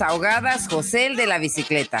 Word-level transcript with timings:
ahogadas 0.00 0.68
José 0.68 1.06
el 1.06 1.16
de 1.16 1.26
la 1.26 1.38
bicicleta. 1.38 2.00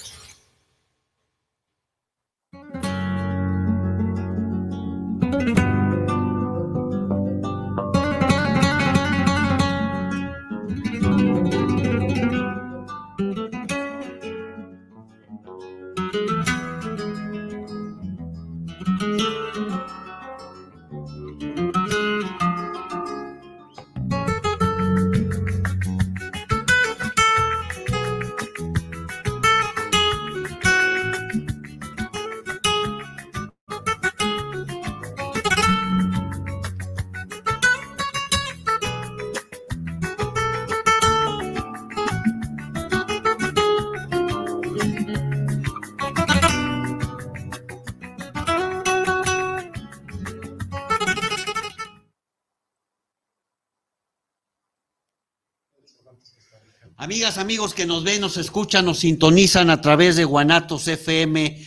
Amigas, 57.11 57.37
amigos 57.37 57.73
que 57.73 57.85
nos 57.85 58.05
ven, 58.05 58.21
nos 58.21 58.37
escuchan, 58.37 58.85
nos 58.85 58.99
sintonizan 58.99 59.69
a 59.69 59.81
través 59.81 60.15
de 60.15 60.23
Guanatos 60.23 60.87
FM, 60.87 61.61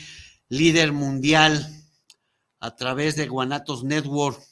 líder 0.48 0.92
mundial, 0.94 1.84
a 2.60 2.74
través 2.76 3.14
de 3.14 3.28
Guanatos 3.28 3.84
Network. 3.84 4.42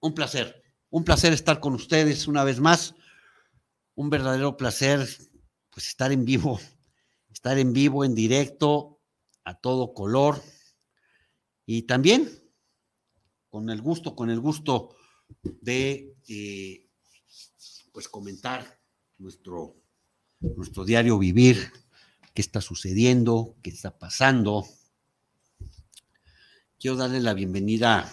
Un 0.00 0.14
placer, 0.14 0.64
un 0.90 1.04
placer 1.04 1.32
estar 1.32 1.60
con 1.60 1.74
ustedes 1.74 2.26
una 2.26 2.42
vez 2.42 2.58
más. 2.58 2.96
Un 3.94 4.10
verdadero 4.10 4.56
placer, 4.56 5.08
pues 5.70 5.86
estar 5.86 6.10
en 6.10 6.24
vivo, 6.24 6.58
estar 7.32 7.56
en 7.56 7.72
vivo, 7.72 8.04
en 8.04 8.16
directo, 8.16 8.98
a 9.44 9.54
todo 9.54 9.94
color. 9.94 10.42
Y 11.66 11.82
también 11.82 12.28
con 13.48 13.70
el 13.70 13.80
gusto, 13.80 14.16
con 14.16 14.28
el 14.28 14.40
gusto 14.40 14.96
de, 15.40 16.16
eh, 16.26 16.90
pues 17.92 18.08
comentar 18.08 18.81
nuestro, 19.22 19.76
nuestro 20.40 20.84
diario 20.84 21.18
vivir, 21.18 21.72
qué 22.34 22.42
está 22.42 22.60
sucediendo, 22.60 23.54
qué 23.62 23.70
está 23.70 23.96
pasando. 23.96 24.66
Quiero 26.78 26.96
darle 26.96 27.20
la 27.20 27.32
bienvenida 27.32 28.12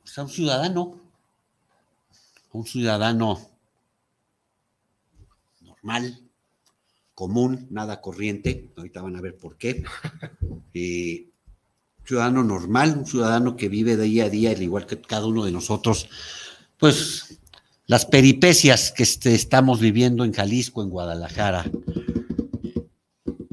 pues, 0.00 0.18
a 0.18 0.22
un 0.22 0.28
ciudadano, 0.28 1.00
a 2.52 2.58
un 2.58 2.66
ciudadano 2.66 3.48
normal, 5.60 6.20
común, 7.14 7.68
nada 7.70 8.00
corriente, 8.00 8.72
ahorita 8.76 9.02
van 9.02 9.16
a 9.16 9.20
ver 9.20 9.36
por 9.38 9.56
qué. 9.56 9.84
Eh, 10.74 11.30
ciudadano 12.04 12.44
normal, 12.44 12.98
un 12.98 13.06
ciudadano 13.06 13.56
que 13.56 13.68
vive 13.68 13.96
de 13.96 14.04
día 14.04 14.26
a 14.26 14.28
día, 14.28 14.50
al 14.50 14.62
igual 14.62 14.86
que 14.86 15.00
cada 15.00 15.26
uno 15.26 15.44
de 15.44 15.50
nosotros, 15.50 16.08
pues 16.78 17.40
las 17.88 18.04
peripecias 18.04 18.92
que 18.92 19.02
este, 19.02 19.34
estamos 19.34 19.80
viviendo 19.80 20.22
en 20.24 20.32
Jalisco, 20.32 20.82
en 20.82 20.90
Guadalajara. 20.90 21.64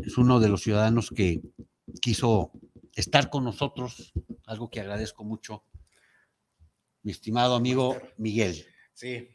Es 0.05 0.17
uno 0.17 0.41
de 0.41 0.49
los 0.49 0.61
ciudadanos 0.61 1.09
que 1.09 1.41
quiso 2.01 2.51
estar 2.93 3.29
con 3.29 3.45
nosotros, 3.45 4.13
algo 4.45 4.69
que 4.69 4.81
agradezco 4.81 5.23
mucho. 5.23 5.63
Mi 7.01 7.13
estimado 7.13 7.55
amigo 7.55 7.97
Miguel. 8.17 8.65
Sí, 8.93 9.29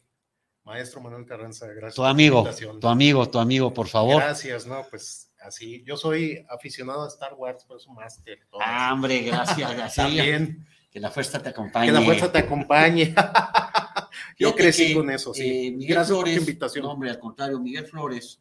maestro 0.64 1.00
Manuel 1.00 1.24
Carranza, 1.24 1.66
gracias. 1.68 1.94
Tu 1.94 2.04
amigo, 2.04 2.46
tu 2.78 2.88
amigo, 2.88 3.30
tu 3.30 3.38
amigo, 3.38 3.72
por 3.72 3.88
favor. 3.88 4.22
Gracias, 4.22 4.66
no, 4.66 4.84
pues 4.90 5.32
así. 5.40 5.82
Yo 5.86 5.96
soy 5.96 6.44
aficionado 6.50 7.04
a 7.04 7.08
Star 7.08 7.32
Wars, 7.32 7.64
por 7.64 7.78
eso 7.78 7.90
máster. 7.90 8.40
Ah, 8.60 8.90
hombre, 8.92 9.22
gracias, 9.22 9.56
gracias. 9.74 9.94
También. 9.94 10.66
Que 10.90 11.00
la 11.00 11.10
fuerza 11.10 11.40
te 11.40 11.50
acompañe. 11.50 11.86
Que 11.86 11.92
la 11.92 12.02
fuerza 12.02 12.32
te 12.32 12.38
acompañe. 12.38 13.14
Yo 14.38 14.54
crecí 14.54 14.94
con 14.94 15.10
eso, 15.10 15.32
sí. 15.34 15.68
Eh, 15.68 15.70
Miguel 15.72 15.96
Gracias 15.96 16.16
por 16.16 16.24
Flores, 16.24 16.34
tu 16.34 16.50
invitación. 16.50 16.84
No, 16.84 16.92
hombre, 16.92 17.10
al 17.10 17.18
contrario, 17.18 17.60
Miguel 17.60 17.86
Flores, 17.86 18.40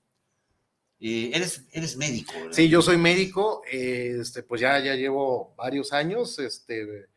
eh, 1.00 1.32
eres, 1.34 1.66
eres 1.72 1.98
médico, 1.98 2.34
¿verdad? 2.34 2.52
Sí, 2.52 2.70
yo 2.70 2.82
soy 2.82 2.98
médico, 2.98 3.62
eh, 3.72 4.18
este, 4.22 4.44
pues 4.44 4.62
ya, 4.62 4.80
ya 4.80 4.96
llevo 4.96 5.54
varios 5.58 5.94
años, 5.94 6.40
este, 6.40 7.08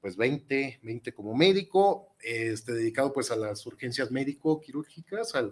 pues 0.00 0.16
20, 0.16 0.80
20 0.82 1.12
como 1.12 1.34
médico, 1.34 2.14
este, 2.20 2.72
dedicado 2.72 3.12
pues 3.12 3.30
a 3.30 3.36
las 3.36 3.64
urgencias 3.66 4.10
médico-quirúrgicas, 4.10 5.34
a 5.34 5.42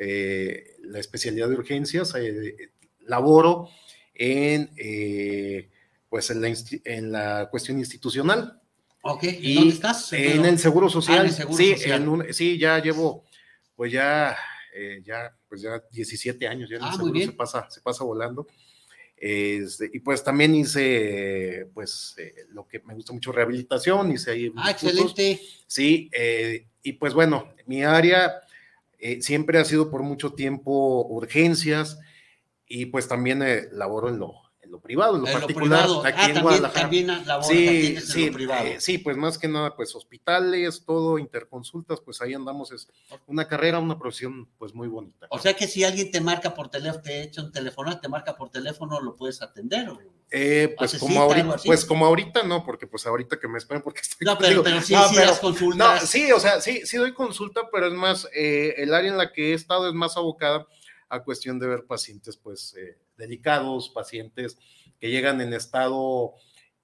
la 0.00 0.98
especialidad 0.98 1.48
de 1.48 1.54
urgencias, 1.54 2.14
eh, 2.16 2.70
laboro 3.00 3.68
en, 4.14 4.70
eh, 4.76 5.70
pues 6.08 6.30
en 6.30 6.40
la, 6.40 6.48
insti- 6.48 6.82
en 6.84 7.12
la 7.12 7.48
cuestión 7.50 7.78
institucional. 7.78 8.60
Ok, 9.02 9.24
¿y 9.24 9.54
dónde 9.54 9.74
estás? 9.74 10.12
En 10.12 10.44
el 10.44 10.58
Seguro 10.58 10.88
Social. 10.88 11.18
Ah, 11.18 11.20
en 11.22 11.26
el 11.28 11.32
Seguro 11.34 11.56
sí, 11.56 11.72
Social. 11.72 12.02
en 12.02 12.08
un- 12.08 12.34
sí, 12.34 12.58
ya 12.58 12.78
llevo, 12.82 13.24
pues 13.76 13.92
ya, 13.92 14.36
eh, 14.74 15.02
ya, 15.04 15.34
pues 15.48 15.60
ya 15.62 15.82
17 15.90 16.46
años, 16.48 16.68
ya 16.68 16.76
en 16.76 16.82
el 16.82 16.88
Ah, 16.88 16.90
muy 16.90 16.96
Seguro 16.98 17.12
bien. 17.14 17.30
se 17.30 17.36
pasa, 17.36 17.70
se 17.70 17.80
pasa 17.80 18.04
volando. 18.04 18.46
Este, 19.20 19.90
y 19.92 19.98
pues 20.00 20.22
también 20.22 20.54
hice, 20.54 21.66
pues, 21.74 22.14
eh, 22.18 22.46
lo 22.50 22.66
que 22.68 22.78
me 22.80 22.94
gusta 22.94 23.12
mucho, 23.12 23.32
rehabilitación, 23.32 24.12
hice 24.12 24.30
ahí. 24.30 24.52
Ah, 24.56 24.72
cursos. 24.72 24.90
excelente. 25.10 25.40
Sí, 25.66 26.08
eh, 26.12 26.66
y 26.82 26.92
pues 26.92 27.14
bueno, 27.14 27.52
mi 27.66 27.82
área 27.82 28.42
eh, 29.00 29.20
siempre 29.22 29.58
ha 29.58 29.64
sido 29.64 29.90
por 29.90 30.02
mucho 30.02 30.34
tiempo 30.34 31.04
urgencias 31.08 31.98
y 32.66 32.86
pues 32.86 33.08
también 33.08 33.42
laboro 33.72 34.08
en 34.08 34.18
lo, 34.18 34.34
en 34.68 34.72
lo 34.72 34.80
privado, 34.80 35.16
en 35.16 35.22
lo 35.22 35.26
En 35.28 35.32
lo 35.34 35.40
particular, 35.40 35.82
privado. 35.84 36.00
aquí 36.04 36.08
Ah, 36.20 36.24
en 36.28 36.34
también, 36.34 36.42
Guadalajara. 36.42 36.80
también 36.82 37.08
Sí, 37.42 37.86
en 37.96 38.02
sí, 38.02 38.26
lo 38.26 38.32
privado. 38.34 38.66
eh, 38.66 38.76
sí, 38.80 38.98
pues 38.98 39.16
más 39.16 39.38
que 39.38 39.48
nada, 39.48 39.74
pues 39.74 39.94
hospitales, 39.94 40.84
todo, 40.84 41.18
interconsultas, 41.18 42.00
pues 42.00 42.20
ahí 42.20 42.34
andamos, 42.34 42.70
es 42.72 42.88
una 43.26 43.48
carrera, 43.48 43.78
una 43.78 43.98
profesión 43.98 44.48
pues 44.58 44.74
muy 44.74 44.88
bonita. 44.88 45.26
O 45.30 45.38
sea 45.38 45.54
que 45.54 45.66
si 45.66 45.84
alguien 45.84 46.10
te 46.10 46.20
marca 46.20 46.54
por 46.54 46.68
teléfono, 46.68 47.02
te 47.02 47.22
echa 47.22 47.42
un 47.42 47.50
teléfono, 47.50 47.98
te 47.98 48.08
marca 48.08 48.36
por 48.36 48.50
teléfono, 48.50 49.00
lo 49.00 49.16
puedes 49.16 49.40
atender. 49.42 49.88
¿o? 49.88 49.98
Eh, 50.30 50.74
pues 50.76 50.90
¿Haces 50.94 51.00
como 51.00 51.20
ahorita, 51.22 51.56
pues 51.64 51.84
como 51.86 52.04
ahorita 52.06 52.42
no, 52.42 52.62
porque 52.62 52.86
pues 52.86 53.06
ahorita 53.06 53.40
que 53.40 53.48
me 53.48 53.56
esperen 53.56 53.82
porque 53.82 54.02
estoy 54.02 54.26
No, 54.26 54.36
pero, 54.38 54.62
pero 54.62 54.82
sí, 54.82 54.92
No, 54.92 55.08
sí 55.08 55.14
pero- 55.16 55.30
das 55.30 55.40
consultas. 55.40 56.02
No, 56.02 56.06
sí, 56.06 56.30
o 56.32 56.38
sea, 56.38 56.60
sí, 56.60 56.82
sí 56.84 56.98
doy 56.98 57.14
consulta, 57.14 57.62
pero 57.72 57.86
es 57.86 57.94
más, 57.94 58.28
eh, 58.34 58.74
el 58.76 58.92
área 58.92 59.10
en 59.10 59.16
la 59.16 59.32
que 59.32 59.52
he 59.52 59.54
estado 59.54 59.88
es 59.88 59.94
más 59.94 60.18
abocada 60.18 60.66
a 61.08 61.22
cuestión 61.24 61.58
de 61.58 61.66
ver 61.66 61.86
pacientes, 61.86 62.36
pues, 62.36 62.74
eh, 62.76 62.98
delicados, 63.18 63.90
pacientes 63.90 64.56
que 64.98 65.10
llegan 65.10 65.40
en 65.40 65.52
estado 65.52 66.34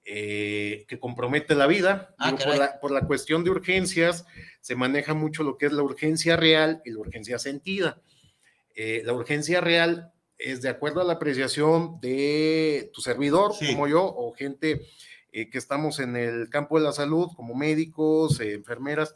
eh, 0.03 0.85
que 0.87 0.99
compromete 0.99 1.55
la 1.55 1.65
vida. 1.65 2.13
Ah, 2.19 2.31
Digo, 2.31 2.43
por, 2.43 2.57
la, 2.57 2.79
por 2.79 2.91
la 2.91 3.01
cuestión 3.07 3.43
de 3.43 3.49
urgencias, 3.49 4.25
se 4.61 4.75
maneja 4.75 5.15
mucho 5.15 5.41
lo 5.41 5.57
que 5.57 5.65
es 5.65 5.71
la 5.73 5.81
urgencia 5.81 6.37
real 6.37 6.81
y 6.85 6.91
la 6.91 6.99
urgencia 6.99 7.39
sentida. 7.39 8.01
Eh, 8.75 9.01
la 9.03 9.13
urgencia 9.13 9.61
real 9.61 10.13
es 10.37 10.61
de 10.61 10.69
acuerdo 10.69 11.01
a 11.01 11.05
la 11.05 11.13
apreciación 11.13 11.99
de 12.01 12.91
tu 12.93 13.01
servidor, 13.01 13.53
Sí. 13.55 13.67
como 13.73 13.87
yo, 13.87 14.03
o 14.05 14.33
gente 14.33 14.81
eh, 15.31 15.49
que 15.49 15.57
estamos 15.57 15.99
en 15.99 16.15
el 16.15 16.49
campo 16.49 16.77
de 16.77 16.85
la 16.85 16.91
salud, 16.91 17.29
como 17.35 17.55
médicos, 17.55 18.39
enfermeras, 18.41 19.15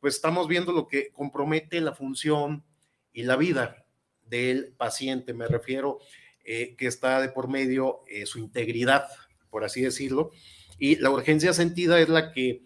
pues 0.00 0.14
estamos 0.14 0.48
viendo 0.48 0.72
lo 0.72 0.88
que 0.88 1.10
compromete 1.12 1.80
la 1.80 1.94
función 1.94 2.64
y 3.12 3.24
la 3.24 3.36
vida 3.36 3.84
del 4.24 4.72
paciente. 4.76 5.34
Me 5.34 5.46
refiero 5.46 5.98
eh, 6.44 6.74
que 6.76 6.88
está 6.88 7.20
de 7.20 7.28
por 7.28 7.48
medio 7.48 8.00
eh, 8.08 8.26
su 8.26 8.40
integridad, 8.40 9.06
por 9.48 9.62
así 9.62 9.80
decirlo. 9.80 10.32
Y 10.76 10.96
la 10.96 11.10
urgencia 11.10 11.52
sentida 11.52 12.00
es 12.00 12.08
la 12.08 12.32
que 12.32 12.62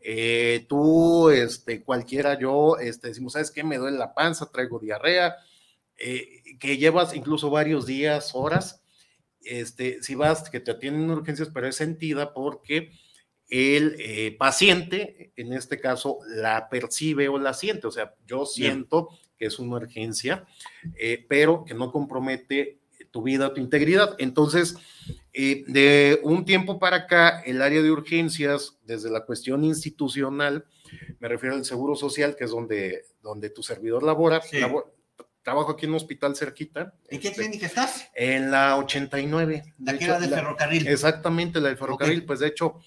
eh, 0.00 0.64
tú, 0.68 1.30
este, 1.30 1.82
cualquiera, 1.82 2.38
yo, 2.38 2.76
este, 2.78 3.08
decimos, 3.08 3.32
¿sabes 3.32 3.50
qué? 3.50 3.64
Me 3.64 3.78
duele 3.78 3.98
la 3.98 4.14
panza, 4.14 4.52
traigo 4.52 4.78
diarrea, 4.78 5.34
que 6.60 6.76
llevas 6.76 7.16
incluso 7.16 7.50
varios 7.50 7.86
días, 7.86 8.30
horas. 8.34 8.82
Este, 9.42 10.00
si 10.02 10.14
vas, 10.14 10.48
que 10.48 10.60
te 10.60 10.70
atienden 10.70 11.10
urgencias, 11.10 11.50
pero 11.52 11.66
es 11.66 11.74
sentida 11.74 12.32
porque 12.32 12.92
el 13.48 14.36
paciente, 14.38 15.32
en 15.36 15.52
este 15.52 15.80
caso, 15.80 16.18
la 16.28 16.68
percibe 16.68 17.28
o 17.28 17.38
la 17.38 17.54
siente. 17.54 17.88
O 17.88 17.90
sea, 17.90 18.14
yo 18.26 18.46
siento 18.46 19.08
que 19.38 19.46
es 19.46 19.58
una 19.58 19.76
urgencia, 19.76 20.46
pero 21.28 21.64
que 21.64 21.74
no 21.74 21.90
compromete 21.90 22.78
tu 23.16 23.22
vida, 23.22 23.54
tu 23.54 23.62
integridad. 23.62 24.14
Entonces, 24.18 24.76
eh, 25.32 25.64
de 25.68 26.20
un 26.22 26.44
tiempo 26.44 26.78
para 26.78 26.96
acá, 26.96 27.40
el 27.46 27.62
área 27.62 27.80
de 27.80 27.90
urgencias, 27.90 28.76
desde 28.84 29.08
la 29.08 29.24
cuestión 29.24 29.64
institucional, 29.64 30.66
me 31.18 31.26
refiero 31.26 31.54
al 31.54 31.64
Seguro 31.64 31.96
Social, 31.96 32.36
que 32.36 32.44
es 32.44 32.50
donde, 32.50 33.04
donde 33.22 33.48
tu 33.48 33.62
servidor 33.62 34.02
labora, 34.02 34.42
trabajo 35.42 35.70
aquí 35.70 35.86
en 35.86 35.92
un 35.92 35.96
hospital 35.96 36.36
cerquita. 36.36 36.92
¿En 37.08 37.18
qué 37.18 37.32
clínica 37.32 37.64
estás? 37.64 38.10
En 38.14 38.50
la 38.50 38.76
89. 38.76 39.62
La 39.78 39.96
que 39.96 40.04
era 40.04 40.20
de 40.20 40.28
ferrocarril. 40.28 40.86
Exactamente, 40.86 41.58
la 41.58 41.68
del 41.68 41.78
ferrocarril. 41.78 42.26
Pues 42.26 42.40
de 42.40 42.48
hecho, 42.48 42.80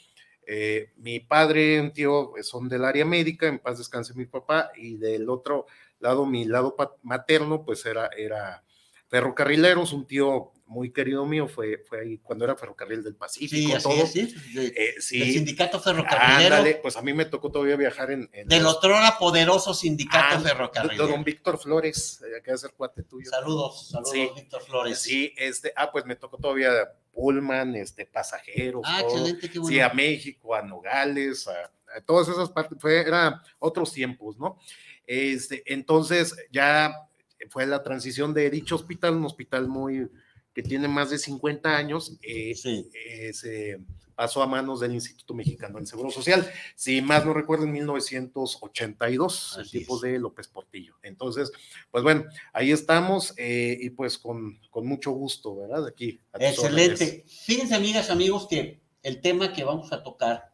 eh, 0.45 0.91
mi 0.97 1.21
padre, 1.21 1.81
un 1.81 1.91
tío, 1.91 2.29
pues, 2.29 2.47
son 2.47 2.69
del 2.69 2.85
área 2.85 3.03
médica, 3.03 3.47
en 3.47 3.57
paz 3.57 3.79
descanse 3.79 4.13
mi 4.13 4.27
papá, 4.27 4.69
y 4.75 4.97
del 4.97 5.27
otro 5.27 5.65
lado, 5.99 6.27
mi 6.27 6.45
lado 6.45 6.75
materno, 7.01 7.65
pues 7.65 7.83
era, 7.87 8.11
era 8.15 8.63
ferrocarrileros, 9.09 9.91
un 9.91 10.05
tío 10.05 10.51
muy 10.69 10.93
querido 10.93 11.25
mío, 11.25 11.47
fue, 11.47 11.83
fue 11.89 12.01
ahí 12.01 12.17
cuando 12.19 12.45
era 12.45 12.55
Ferrocarril 12.55 13.03
del 13.03 13.15
Pacífico, 13.15 13.75
sí, 13.75 13.83
todo. 13.83 14.05
sí, 14.05 14.35
eh, 14.55 14.93
sí. 14.99 15.19
El 15.19 15.33
sindicato 15.33 15.79
ferrocarrilero. 15.79 16.81
pues 16.83 16.95
a 16.95 17.01
mí 17.01 17.11
me 17.11 17.25
tocó 17.25 17.51
todavía 17.51 17.75
viajar 17.75 18.11
en... 18.11 18.29
en 18.31 18.47
del 18.47 18.65
otrora 18.67 19.17
poderoso 19.17 19.73
sindicato 19.73 20.35
ah, 20.37 20.39
ferrocarrilero. 20.39 21.07
Don 21.07 21.23
Víctor 21.23 21.57
Flores, 21.57 22.21
eh, 22.23 22.41
que 22.43 22.55
ser 22.55 22.73
cuate 22.73 23.01
tuyo. 23.01 23.29
Saludos, 23.31 23.89
saludos, 23.89 24.35
Víctor 24.35 24.61
Flores. 24.61 24.99
Sí, 24.99 25.33
este, 25.37 25.73
ah, 25.75 25.91
pues 25.91 26.05
me 26.05 26.15
tocó 26.15 26.37
todavía 26.37 26.71
Pullman, 27.11 27.75
este, 27.75 28.05
pasajeros. 28.05 28.83
Ah, 28.85 29.01
excelente, 29.01 29.49
qué 29.49 29.57
bueno. 29.57 29.73
Sí, 29.73 29.81
a 29.81 29.89
México, 29.89 30.53
a 30.53 30.61
Nogales, 30.61 31.47
a, 31.47 32.01
todas 32.05 32.27
esas 32.27 32.49
partes, 32.51 32.77
fue, 32.79 33.01
era 33.01 33.41
otros 33.57 33.91
tiempos, 33.91 34.37
¿no? 34.37 34.59
Este, 35.07 35.63
entonces 35.65 36.35
ya 36.51 37.08
fue 37.49 37.65
la 37.65 37.83
transición 37.83 38.33
de 38.33 38.49
dicho 38.49 38.75
hospital, 38.75 39.15
un 39.15 39.25
hospital 39.25 39.67
muy 39.67 40.09
que 40.53 40.63
tiene 40.63 40.87
más 40.87 41.09
de 41.09 41.17
50 41.17 41.77
años, 41.77 42.17
eh, 42.21 42.53
eh, 42.63 43.33
se 43.33 43.79
pasó 44.15 44.41
a 44.41 44.47
manos 44.47 44.81
del 44.81 44.93
Instituto 44.93 45.33
Mexicano 45.33 45.77
del 45.77 45.87
Seguro 45.87 46.09
Social. 46.09 46.45
Si 46.75 47.01
más 47.01 47.25
no 47.25 47.33
recuerdo, 47.33 47.63
en 47.63 47.71
1982, 47.71 49.59
el 49.61 49.71
tipo 49.71 49.97
de 49.99 50.19
López 50.19 50.49
Portillo. 50.49 50.95
Entonces, 51.03 51.51
pues 51.89 52.03
bueno, 52.03 52.25
ahí 52.51 52.71
estamos 52.71 53.33
eh, 53.37 53.77
y 53.79 53.91
pues 53.91 54.17
con, 54.17 54.59
con, 54.69 54.85
mucho 54.85 55.11
gusto, 55.11 55.55
¿verdad? 55.55 55.87
Aquí. 55.87 56.19
Excelente. 56.33 57.23
Fíjense, 57.45 57.75
amigas, 57.75 58.09
amigos, 58.09 58.47
que 58.49 58.81
el 59.03 59.21
tema 59.21 59.53
que 59.53 59.63
vamos 59.63 59.93
a 59.93 60.03
tocar 60.03 60.53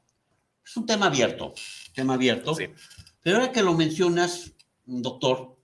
es 0.64 0.78
un 0.78 0.86
tema 0.86 1.08
abierto, 1.08 1.56
tema 1.96 2.14
abierto. 2.14 2.54
Sí. 2.54 2.66
Pero 3.22 3.38
ahora 3.38 3.52
que 3.52 3.64
lo 3.64 3.74
mencionas, 3.74 4.54
doctor, 4.86 5.55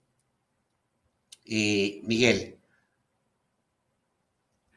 eh, 1.44 2.00
Miguel, 2.04 2.56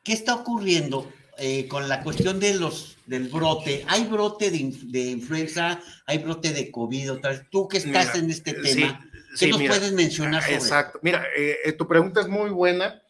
¿qué 0.03 0.13
está 0.13 0.35
ocurriendo 0.35 1.11
eh, 1.37 1.67
con 1.67 1.87
la 1.87 2.01
cuestión 2.01 2.39
de 2.39 2.55
los, 2.55 2.97
del 3.05 3.29
brote? 3.29 3.85
¿Hay 3.87 4.05
brote 4.05 4.51
de, 4.51 4.57
influenza? 4.57 5.81
¿Hay 6.05 6.19
brote 6.19 6.53
de 6.53 6.71
COVID? 6.71 7.11
Tú 7.49 7.67
que 7.67 7.77
estás 7.77 8.15
en 8.15 8.29
este 8.29 8.53
tema, 8.53 9.07
¿qué 9.39 9.47
nos 9.47 9.61
puedes 9.61 9.91
mencionar 9.93 10.41
sobre 10.41 10.55
Exacto. 10.55 10.99
Mira, 11.01 11.25
eh, 11.35 11.71
tu 11.73 11.87
pregunta 11.87 12.21
es 12.21 12.27
muy 12.27 12.49
buena 12.49 13.01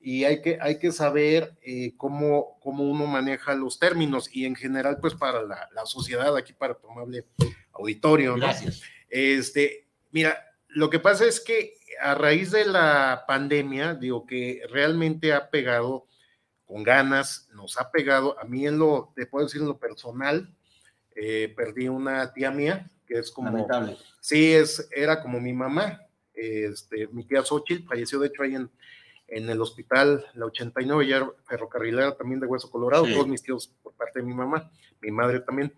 y 0.00 0.24
hay 0.24 0.40
que, 0.40 0.58
hay 0.60 0.78
que 0.78 0.92
saber 0.92 1.58
cómo, 1.96 2.58
cómo 2.62 2.84
uno 2.84 3.06
maneja 3.06 3.54
los 3.54 3.78
términos 3.78 4.30
y 4.32 4.44
en 4.44 4.54
general, 4.54 4.98
pues 5.00 5.14
para 5.14 5.42
la, 5.42 5.68
la 5.74 5.84
sociedad, 5.84 6.36
aquí 6.36 6.52
para 6.52 6.74
tu 6.74 6.88
amable 6.88 7.26
auditorio. 7.72 8.36
Gracias. 8.36 8.82
Este, 9.10 9.88
mira, 10.12 10.38
lo 10.68 10.88
que 10.88 11.00
pasa 11.00 11.26
es 11.26 11.40
que 11.40 11.79
a 12.00 12.14
raíz 12.14 12.50
de 12.50 12.64
la 12.64 13.24
pandemia, 13.26 13.94
digo 13.94 14.26
que 14.26 14.62
realmente 14.70 15.32
ha 15.32 15.50
pegado 15.50 16.06
con 16.64 16.82
ganas, 16.82 17.48
nos 17.52 17.80
ha 17.80 17.90
pegado, 17.90 18.38
a 18.38 18.44
mí 18.44 18.66
en 18.66 18.78
lo, 18.78 19.12
te 19.16 19.26
puedo 19.26 19.46
decir 19.46 19.60
en 19.60 19.68
lo 19.68 19.78
personal, 19.78 20.54
eh, 21.16 21.52
perdí 21.56 21.88
una 21.88 22.32
tía 22.32 22.50
mía, 22.50 22.88
que 23.06 23.18
es 23.18 23.30
como... 23.30 23.50
Lamentable. 23.50 23.96
Sí, 24.20 24.52
es, 24.52 24.88
era 24.92 25.20
como 25.20 25.40
mi 25.40 25.52
mamá, 25.52 26.00
este, 26.32 27.08
mi 27.08 27.24
tía 27.24 27.42
Xochitl, 27.42 27.88
falleció 27.88 28.20
de 28.20 28.28
hecho 28.28 28.42
ahí 28.42 28.54
en, 28.54 28.70
en 29.30 29.48
el 29.48 29.60
hospital, 29.60 30.26
la 30.34 30.46
89, 30.46 31.06
ya 31.06 31.28
ferrocarrilera 31.44 32.16
también 32.16 32.40
de 32.40 32.46
Hueso 32.46 32.70
Colorado, 32.70 33.04
todos 33.04 33.26
mis 33.26 33.42
tíos 33.42 33.72
por 33.82 33.92
parte 33.94 34.20
de 34.20 34.26
mi 34.26 34.34
mamá, 34.34 34.70
mi 35.00 35.10
madre 35.10 35.40
también. 35.40 35.72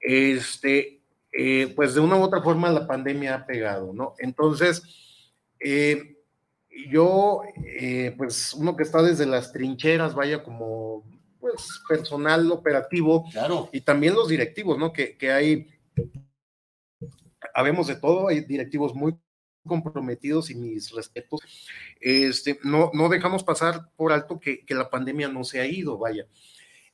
Este, 0.00 1.00
eh, 1.32 1.72
pues 1.74 1.94
de 1.94 2.00
una 2.00 2.16
u 2.16 2.22
otra 2.22 2.40
forma 2.40 2.70
la 2.70 2.86
pandemia 2.86 3.34
ha 3.34 3.46
pegado, 3.46 3.92
¿no? 3.92 4.14
Entonces, 4.18 4.82
eh, 5.60 6.16
yo, 6.90 7.42
eh, 7.64 8.14
pues 8.16 8.54
uno 8.54 8.76
que 8.76 8.82
está 8.82 9.02
desde 9.02 9.26
las 9.26 9.52
trincheras, 9.52 10.14
vaya 10.14 10.42
como 10.42 11.04
pues 11.38 11.82
personal 11.88 12.50
operativo 12.50 13.28
claro. 13.30 13.68
y 13.72 13.82
también 13.82 14.14
los 14.14 14.28
directivos, 14.28 14.78
¿no? 14.78 14.92
Que, 14.92 15.16
que 15.16 15.30
hay, 15.30 15.68
habemos 17.54 17.86
de 17.86 17.96
todo, 17.96 18.28
hay 18.28 18.40
directivos 18.40 18.94
muy 18.94 19.14
comprometidos 19.66 20.50
y 20.50 20.54
mis 20.54 20.90
respetos, 20.90 21.40
este, 22.00 22.58
no, 22.62 22.90
no 22.94 23.08
dejamos 23.08 23.44
pasar 23.44 23.90
por 23.96 24.12
alto 24.12 24.38
que, 24.38 24.64
que 24.64 24.74
la 24.74 24.90
pandemia 24.90 25.28
no 25.28 25.44
se 25.44 25.60
ha 25.60 25.66
ido, 25.66 25.98
vaya. 25.98 26.26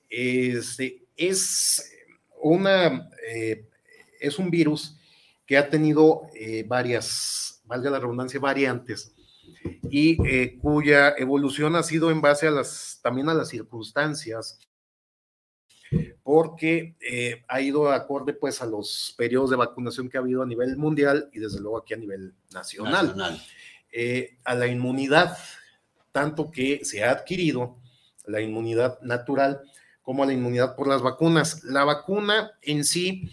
Este, 0.08 1.04
es 1.16 1.92
una, 2.40 3.08
eh, 3.28 3.68
es 4.20 4.38
un 4.38 4.50
virus 4.50 4.96
que 5.46 5.56
ha 5.56 5.68
tenido 5.68 6.22
eh, 6.34 6.64
varias, 6.66 7.59
valga 7.70 7.88
la 7.88 8.00
redundancia, 8.00 8.40
variantes, 8.40 9.14
y 9.90 10.18
eh, 10.28 10.58
cuya 10.60 11.14
evolución 11.16 11.76
ha 11.76 11.82
sido 11.82 12.10
en 12.10 12.20
base 12.20 12.48
a 12.48 12.50
las, 12.50 12.98
también 13.02 13.28
a 13.28 13.34
las 13.34 13.48
circunstancias, 13.48 14.58
porque 16.22 16.96
eh, 17.00 17.44
ha 17.48 17.60
ido 17.60 17.90
acorde 17.90 18.32
pues 18.32 18.60
a 18.60 18.66
los 18.66 19.14
periodos 19.16 19.50
de 19.50 19.56
vacunación 19.56 20.08
que 20.08 20.18
ha 20.18 20.20
habido 20.20 20.42
a 20.42 20.46
nivel 20.46 20.76
mundial 20.76 21.30
y 21.32 21.38
desde 21.38 21.60
luego 21.60 21.78
aquí 21.78 21.94
a 21.94 21.96
nivel 21.96 22.34
nacional. 22.52 23.40
a 24.44 24.54
la 24.54 24.66
inmunidad, 24.66 25.36
tanto 26.12 26.50
que 26.50 26.84
se 26.84 27.02
ha 27.02 27.10
adquirido 27.10 27.78
la 28.26 28.40
inmunidad 28.40 29.00
natural 29.00 29.62
como 30.02 30.22
a 30.22 30.26
la 30.26 30.32
inmunidad 30.32 30.76
por 30.76 30.88
las 30.88 31.02
vacunas. 31.02 31.64
La 31.64 31.84
vacuna 31.84 32.52
en 32.62 32.84
sí 32.84 33.30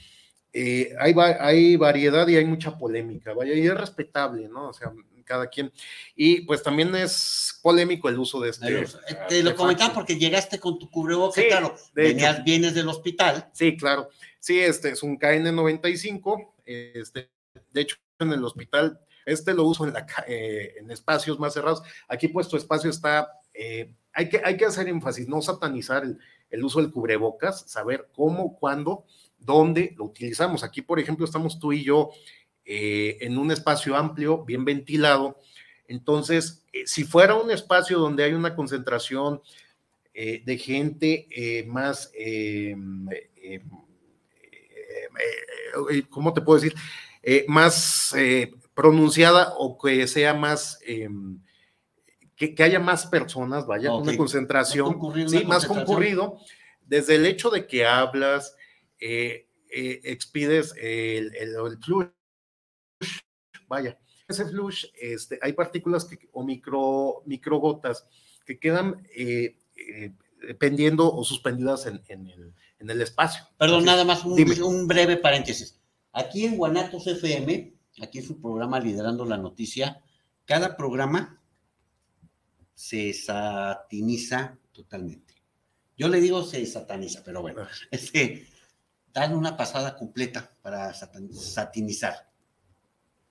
eh, 0.54 0.96
hay, 1.00 1.14
hay, 1.40 1.76
variedad 1.76 2.28
y 2.28 2.36
hay 2.36 2.46
mucha 2.46 2.78
polémica, 2.78 3.34
vaya, 3.34 3.54
y 3.54 3.66
es 3.66 3.74
respetable, 3.74 4.48
¿no? 4.48 4.70
O 4.70 4.74
sea, 4.74 4.92
cada 5.24 5.48
quien. 5.48 5.72
Y 6.16 6.42
pues 6.42 6.64
también 6.64 6.96
es 6.96 7.60
polémico 7.62 8.10
el 8.10 8.18
uso 8.18 8.40
de 8.40 8.50
este. 8.50 8.80
Eh, 8.82 8.88
te 9.28 9.44
lo 9.44 9.56
comentaba 9.56 9.94
porque 9.94 10.18
llegaste 10.18 10.60
con 10.60 10.80
tu 10.80 10.90
cubrebocas, 10.90 11.44
claro, 11.46 11.76
venías, 11.94 12.44
vienes 12.44 12.74
del 12.74 12.88
hospital. 12.88 13.50
Sí, 13.54 13.76
claro. 13.78 14.10
Sí, 14.40 14.60
este 14.60 14.92
es 14.92 15.04
un 15.04 15.20
KN95, 15.20 16.54
este, 16.66 17.30
de 17.72 17.82
hecho 17.82 17.98
en 18.20 18.32
el 18.32 18.44
hospital, 18.44 19.00
este 19.26 19.54
lo 19.54 19.66
uso 19.66 19.86
en, 19.86 19.94
la, 19.94 20.08
eh, 20.28 20.76
en 20.78 20.90
espacios 20.90 21.38
más 21.40 21.54
cerrados. 21.54 21.84
Aquí 22.08 22.30
puesto 22.30 22.56
espacio 22.56 22.90
está, 22.90 23.30
hay, 24.14 24.30
que, 24.30 24.42
hay 24.44 24.56
que 24.56 24.66
hacer 24.66 24.88
énfasis, 24.88 25.28
no 25.28 25.42
satanizar 25.42 26.04
el, 26.04 26.18
el 26.50 26.64
uso 26.64 26.82
del 26.82 26.92
cubrebocas, 26.92 27.70
saber 27.70 28.08
cómo, 28.16 28.58
cuándo 28.58 29.06
dónde 29.40 29.94
lo 29.98 30.06
utilizamos. 30.06 30.64
Aquí, 30.64 30.82
por 30.82 31.00
ejemplo, 31.00 31.26
estamos 31.26 31.60
tú 31.60 31.74
y 31.74 31.84
yo 31.84 32.12
eh, 32.70 33.18
en 33.22 33.38
un 33.38 33.50
espacio 33.50 33.96
amplio, 33.96 34.44
bien 34.44 34.66
ventilado. 34.66 35.40
Entonces, 35.88 36.66
eh, 36.74 36.84
si 36.86 37.06
fuera 37.06 37.36
un 37.36 37.50
espacio 37.50 37.98
donde 37.98 38.26
hay 38.26 38.34
una 38.34 38.56
concentración 38.56 39.42
eh, 40.14 40.44
de 40.46 40.58
gente 40.58 41.66
más, 41.68 42.12
¿cómo 46.10 46.34
te 46.34 46.42
puedo 46.42 46.60
decir? 46.60 46.76
más 47.48 48.14
pronunciada 48.74 49.54
o 49.58 49.78
que 49.78 50.06
sea 50.08 50.34
más... 50.34 50.80
Que, 52.36 52.56
haya 52.60 52.80
más 52.80 53.08
personas, 53.08 53.66
vaya, 53.66 53.94
una 53.94 54.16
concentración, 54.16 55.00
sí, 55.28 55.44
más 55.46 55.66
concurrido, 55.66 56.38
desde 56.86 57.16
el 57.16 57.26
hecho 57.26 57.50
de 57.50 57.66
que 57.66 57.84
hablas, 57.84 58.56
eh, 59.00 59.48
eh, 59.70 60.02
expides 60.04 60.74
el, 60.78 61.36
el, 61.36 61.78
flujo 61.84 62.12
vaya. 63.68 63.98
Ese 64.28 64.46
flush, 64.46 64.86
este, 65.00 65.40
hay 65.42 65.54
partículas 65.54 66.06
que, 66.06 66.30
o 66.34 66.44
micro, 66.44 67.24
microgotas 67.26 68.08
que 68.46 68.60
quedan 68.60 69.08
eh, 69.16 69.56
pendiendo 70.60 71.14
o 71.14 71.24
suspendidas 71.24 71.86
en, 71.86 72.02
el, 72.08 72.54
en 72.80 72.90
el, 72.90 73.02
espacio. 73.02 73.44
Perdón, 73.58 73.86
nada 73.86 74.04
más 74.04 74.26
un, 74.26 74.62
un, 74.64 74.88
breve 74.88 75.18
paréntesis. 75.18 75.80
Aquí 76.12 76.46
en 76.46 76.58
Guanatos 76.58 77.08
FM, 77.08 77.74
aquí 78.02 78.20
en 78.20 78.26
su 78.26 78.42
programa 78.42 78.80
Liderando 78.80 79.26
la 79.26 79.38
Noticia, 79.38 80.02
cada 80.46 80.76
programa 80.76 81.42
se 82.74 83.14
satiniza 83.14 84.58
totalmente. 84.72 85.36
Yo 85.98 86.08
le 86.10 86.20
digo 86.20 86.44
se 86.44 86.66
sataniza, 86.66 87.24
pero 87.24 87.42
bueno, 87.42 87.62
ah. 87.64 87.98
Dan 89.18 89.36
una 89.36 89.58
pasada 89.58 89.96
completa 89.96 90.48
para 90.62 90.94
satinizar. 90.94 92.30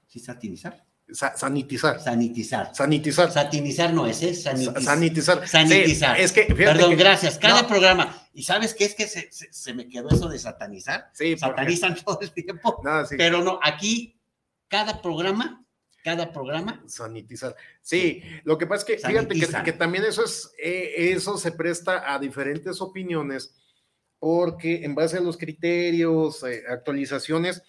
¿Sí 0.08 0.18
satinizar? 0.18 0.84
sanitizar. 1.12 2.00
Sanitizar. 2.00 2.74
Sanitizar. 2.74 3.30
Satinizar 3.30 3.92
no 3.92 4.08
es, 4.08 4.20
¿eh? 4.24 4.34
Sanitizar. 4.34 5.46
Sanitizar. 5.46 6.18
es 6.18 6.32
que, 6.32 6.42
Perdón, 6.46 6.96
gracias. 6.96 7.38
Cada 7.38 7.68
programa. 7.68 8.28
¿Y 8.34 8.42
sabes 8.42 8.74
qué 8.74 8.84
es 8.84 8.96
que 8.96 9.06
se, 9.06 9.74
me 9.74 9.88
quedó 9.88 10.08
eso 10.08 10.28
de 10.28 10.40
satanizar? 10.40 11.08
Sí. 11.12 11.38
Satanizan 11.38 11.94
todo 12.04 12.18
el 12.20 12.32
tiempo. 12.32 12.82
Pero 13.16 13.44
no, 13.44 13.60
aquí, 13.62 14.18
cada 14.66 15.00
programa, 15.00 15.64
cada 16.02 16.32
programa. 16.32 16.82
Sanitizar. 16.88 17.54
Sí, 17.80 18.24
lo 18.42 18.58
que 18.58 18.66
pasa 18.66 18.80
es 18.80 18.84
que, 19.00 19.06
fíjate 19.06 19.62
que, 19.64 19.72
también 19.72 20.02
eso 20.02 20.24
es, 20.24 20.50
eh, 20.60 21.12
eso 21.12 21.38
se 21.38 21.52
presta 21.52 22.12
a 22.12 22.18
diferentes 22.18 22.80
opiniones, 22.80 23.54
porque 24.18 24.84
en 24.84 24.94
base 24.94 25.18
a 25.18 25.20
los 25.20 25.36
criterios, 25.36 26.42
eh, 26.44 26.62
actualizaciones, 26.68 27.62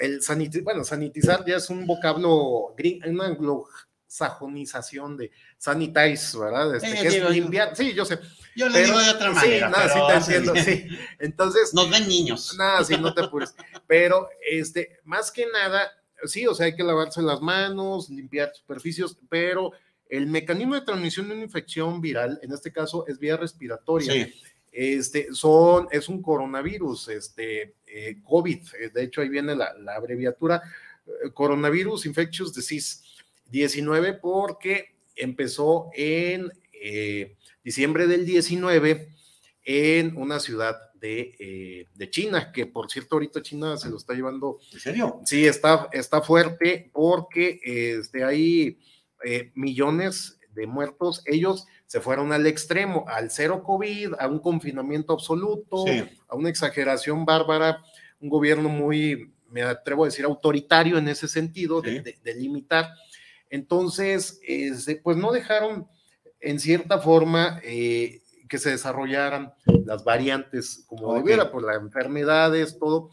el 0.00 0.22
sanitizar, 0.22 0.64
bueno, 0.64 0.84
sanitizar 0.84 1.44
ya 1.46 1.56
es 1.56 1.70
un 1.70 1.86
vocablo, 1.86 2.74
una 3.06 3.26
anglosajonización 3.26 5.16
de 5.16 5.30
sanitize, 5.56 6.38
¿verdad? 6.38 6.74
Este, 6.76 6.92
que 6.92 7.08
es 7.08 7.30
limpiar, 7.30 7.76
sí, 7.76 7.94
yo 7.94 8.04
sé. 8.04 8.18
Yo 8.56 8.68
le 8.68 8.84
digo 8.84 8.98
de 8.98 9.10
otra 9.10 9.32
manera. 9.32 9.68
Sí, 9.68 9.72
nada, 9.72 9.88
sí 9.88 10.00
te 10.06 10.14
entiendo, 10.34 10.54
sí. 10.56 10.86
Entonces. 11.18 11.74
Nos 11.74 11.90
ven 11.90 12.08
niños. 12.08 12.54
Nada, 12.58 12.82
sí, 12.84 12.96
no 12.96 13.12
te 13.12 13.22
apures. 13.22 13.54
Pero, 13.86 14.30
este, 14.50 14.98
más 15.04 15.30
que 15.30 15.46
nada, 15.52 15.92
sí, 16.24 16.46
o 16.46 16.54
sea, 16.54 16.66
hay 16.66 16.74
que 16.74 16.82
lavarse 16.82 17.20
las 17.20 17.42
manos, 17.42 18.08
limpiar 18.08 18.52
superficios, 18.54 19.18
pero 19.28 19.72
el 20.08 20.26
mecanismo 20.26 20.74
de 20.74 20.80
transmisión 20.80 21.28
de 21.28 21.34
una 21.34 21.44
infección 21.44 22.00
viral, 22.00 22.40
en 22.42 22.52
este 22.52 22.72
caso, 22.72 23.06
es 23.06 23.18
vía 23.18 23.36
respiratoria. 23.36 24.12
Sí 24.12 24.34
este, 24.76 25.32
son, 25.32 25.88
es 25.90 26.06
un 26.10 26.20
coronavirus, 26.20 27.08
este, 27.08 27.76
eh, 27.86 28.18
COVID, 28.22 28.58
eh, 28.78 28.90
de 28.92 29.04
hecho 29.04 29.22
ahí 29.22 29.30
viene 29.30 29.56
la, 29.56 29.72
abreviatura, 29.96 30.62
eh, 31.06 31.30
Coronavirus 31.32 32.04
Infectious 32.04 32.54
Disease 32.54 32.98
19, 33.46 34.14
porque 34.20 34.96
empezó 35.14 35.88
en 35.94 36.52
diciembre 37.64 38.06
del 38.06 38.26
19 38.26 39.08
en 39.64 40.14
una 40.18 40.40
ciudad 40.40 40.76
de, 41.00 41.88
China, 42.10 42.52
que 42.52 42.66
por 42.66 42.90
cierto 42.90 43.16
ahorita 43.16 43.40
China 43.40 43.78
se 43.78 43.88
lo 43.88 43.96
está 43.96 44.12
llevando. 44.12 44.58
¿En 44.72 44.80
serio? 44.80 45.20
Sí, 45.24 45.46
está, 45.46 45.88
está 45.90 46.20
fuerte 46.20 46.90
porque 46.92 47.60
este, 47.64 48.24
hay 48.24 48.78
millones 49.54 50.38
de 50.54 50.66
muertos. 50.66 51.22
Ellos 51.24 51.66
se 51.86 52.00
fueron 52.00 52.32
al 52.32 52.46
extremo, 52.46 53.04
al 53.08 53.30
cero 53.30 53.62
COVID, 53.62 54.14
a 54.18 54.26
un 54.26 54.40
confinamiento 54.40 55.12
absoluto, 55.12 55.84
a 56.28 56.34
una 56.34 56.48
exageración 56.48 57.24
bárbara, 57.24 57.82
un 58.20 58.28
gobierno 58.28 58.68
muy, 58.68 59.32
me 59.50 59.62
atrevo 59.62 60.04
a 60.04 60.08
decir, 60.08 60.24
autoritario 60.24 60.98
en 60.98 61.08
ese 61.08 61.28
sentido, 61.28 61.80
de, 61.80 62.16
limitar. 62.36 62.90
Entonces, 63.50 64.40
este, 64.46 64.96
pues 64.96 65.16
no 65.16 65.30
dejaron 65.30 65.86
en 66.40 66.58
cierta 66.58 66.98
forma 66.98 67.60
eh, 67.62 68.22
que 68.48 68.58
se 68.58 68.70
desarrollaran 68.70 69.52
las 69.84 70.04
variantes 70.04 70.84
como 70.88 71.14
debiera, 71.14 71.50
por 71.52 71.62
las 71.62 71.76
enfermedades, 71.76 72.78
todo. 72.78 73.10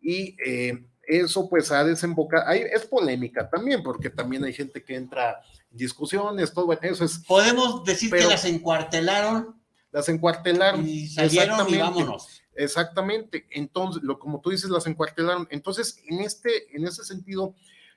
Y 0.00 0.36
eh, 0.44 0.84
eso 1.06 1.48
pues 1.48 1.70
ha 1.70 1.84
desembocado, 1.84 2.50
es 2.50 2.86
polémica 2.86 3.48
también, 3.48 3.82
porque 3.82 4.10
también 4.10 4.44
hay 4.44 4.52
gente 4.52 4.82
que 4.82 4.96
entra 4.96 5.40
discusiones, 5.76 6.52
todo 6.52 6.72
eso 6.80 7.04
es. 7.04 7.18
Podemos 7.18 7.84
decir 7.84 8.10
que 8.10 8.24
las 8.24 8.44
encuartelaron. 8.44 9.60
Las 9.92 10.08
encuartelaron. 10.08 10.86
Y 10.86 11.08
salieron 11.08 11.68
y 11.68 11.78
vámonos. 11.78 12.42
Exactamente. 12.54 13.46
Entonces, 13.50 14.02
lo, 14.02 14.18
como 14.18 14.40
tú 14.40 14.50
dices, 14.50 14.70
las 14.70 14.86
encuartelaron. 14.86 15.46
Entonces, 15.50 16.02
en 16.06 16.20
este, 16.20 16.76
en 16.76 16.86
ese 16.86 17.04
sentido, 17.04 17.54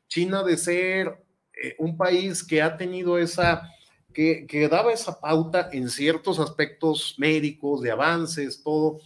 China 0.07 0.43
de 0.43 0.57
ser 0.57 1.23
eh, 1.61 1.75
un 1.79 1.97
país 1.97 2.43
que 2.43 2.61
ha 2.61 2.77
tenido 2.77 3.17
esa, 3.17 3.69
que, 4.13 4.45
que, 4.47 4.67
daba 4.67 4.93
esa 4.93 5.19
pauta 5.19 5.69
en 5.71 5.89
ciertos 5.89 6.39
aspectos 6.39 7.15
médicos, 7.17 7.81
de 7.81 7.91
avances, 7.91 8.63
todo, 8.63 8.99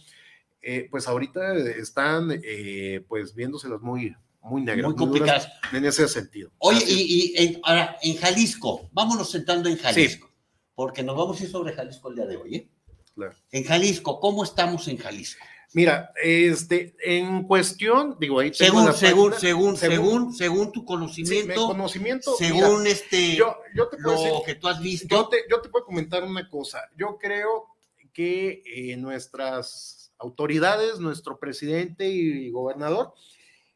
eh, 0.62 0.88
pues 0.90 1.06
ahorita 1.06 1.56
están 1.56 2.40
eh, 2.42 3.04
pues 3.06 3.34
viéndoselas 3.34 3.82
muy, 3.82 4.16
muy 4.44 4.62
negras. 4.62 4.90
Muy 4.90 4.96
complicadas. 4.96 5.48
En 5.72 5.84
ese 5.84 6.06
sentido. 6.06 6.50
Oye, 6.58 6.84
y, 6.86 7.34
en, 7.36 7.60
ahora, 7.62 7.96
en 8.02 8.16
Jalisco, 8.16 8.88
vámonos 8.92 9.30
sentando 9.30 9.68
en 9.68 9.76
Jalisco, 9.76 10.30
porque 10.74 11.02
nos 11.02 11.16
vamos 11.16 11.40
a 11.40 11.44
ir 11.44 11.50
sobre 11.50 11.72
Jalisco 11.72 12.10
el 12.10 12.16
día 12.16 12.26
de 12.26 12.36
hoy. 12.36 12.56
¿eh? 12.56 12.70
Claro. 13.14 13.34
En 13.50 13.64
Jalisco, 13.64 14.20
¿cómo 14.20 14.44
estamos 14.44 14.86
en 14.88 14.98
Jalisco? 14.98 15.44
Mira, 15.72 16.12
este, 16.22 16.94
en 17.02 17.42
cuestión, 17.48 18.16
digo, 18.20 18.38
ahí 18.38 18.52
tengo 18.52 18.92
según, 18.92 19.32
según, 19.32 19.76
según, 19.76 20.32
según, 20.32 20.72
tu 20.72 20.84
conocimiento, 20.84 21.66
conocimiento, 21.66 22.36
según 22.36 22.86
este, 22.86 23.34
yo, 23.34 23.56
yo 23.74 23.88
te 23.88 23.96
puedo 23.96 24.38
lo 24.38 24.42
que 24.44 24.54
tú 24.54 24.68
has 24.68 24.80
visto. 24.80 25.08
Yo 25.08 25.26
te, 25.28 25.38
yo 25.50 25.60
te 25.60 25.68
puedo 25.70 25.84
comentar 25.84 26.22
una 26.22 26.48
cosa. 26.48 26.80
Yo 26.96 27.18
creo 27.18 27.66
que 28.12 28.62
eh, 28.64 28.96
nuestras 28.96 30.12
autoridades, 30.18 31.00
nuestro 31.00 31.40
presidente 31.40 32.08
y 32.08 32.50
gobernador, 32.50 33.12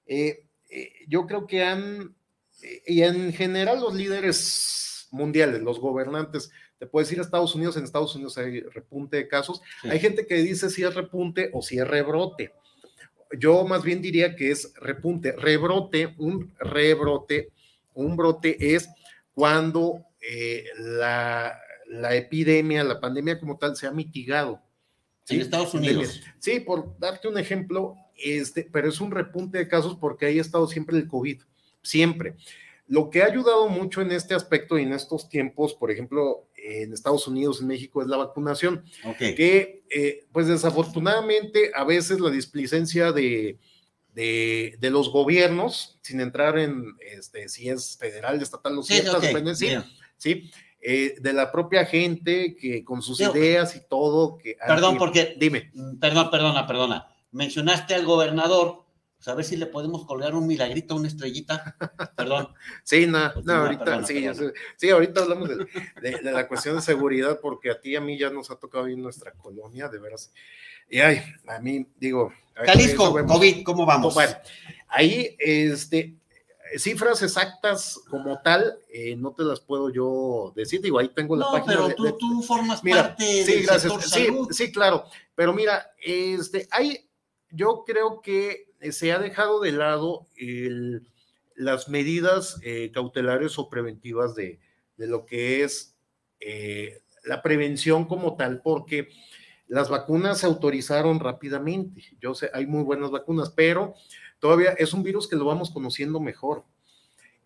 eh, 0.06 0.47
eh, 0.68 0.92
yo 1.08 1.26
creo 1.26 1.46
que 1.46 1.62
han, 1.62 2.14
eh, 2.62 2.82
y 2.86 3.02
en 3.02 3.32
general 3.32 3.80
los 3.80 3.94
líderes 3.94 5.08
mundiales, 5.10 5.62
los 5.62 5.80
gobernantes, 5.80 6.50
te 6.78 6.86
puedes 6.86 7.10
ir 7.10 7.18
a 7.18 7.22
Estados 7.22 7.54
Unidos, 7.54 7.76
en 7.76 7.84
Estados 7.84 8.14
Unidos 8.14 8.38
hay 8.38 8.60
repunte 8.60 9.16
de 9.16 9.28
casos, 9.28 9.60
hay 9.82 9.98
gente 9.98 10.26
que 10.26 10.36
dice 10.36 10.70
si 10.70 10.84
es 10.84 10.94
repunte 10.94 11.50
o 11.52 11.62
si 11.62 11.78
es 11.78 11.88
rebrote. 11.88 12.52
Yo 13.38 13.64
más 13.64 13.82
bien 13.82 14.00
diría 14.00 14.36
que 14.36 14.50
es 14.50 14.72
repunte, 14.76 15.32
rebrote, 15.32 16.14
un 16.18 16.54
rebrote, 16.58 17.50
un 17.94 18.16
brote 18.16 18.74
es 18.74 18.88
cuando 19.34 20.04
eh, 20.20 20.64
la, 20.78 21.58
la 21.86 22.14
epidemia, 22.14 22.84
la 22.84 23.00
pandemia 23.00 23.40
como 23.40 23.58
tal 23.58 23.76
se 23.76 23.86
ha 23.86 23.90
mitigado. 23.90 24.62
En 25.28 25.40
Estados 25.40 25.74
Unidos. 25.74 26.22
Sí, 26.38 26.60
por 26.60 26.98
darte 26.98 27.28
un 27.28 27.38
ejemplo, 27.38 27.96
este, 28.18 28.68
pero 28.70 28.88
es 28.88 29.00
un 29.00 29.10
repunte 29.10 29.58
de 29.58 29.68
casos 29.68 29.96
porque 30.00 30.26
ahí 30.26 30.38
ha 30.38 30.42
estado 30.42 30.66
siempre 30.66 30.96
el 30.96 31.08
COVID, 31.08 31.42
siempre. 31.82 32.34
Lo 32.86 33.10
que 33.10 33.22
ha 33.22 33.26
ayudado 33.26 33.68
mucho 33.68 34.00
en 34.00 34.12
este 34.12 34.34
aspecto 34.34 34.78
y 34.78 34.82
en 34.82 34.94
estos 34.94 35.28
tiempos, 35.28 35.74
por 35.74 35.90
ejemplo, 35.90 36.48
en 36.56 36.92
Estados 36.92 37.28
Unidos, 37.28 37.60
en 37.60 37.66
México, 37.66 38.00
es 38.00 38.08
la 38.08 38.16
vacunación, 38.16 38.82
que 39.18 39.82
eh, 39.90 40.26
pues 40.32 40.46
desafortunadamente 40.46 41.70
a 41.74 41.84
veces 41.84 42.18
la 42.18 42.30
displicencia 42.30 43.12
de, 43.12 43.58
de, 44.14 44.90
los 44.90 45.10
gobiernos, 45.10 45.98
sin 46.00 46.20
entrar 46.20 46.58
en 46.58 46.94
este, 47.00 47.48
si 47.50 47.68
es 47.68 47.98
federal, 47.98 48.40
estatal 48.40 48.78
o 48.78 48.82
sí, 48.82 49.02
sí, 50.16 50.50
eh, 50.80 51.14
de 51.20 51.32
la 51.34 51.52
propia 51.52 51.84
gente 51.84 52.56
que 52.56 52.84
con 52.84 53.02
sus 53.02 53.20
ideas 53.20 53.76
y 53.76 53.80
todo. 53.86 54.38
Que, 54.38 54.56
perdón, 54.66 54.96
porque. 54.96 55.36
Dime. 55.38 55.70
Perdón, 56.00 56.30
perdona, 56.30 56.66
perdona 56.66 57.17
mencionaste 57.30 57.94
al 57.94 58.04
gobernador, 58.04 58.84
pues 59.16 59.28
a 59.28 59.34
ver 59.34 59.44
si 59.44 59.56
le 59.56 59.66
podemos 59.66 60.06
colgar 60.06 60.34
un 60.34 60.46
milagrito, 60.46 60.94
una 60.94 61.08
estrellita. 61.08 61.76
Perdón. 62.16 62.54
Sí, 62.84 63.06
no, 63.06 63.32
no 63.44 63.52
ahorita, 63.52 64.04
sí, 64.04 64.26
sí, 64.76 64.90
ahorita 64.90 65.22
hablamos 65.22 65.50
de, 65.50 66.22
la 66.22 66.48
cuestión 66.48 66.76
de 66.76 66.82
seguridad, 66.82 67.38
porque 67.40 67.70
a 67.70 67.80
ti 67.80 67.90
y 67.90 67.96
a 67.96 68.00
mí 68.00 68.16
ya 68.16 68.30
nos 68.30 68.50
ha 68.50 68.56
tocado 68.56 68.86
en 68.86 69.02
nuestra 69.02 69.32
colonia, 69.32 69.88
de 69.88 69.98
veras. 69.98 70.32
Y 70.88 71.00
ay, 71.00 71.20
a 71.46 71.58
mí, 71.58 71.86
digo. 71.98 72.32
Jalisco, 72.54 73.12
COVID, 73.26 73.62
¿cómo 73.62 73.84
vamos? 73.84 74.14
Bueno, 74.14 74.34
ahí, 74.88 75.36
este, 75.38 76.16
cifras 76.76 77.22
exactas 77.22 78.00
como 78.08 78.40
tal, 78.40 78.78
eh, 78.88 79.16
no 79.16 79.32
te 79.32 79.42
las 79.42 79.60
puedo 79.60 79.90
yo 79.90 80.52
decir, 80.56 80.80
digo, 80.80 80.98
ahí 80.98 81.08
tengo 81.08 81.36
la 81.36 81.50
página. 81.50 81.74
Pero 81.74 81.94
tú, 81.94 82.16
tú 82.16 82.42
formas 82.42 82.80
parte 82.80 83.44
sí, 83.44 83.62
gracias. 83.62 84.10
sí, 84.10 84.28
sí, 84.50 84.72
claro, 84.72 85.04
pero 85.34 85.52
mira, 85.52 85.90
este, 86.00 86.66
hay 86.70 87.07
yo 87.50 87.84
creo 87.86 88.20
que 88.20 88.68
eh, 88.80 88.92
se 88.92 89.12
ha 89.12 89.18
dejado 89.18 89.60
de 89.60 89.72
lado 89.72 90.26
las 91.54 91.88
medidas 91.88 92.58
eh, 92.62 92.90
cautelares 92.92 93.58
o 93.58 93.68
preventivas 93.68 94.34
de, 94.34 94.60
lo 94.96 95.26
que 95.26 95.64
es 95.64 95.96
eh, 96.40 97.02
la 97.24 97.42
prevención 97.42 98.04
como 98.04 98.36
tal, 98.36 98.60
porque 98.62 99.08
las 99.66 99.88
vacunas 99.88 100.38
se 100.38 100.46
autorizaron 100.46 101.20
rápidamente. 101.20 102.02
Yo 102.20 102.34
sé, 102.34 102.50
hay 102.52 102.66
muy 102.66 102.82
buenas 102.82 103.10
vacunas, 103.10 103.50
pero 103.50 103.94
todavía 104.38 104.70
es 104.72 104.92
un 104.92 105.02
virus 105.02 105.28
que 105.28 105.36
lo 105.36 105.44
vamos 105.44 105.70
conociendo 105.70 106.20
mejor. 106.20 106.64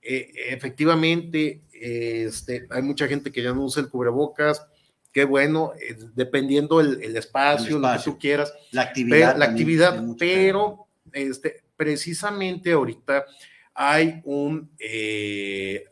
efectivamente, 0.02 1.62
este, 1.72 2.66
hay 2.70 2.82
mucha 2.82 3.06
gente 3.06 3.32
que 3.32 3.42
ya 3.42 3.52
no 3.52 3.64
usa 3.64 3.82
el 3.82 3.88
cubrebocas, 3.88 4.66
qué 5.12 5.24
bueno, 5.24 5.72
eh, 5.78 5.96
dependiendo 6.14 6.80
el, 6.80 7.02
el, 7.02 7.16
espacio, 7.16 7.78
lo 7.78 7.92
que 7.92 7.98
tú 8.02 8.18
quieras. 8.18 8.52
La 8.70 8.82
actividad. 8.82 9.36
la 9.36 9.44
actividad, 9.44 10.02
pero 10.18 10.86
este, 11.12 11.62
precisamente 11.76 12.72
ahorita 12.72 13.26
hay 13.74 14.20
un 14.24 14.70
eh, 14.78 15.84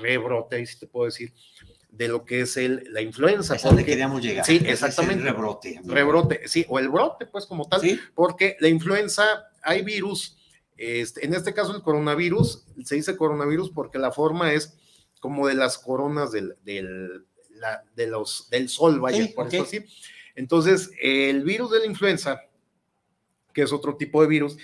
rebrote, 0.00 0.56
ahí 0.56 0.66
sí 0.66 0.78
te 0.78 0.86
puedo 0.86 1.06
decir, 1.06 1.32
de 1.90 2.08
lo 2.08 2.24
que 2.24 2.40
es 2.40 2.56
el, 2.56 2.84
la 2.90 3.02
influenza. 3.02 3.56
Es 3.56 3.62
donde 3.62 3.84
queríamos 3.84 4.22
llegar. 4.22 4.44
Sí, 4.44 4.60
exactamente. 4.64 5.22
rebrote. 5.22 5.80
Rebrote, 5.84 6.48
sí, 6.48 6.64
o 6.68 6.78
el 6.78 6.88
brote, 6.88 7.26
pues 7.26 7.46
como 7.46 7.68
tal, 7.68 7.82
¿Sí? 7.82 8.00
porque 8.14 8.56
la 8.60 8.68
influenza, 8.68 9.24
hay 9.62 9.82
virus, 9.82 10.38
este, 10.76 11.24
en 11.24 11.34
este 11.34 11.52
caso 11.52 11.76
el 11.76 11.82
coronavirus, 11.82 12.64
se 12.84 12.94
dice 12.94 13.16
coronavirus 13.16 13.70
porque 13.70 13.98
la 13.98 14.10
forma 14.10 14.52
es 14.52 14.78
como 15.20 15.46
de 15.46 15.54
las 15.54 15.78
coronas 15.78 16.32
del, 16.32 16.56
del, 16.64 17.26
la, 17.62 17.84
de 17.96 18.08
los, 18.08 18.50
del 18.50 18.68
sol, 18.68 19.00
vaya, 19.00 19.24
sí, 19.24 19.32
por 19.32 19.46
okay. 19.46 19.60
eso 19.60 19.68
así. 19.68 19.84
Entonces, 20.34 20.90
el 21.00 21.44
virus 21.44 21.70
de 21.70 21.78
la 21.78 21.86
influenza, 21.86 22.42
que 23.54 23.62
es 23.62 23.72
otro 23.72 23.96
tipo 23.96 24.20
de 24.20 24.28
virus, 24.28 24.56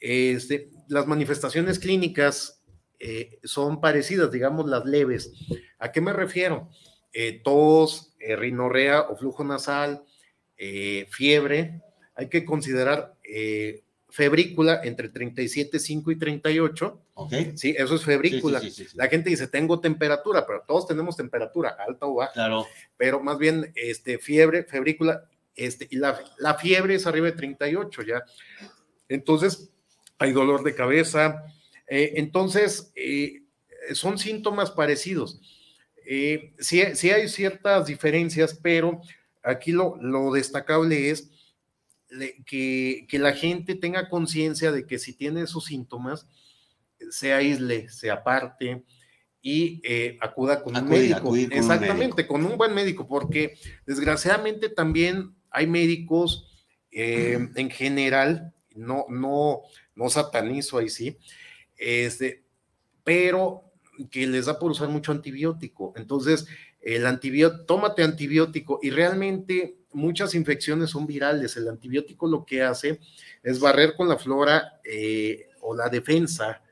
este, 0.00 0.70
las 0.88 1.06
manifestaciones 1.06 1.78
clínicas 1.78 2.62
eh, 2.98 3.38
son 3.44 3.80
parecidas, 3.80 4.30
digamos, 4.30 4.68
las 4.68 4.84
leves. 4.84 5.32
¿A 5.78 5.92
qué 5.92 6.00
me 6.00 6.12
refiero? 6.12 6.68
Eh, 7.12 7.40
tos, 7.44 8.14
eh, 8.18 8.36
rinorrea 8.36 9.02
o 9.02 9.16
flujo 9.16 9.44
nasal, 9.44 10.04
eh, 10.56 11.06
fiebre. 11.10 11.80
Hay 12.14 12.28
que 12.28 12.44
considerar 12.44 13.14
eh, 13.24 13.84
febrícula 14.10 14.80
entre 14.84 15.12
37,5 15.12 16.12
y 16.12 16.16
38. 16.16 17.00
Ok. 17.14 17.32
Sí, 17.54 17.74
eso 17.76 17.94
es 17.94 18.04
febrícula. 18.04 18.60
Sí, 18.60 18.70
sí, 18.70 18.84
sí, 18.84 18.96
La 18.96 19.08
gente 19.08 19.30
dice, 19.30 19.48
tengo 19.48 19.80
temperatura, 19.80 20.46
pero 20.46 20.62
todos 20.66 20.86
tenemos 20.86 21.16
temperatura, 21.16 21.76
alta 21.78 22.06
o 22.06 22.14
baja. 22.14 22.32
Claro. 22.32 22.66
Pero 22.96 23.20
más 23.20 23.38
bien, 23.38 23.72
este, 23.74 24.18
fiebre, 24.18 24.64
febrícula, 24.64 25.24
este, 25.54 25.86
y 25.90 25.96
la, 25.96 26.20
la 26.38 26.54
fiebre 26.54 26.94
es 26.94 27.06
arriba 27.06 27.26
de 27.26 27.32
38 27.32 28.02
ya. 28.02 28.24
Entonces, 29.08 29.70
hay 30.18 30.32
dolor 30.32 30.62
de 30.62 30.74
cabeza. 30.74 31.44
Eh, 31.86 32.14
entonces, 32.16 32.92
eh, 32.94 33.42
son 33.92 34.18
síntomas 34.18 34.70
parecidos. 34.70 35.40
Eh, 36.06 36.52
sí, 36.58 36.82
sí, 36.94 37.10
hay 37.10 37.28
ciertas 37.28 37.86
diferencias, 37.86 38.58
pero 38.60 39.00
aquí 39.42 39.72
lo, 39.72 39.96
lo 40.00 40.32
destacable 40.32 41.10
es 41.10 41.30
que, 42.46 43.06
que, 43.08 43.18
la 43.18 43.32
gente 43.32 43.74
tenga 43.74 44.08
conciencia 44.08 44.72
de 44.72 44.86
que 44.86 44.98
si 44.98 45.12
tiene 45.12 45.42
esos 45.42 45.64
síntomas, 45.66 46.26
se 47.10 47.32
aísle, 47.32 47.88
se 47.88 48.10
aparte 48.10 48.84
y 49.42 49.80
eh, 49.84 50.18
acuda 50.20 50.62
con 50.62 50.76
acudir, 50.76 50.92
un 50.92 51.00
médico. 51.00 51.28
Con 51.28 51.38
Exactamente, 51.38 51.92
un 51.92 51.98
médico. 51.98 52.28
con 52.28 52.44
un 52.44 52.58
buen 52.58 52.74
médico, 52.74 53.06
porque 53.06 53.54
desgraciadamente 53.86 54.68
también 54.68 55.34
hay 55.50 55.66
médicos 55.66 56.46
eh, 56.90 57.48
en 57.54 57.70
general, 57.70 58.52
no, 58.74 59.06
no, 59.08 59.62
no 59.94 60.10
satanizo 60.10 60.78
ahí 60.78 60.88
sí, 60.88 61.16
este, 61.76 62.44
pero 63.04 63.64
que 64.10 64.26
les 64.26 64.46
da 64.46 64.58
por 64.58 64.70
usar 64.70 64.88
mucho 64.88 65.12
antibiótico. 65.12 65.92
Entonces, 65.96 66.46
el 66.80 67.06
antibiótico, 67.06 67.64
tómate 67.64 68.02
antibiótico 68.02 68.78
y 68.82 68.90
realmente 68.90 69.76
muchas 69.92 70.34
infecciones 70.34 70.90
son 70.90 71.06
virales. 71.06 71.56
El 71.56 71.68
antibiótico 71.68 72.26
lo 72.26 72.44
que 72.44 72.62
hace 72.62 73.00
es 73.42 73.60
barrer 73.60 73.94
con 73.96 74.08
la 74.08 74.18
flora 74.18 74.80
eh, 74.84 75.48
o 75.60 75.74
la 75.74 75.88
defensa 75.88 76.62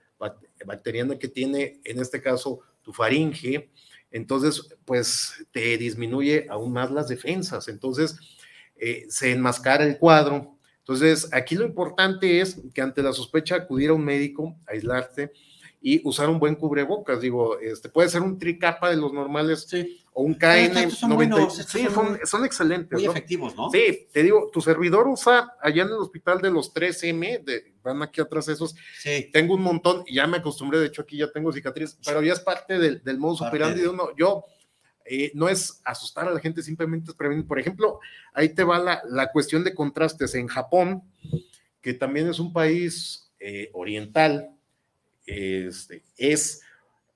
bacteriana 0.64 1.18
que 1.18 1.28
tiene, 1.28 1.80
en 1.84 2.00
este 2.00 2.20
caso, 2.20 2.60
tu 2.82 2.92
faringe. 2.92 3.70
Entonces, 4.10 4.74
pues 4.84 5.46
te 5.52 5.76
disminuye 5.76 6.46
aún 6.48 6.72
más 6.72 6.90
las 6.90 7.08
defensas. 7.08 7.68
Entonces, 7.68 8.16
eh, 8.76 9.06
se 9.08 9.32
enmascara 9.32 9.84
el 9.84 9.98
cuadro. 9.98 10.56
Entonces, 10.78 11.28
aquí 11.32 11.54
lo 11.54 11.66
importante 11.66 12.40
es 12.40 12.60
que 12.72 12.80
ante 12.80 13.02
la 13.02 13.12
sospecha 13.12 13.56
acudir 13.56 13.90
a 13.90 13.94
un 13.94 14.04
médico, 14.04 14.56
aislarte 14.66 15.32
y 15.80 16.06
usar 16.06 16.28
un 16.28 16.38
buen 16.38 16.56
cubrebocas. 16.56 17.20
Digo, 17.20 17.58
este 17.58 17.88
puede 17.88 18.08
ser 18.08 18.22
un 18.22 18.38
tricapa 18.38 18.90
de 18.90 18.96
los 18.96 19.12
normales 19.12 19.66
sí. 19.68 20.04
o 20.12 20.22
un 20.22 20.34
KN. 20.34 20.90
Son 20.90 21.10
90, 21.10 21.14
buenos, 21.14 21.56
sí, 21.56 21.86
son, 21.92 22.18
son, 22.24 22.44
excelentes. 22.44 22.98
Muy 22.98 23.04
¿no? 23.04 23.10
efectivos, 23.12 23.56
¿no? 23.56 23.70
Sí, 23.70 24.08
te 24.12 24.22
digo, 24.22 24.50
tu 24.52 24.60
servidor 24.60 25.06
usa 25.06 25.54
allá 25.60 25.82
en 25.82 25.88
el 25.88 25.94
hospital 25.94 26.40
de 26.40 26.50
los 26.50 26.74
3M, 26.74 27.44
de, 27.44 27.74
van 27.82 28.02
aquí 28.02 28.20
atrás 28.20 28.48
esos. 28.48 28.74
Sí. 28.98 29.30
Tengo 29.32 29.54
un 29.54 29.62
montón 29.62 30.04
ya 30.10 30.26
me 30.26 30.38
acostumbré, 30.38 30.80
de 30.80 30.86
hecho 30.86 31.02
aquí 31.02 31.18
ya 31.18 31.30
tengo 31.30 31.52
cicatriz, 31.52 31.98
pero 32.04 32.22
ya 32.22 32.32
es 32.32 32.40
parte 32.40 32.78
del, 32.78 33.02
del 33.02 33.18
modo 33.18 33.46
operandi 33.46 33.82
de 33.82 33.88
uno. 33.88 34.10
Yo. 34.16 34.44
Eh, 35.10 35.32
no 35.32 35.48
es 35.48 35.80
asustar 35.86 36.28
a 36.28 36.30
la 36.30 36.38
gente, 36.38 36.60
simplemente 36.60 37.10
es 37.10 37.16
prevenir. 37.16 37.46
Por 37.46 37.58
ejemplo, 37.58 37.98
ahí 38.34 38.50
te 38.50 38.62
va 38.62 38.78
la, 38.78 39.00
la 39.08 39.32
cuestión 39.32 39.64
de 39.64 39.74
contrastes. 39.74 40.34
En 40.34 40.48
Japón, 40.48 41.02
que 41.80 41.94
también 41.94 42.28
es 42.28 42.38
un 42.38 42.52
país 42.52 43.28
eh, 43.40 43.70
oriental, 43.72 44.57
este, 45.28 46.02
es 46.16 46.62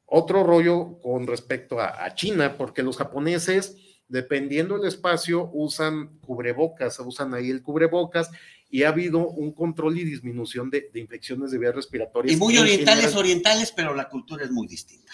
otro 0.07 0.45
rollo 0.45 0.99
con 1.01 1.27
respecto 1.27 1.81
a, 1.81 2.05
a, 2.05 2.15
China, 2.15 2.57
porque 2.59 2.83
los 2.83 2.97
japoneses, 2.99 3.77
dependiendo 4.09 4.77
del 4.79 4.89
espacio, 4.89 5.51
usan 5.53 6.19
cubrebocas, 6.19 6.99
usan 7.01 7.33
ahí 7.35 7.51
el 7.51 7.63
cubrebocas 7.63 8.31
y 8.69 8.83
ha 8.83 8.89
habido 8.89 9.27
un 9.29 9.53
control 9.53 9.99
y 9.99 10.05
disminución 10.05 10.69
de, 10.71 10.91
de 10.93 11.01
infecciones 11.01 11.51
de 11.51 11.59
vías 11.59 11.75
respiratorias. 11.75 12.35
Y 12.35 12.39
muy 12.39 12.59
orientales, 12.59 13.05
general. 13.05 13.19
orientales, 13.21 13.73
pero 13.75 13.95
la 13.95 14.09
cultura 14.09 14.45
es 14.45 14.51
muy 14.51 14.67
distinta. 14.67 15.13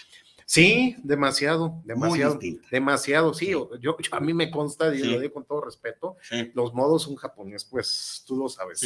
Sí, 0.51 0.97
demasiado, 1.03 1.83
demasiado, 1.85 2.39
demasiado, 2.71 3.35
sí, 3.35 3.49
yo, 3.49 3.71
yo, 3.81 3.99
a 4.13 4.21
mí 4.21 4.33
me 4.33 4.51
consta, 4.51 4.95
y 4.95 5.01
Sí. 5.01 5.05
lo 5.05 5.21
digo 5.21 5.35
con 5.35 5.45
todo 5.45 5.61
respeto, 5.61 6.17
Sí. 6.23 6.51
los 6.55 6.73
modos 6.73 7.07
un 7.07 7.17
japonés, 7.17 7.67
pues 7.67 8.25
tú 8.27 8.35
lo 8.35 8.49
sabes, 8.49 8.83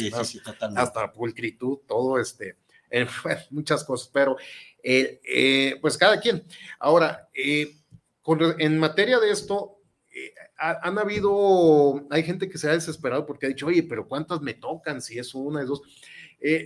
hasta 0.75 1.13
pulcritud, 1.13 1.77
todo 1.87 2.19
este, 2.19 2.57
eh, 2.93 3.05
muchas 3.51 3.83
cosas, 3.83 4.09
pero 4.13 4.37
eh, 4.83 5.19
eh, 5.27 5.75
pues 5.81 5.97
cada 5.97 6.19
quien. 6.19 6.43
Ahora, 6.79 7.27
eh, 7.33 7.75
con 8.21 8.39
en 8.61 8.77
materia 8.79 9.19
de 9.19 9.31
esto, 9.31 9.79
ha- 10.57 10.79
han 10.87 10.97
habido, 10.99 12.05
hay 12.09 12.23
gente 12.23 12.47
que 12.47 12.57
se 12.57 12.69
ha 12.69 12.73
desesperado 12.73 13.25
porque 13.25 13.45
ha 13.47 13.49
dicho, 13.49 13.67
oye, 13.67 13.83
pero 13.83 14.07
¿cuántas 14.07 14.41
me 14.41 14.53
tocan? 14.53 15.01
Si 15.01 15.17
es 15.19 15.33
una, 15.33 15.61
es 15.61 15.67
dos. 15.67 15.81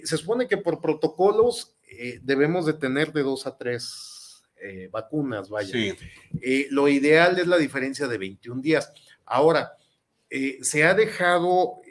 Se 0.04 0.18
supone 0.18 0.48
que 0.48 0.58
por 0.58 0.82
protocolos 0.82 1.76
debemos 2.22 2.66
de 2.66 2.74
tener 2.74 3.14
de 3.14 3.22
dos 3.22 3.46
a 3.46 3.56
tres 3.58 4.44
eh, 4.60 4.90
vacunas, 4.92 5.50
vaya. 5.50 5.72
Sí. 5.72 5.94
Eh, 6.42 6.68
lo 6.72 6.88
ideal 6.88 7.38
es 7.40 7.46
la 7.48 7.58
diferencia 7.58 8.08
de 8.08 8.18
21 8.18 8.62
días. 8.62 8.92
Ahora, 9.26 9.74
eh, 10.32 10.58
se 10.62 10.84
ha 10.84 10.94
dejado 10.96 11.82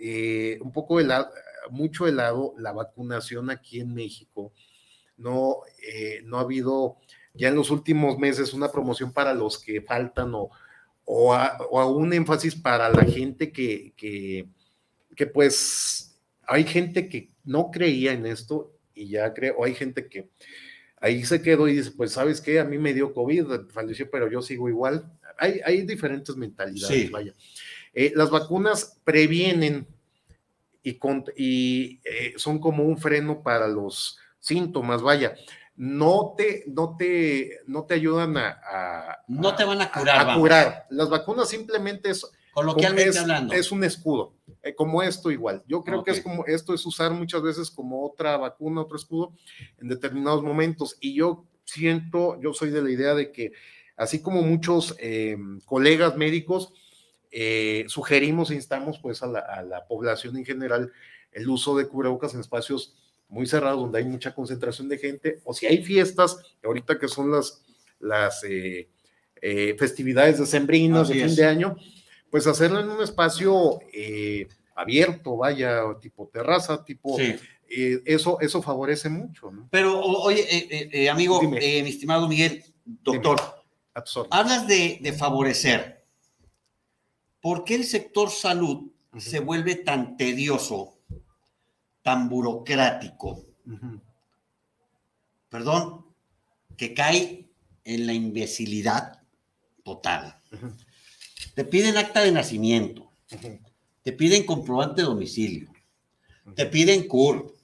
un 0.60 0.72
poco 0.72 0.98
de 0.98 1.04
lado, 1.04 1.30
mucho 1.70 2.04
de 2.06 2.12
lado 2.12 2.54
la 2.58 2.72
vacunación 2.72 3.50
aquí 3.50 3.80
en 3.80 3.94
México. 3.94 4.52
No, 5.16 5.58
eh, 5.82 6.20
no 6.24 6.38
ha 6.38 6.42
habido 6.42 6.96
ya 7.34 7.48
en 7.48 7.54
los 7.54 7.70
últimos 7.70 8.18
meses 8.18 8.52
una 8.54 8.70
promoción 8.70 9.12
para 9.12 9.34
los 9.34 9.58
que 9.58 9.80
faltan 9.80 10.34
o, 10.34 10.50
o, 11.04 11.34
a, 11.34 11.56
o 11.70 11.80
a 11.80 11.86
un 11.86 12.12
énfasis 12.12 12.54
para 12.54 12.88
la 12.88 13.04
gente 13.04 13.52
que, 13.52 13.92
que, 13.96 14.46
que, 15.14 15.26
pues 15.26 16.18
hay 16.46 16.64
gente 16.64 17.08
que 17.08 17.30
no 17.44 17.70
creía 17.70 18.12
en 18.12 18.26
esto 18.26 18.72
y 18.94 19.08
ya 19.08 19.32
creo, 19.34 19.56
o 19.58 19.64
hay 19.64 19.74
gente 19.74 20.08
que 20.08 20.28
ahí 21.00 21.24
se 21.24 21.42
quedó 21.42 21.68
y 21.68 21.76
dice, 21.76 21.92
pues 21.92 22.12
sabes 22.12 22.40
qué, 22.40 22.58
a 22.58 22.64
mí 22.64 22.78
me 22.78 22.94
dio 22.94 23.12
COVID, 23.12 23.68
falleció, 23.70 24.10
pero 24.10 24.30
yo 24.30 24.40
sigo 24.42 24.68
igual. 24.68 25.12
Hay, 25.38 25.60
hay 25.64 25.82
diferentes 25.82 26.34
mentalidades, 26.36 27.04
Sí. 27.04 27.08
vaya. 27.10 27.34
Eh, 27.92 28.12
las 28.14 28.30
vacunas 28.30 29.00
previenen 29.04 29.86
y, 30.88 30.98
con, 30.98 31.24
y 31.36 32.00
eh, 32.04 32.34
son 32.36 32.60
como 32.60 32.84
un 32.84 32.96
freno 32.96 33.42
para 33.42 33.66
los 33.66 34.18
síntomas, 34.38 35.02
vaya. 35.02 35.34
No 35.74 36.34
te, 36.38 36.62
no 36.68 36.96
te, 36.96 37.58
no 37.66 37.84
te 37.84 37.94
ayudan 37.94 38.36
a, 38.36 38.60
a- 38.64 39.18
No 39.26 39.54
te 39.56 39.64
van 39.64 39.82
a 39.82 39.90
curar, 39.90 40.20
a 40.20 40.24
vamos. 40.24 40.40
curar. 40.42 40.86
Las 40.90 41.10
vacunas 41.10 41.48
simplemente 41.48 42.10
es, 42.10 42.24
Coloquialmente 42.54 43.10
es, 43.10 43.16
hablando. 43.18 43.52
es 43.52 43.72
un 43.72 43.82
escudo, 43.82 44.32
eh, 44.62 44.74
como 44.76 45.02
esto 45.02 45.30
igual. 45.32 45.64
Yo 45.66 45.82
creo 45.82 46.04
que 46.04 46.12
es 46.12 46.20
como, 46.22 46.46
esto 46.46 46.72
es 46.72 46.86
usar 46.86 47.10
muchas 47.10 47.42
veces 47.42 47.68
como 47.70 48.06
otra 48.06 48.36
vacuna, 48.36 48.80
otro 48.82 48.96
escudo 48.96 49.32
en 49.78 49.88
determinados 49.88 50.42
momentos. 50.44 50.96
Y 51.00 51.14
yo 51.16 51.44
siento, 51.64 52.40
yo 52.40 52.54
soy 52.54 52.70
de 52.70 52.80
la 52.82 52.90
idea 52.90 53.14
de 53.14 53.32
que 53.32 53.50
así 53.96 54.22
como 54.22 54.40
muchos 54.42 54.94
eh, 55.00 55.36
colegas 55.66 56.16
médicos, 56.16 56.72
eh, 57.38 57.84
sugerimos 57.88 58.50
e 58.50 58.54
instamos 58.54 58.98
pues 58.98 59.22
a 59.22 59.26
la, 59.26 59.40
a 59.40 59.62
la 59.62 59.86
población 59.86 60.38
en 60.38 60.44
general 60.46 60.90
el 61.32 61.46
uso 61.50 61.76
de 61.76 61.86
cubrebocas 61.86 62.32
en 62.32 62.40
espacios 62.40 62.94
muy 63.28 63.46
cerrados 63.46 63.80
donde 63.80 63.98
hay 63.98 64.04
mucha 64.06 64.34
concentración 64.34 64.88
de 64.88 64.96
gente, 64.96 65.40
o 65.44 65.52
si 65.52 65.66
hay 65.66 65.84
fiestas, 65.84 66.38
ahorita 66.64 66.98
que 66.98 67.08
son 67.08 67.30
las, 67.30 67.62
las 68.00 68.42
eh, 68.44 68.88
eh, 69.42 69.76
festividades 69.78 70.38
decembrinas 70.38 71.10
Así 71.10 71.14
de 71.18 71.18
fin 71.24 71.28
es. 71.30 71.36
de 71.36 71.44
año, 71.44 71.76
pues 72.30 72.46
hacerlo 72.46 72.80
en 72.80 72.88
un 72.88 73.02
espacio 73.02 73.80
eh, 73.92 74.46
abierto, 74.74 75.36
vaya, 75.36 75.82
tipo 76.00 76.30
terraza, 76.32 76.82
tipo 76.84 77.16
Sí. 77.18 77.34
eh, 77.68 78.00
eso, 78.06 78.38
eso 78.40 78.62
favorece 78.62 79.10
mucho. 79.10 79.50
¿no? 79.50 79.68
Pero, 79.70 80.00
oye, 80.00 81.08
amigo, 81.10 81.40
eh, 81.60 81.82
mi 81.82 81.90
estimado 81.90 82.28
Miguel, 82.28 82.64
doctor, 82.84 83.38
hablas 84.30 84.66
de, 84.66 85.00
de 85.02 85.12
favorecer. 85.12 85.95
¿Por 87.46 87.62
qué 87.62 87.76
el 87.76 87.84
sector 87.84 88.28
salud 88.28 88.90
se 89.18 89.38
vuelve 89.38 89.76
tan 89.76 90.16
tedioso, 90.16 90.98
tan 92.02 92.28
burocrático? 92.28 93.44
Perdón, 95.48 96.06
que 96.76 96.92
cae 96.92 97.48
en 97.84 98.04
la 98.08 98.14
imbecilidad 98.14 99.22
total. 99.84 100.42
Te 101.54 101.64
piden 101.64 101.96
acta 101.96 102.22
de 102.22 102.32
nacimiento, 102.32 103.12
te 104.02 104.12
piden 104.12 104.44
comprobante 104.44 105.02
de 105.02 105.06
domicilio, 105.06 105.72
te 106.56 106.66
piden 106.66 107.06
CUR, 107.06 107.54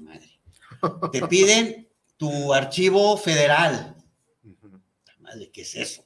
madre. 0.00 0.40
te 1.12 1.28
piden 1.28 1.88
tu 2.16 2.52
archivo 2.52 3.16
federal. 3.16 3.94
Madre, 5.20 5.52
¿qué 5.52 5.62
es 5.62 5.76
eso? 5.76 6.04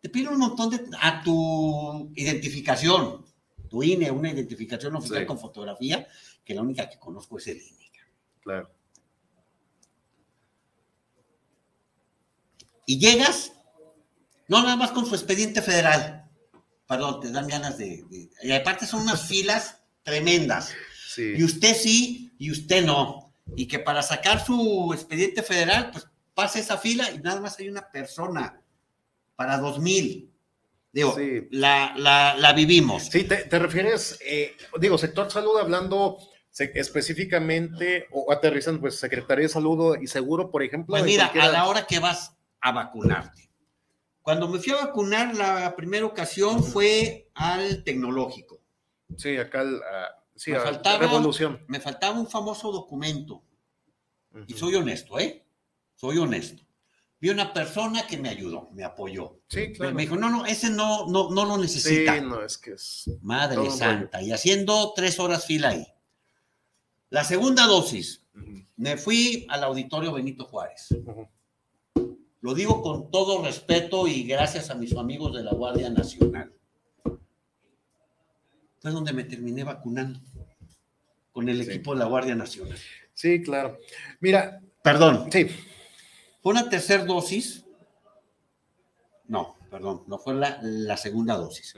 Te 0.00 0.08
piden 0.08 0.32
un 0.34 0.38
montón 0.38 0.70
de... 0.70 0.84
a 1.00 1.22
tu 1.22 2.12
identificación, 2.14 3.24
tu 3.68 3.82
INE, 3.82 4.10
una 4.10 4.30
identificación 4.30 4.94
oficial 4.96 5.20
Sí. 5.20 5.26
con 5.26 5.38
fotografía, 5.38 6.06
que 6.44 6.54
la 6.54 6.62
única 6.62 6.88
que 6.88 6.98
conozco 6.98 7.38
es 7.38 7.46
el 7.48 7.60
INE. 7.60 7.90
Claro. 8.40 8.70
Y 12.86 12.98
llegas, 12.98 13.52
no 14.48 14.62
nada 14.62 14.76
más 14.76 14.92
con 14.92 15.04
su 15.06 15.14
expediente 15.14 15.60
federal. 15.62 16.24
Perdón, 16.86 17.20
te 17.20 17.30
dan 17.30 17.48
ganas 17.48 17.76
de... 17.76 18.04
de- 18.08 18.30
y 18.42 18.52
aparte 18.52 18.86
son 18.86 19.02
unas 19.02 19.22
filas 19.28 19.82
tremendas. 20.02 20.72
Sí. 21.14 21.34
Y 21.36 21.44
usted 21.44 21.74
sí, 21.74 22.32
y 22.38 22.50
usted 22.50 22.84
no. 22.84 23.32
Y 23.56 23.66
que 23.66 23.78
para 23.78 24.02
sacar 24.02 24.44
su 24.44 24.90
expediente 24.94 25.42
federal, 25.42 25.90
pues 25.90 26.06
pase 26.34 26.60
esa 26.60 26.78
fila 26.78 27.10
y 27.10 27.18
nada 27.18 27.40
más 27.40 27.58
hay 27.58 27.68
una 27.68 27.90
persona 27.90 28.60
para 29.38 29.56
dos 29.58 29.78
mil. 29.78 30.34
Digo, 30.92 31.14
Sí. 31.16 31.46
la, 31.52 31.94
la, 31.96 32.34
la 32.36 32.52
vivimos. 32.54 33.04
Sí, 33.04 33.22
te, 33.22 33.36
te 33.44 33.58
refieres, 33.60 34.18
eh, 34.26 34.56
digo, 34.80 34.98
sector 34.98 35.30
salud 35.30 35.56
hablando 35.60 36.18
se- 36.50 36.72
específicamente 36.74 38.08
o 38.10 38.32
aterrizando, 38.32 38.80
pues 38.80 38.98
Secretaría 38.98 39.44
de 39.44 39.48
Salud 39.48 39.96
y 40.00 40.08
Seguro, 40.08 40.50
por 40.50 40.64
ejemplo. 40.64 40.92
Pues 40.92 41.04
mira, 41.04 41.26
a 41.26 41.48
la 41.48 41.66
hora 41.68 41.86
que 41.86 42.00
vas 42.00 42.36
a 42.60 42.72
vacunarte. 42.72 43.48
Cuando 44.22 44.48
me 44.48 44.58
fui 44.58 44.72
a 44.72 44.86
vacunar 44.86 45.36
la 45.36 45.76
primera 45.76 46.04
ocasión 46.04 46.64
fue 46.64 47.28
al 47.34 47.84
tecnológico. 47.84 48.60
Sí, 49.16 49.36
acá, 49.36 49.60
al- 49.60 49.80
a- 49.82 50.24
sí, 50.34 50.50
Me 50.50 50.56
a 50.56 50.62
faltaba- 50.62 50.98
Revolución. 50.98 51.64
Me 51.68 51.78
faltaba 51.78 52.18
un 52.18 52.26
famoso 52.28 52.72
documento. 52.72 53.44
Y 54.48 54.54
soy 54.54 54.74
honesto, 54.74 55.16
¿eh? 55.20 55.44
Soy 55.94 56.18
honesto. 56.18 56.62
Vi 57.20 57.30
una 57.30 57.52
persona 57.52 58.06
que 58.06 58.16
me 58.16 58.28
ayudó, 58.28 58.70
me 58.72 58.84
apoyó. 58.84 59.40
Sí, 59.48 59.72
claro. 59.72 59.94
Me 59.94 60.02
dijo, 60.02 60.16
no, 60.16 60.30
no, 60.30 60.46
ese 60.46 60.70
no, 60.70 61.08
no, 61.08 61.30
no 61.30 61.44
lo 61.44 61.56
sí, 61.56 61.62
necesita. 61.62 62.20
no, 62.20 62.42
es 62.44 62.58
que 62.58 62.72
es. 62.72 63.10
Madre 63.22 63.70
santa. 63.70 64.22
Y 64.22 64.30
haciendo 64.32 64.92
tres 64.94 65.18
horas 65.18 65.44
fila 65.44 65.70
ahí. 65.70 65.86
La 67.10 67.24
segunda 67.24 67.66
dosis, 67.66 68.22
me 68.76 68.96
fui 68.96 69.46
al 69.48 69.64
auditorio 69.64 70.12
Benito 70.12 70.44
Juárez. 70.44 70.88
Lo 72.40 72.54
digo 72.54 72.82
con 72.82 73.10
todo 73.10 73.42
respeto 73.42 74.06
y 74.06 74.22
gracias 74.22 74.70
a 74.70 74.76
mis 74.76 74.94
amigos 74.96 75.34
de 75.34 75.42
la 75.42 75.52
Guardia 75.52 75.90
Nacional. 75.90 76.52
Fue 78.80 78.92
donde 78.92 79.12
me 79.12 79.24
terminé 79.24 79.64
vacunando 79.64 80.20
con 81.32 81.48
el 81.48 81.64
Sí. 81.64 81.70
equipo 81.70 81.94
de 81.94 81.98
la 82.00 82.04
Guardia 82.06 82.36
Nacional. 82.36 82.78
Sí, 83.12 83.42
claro. 83.42 83.76
Mira, 84.20 84.60
Perdón, 84.82 85.28
sí, 85.32 85.48
fue 86.42 86.52
una 86.52 86.68
tercera 86.68 87.04
dosis. 87.04 87.64
No, 89.26 89.56
perdón, 89.70 90.04
no 90.06 90.18
fue 90.18 90.34
la, 90.34 90.58
la 90.62 90.96
segunda 90.96 91.36
dosis. 91.36 91.74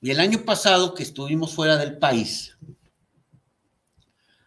Y 0.00 0.10
el 0.10 0.20
año 0.20 0.44
pasado 0.44 0.94
que 0.94 1.02
estuvimos 1.02 1.54
fuera 1.54 1.76
del 1.76 1.98
país, 1.98 2.56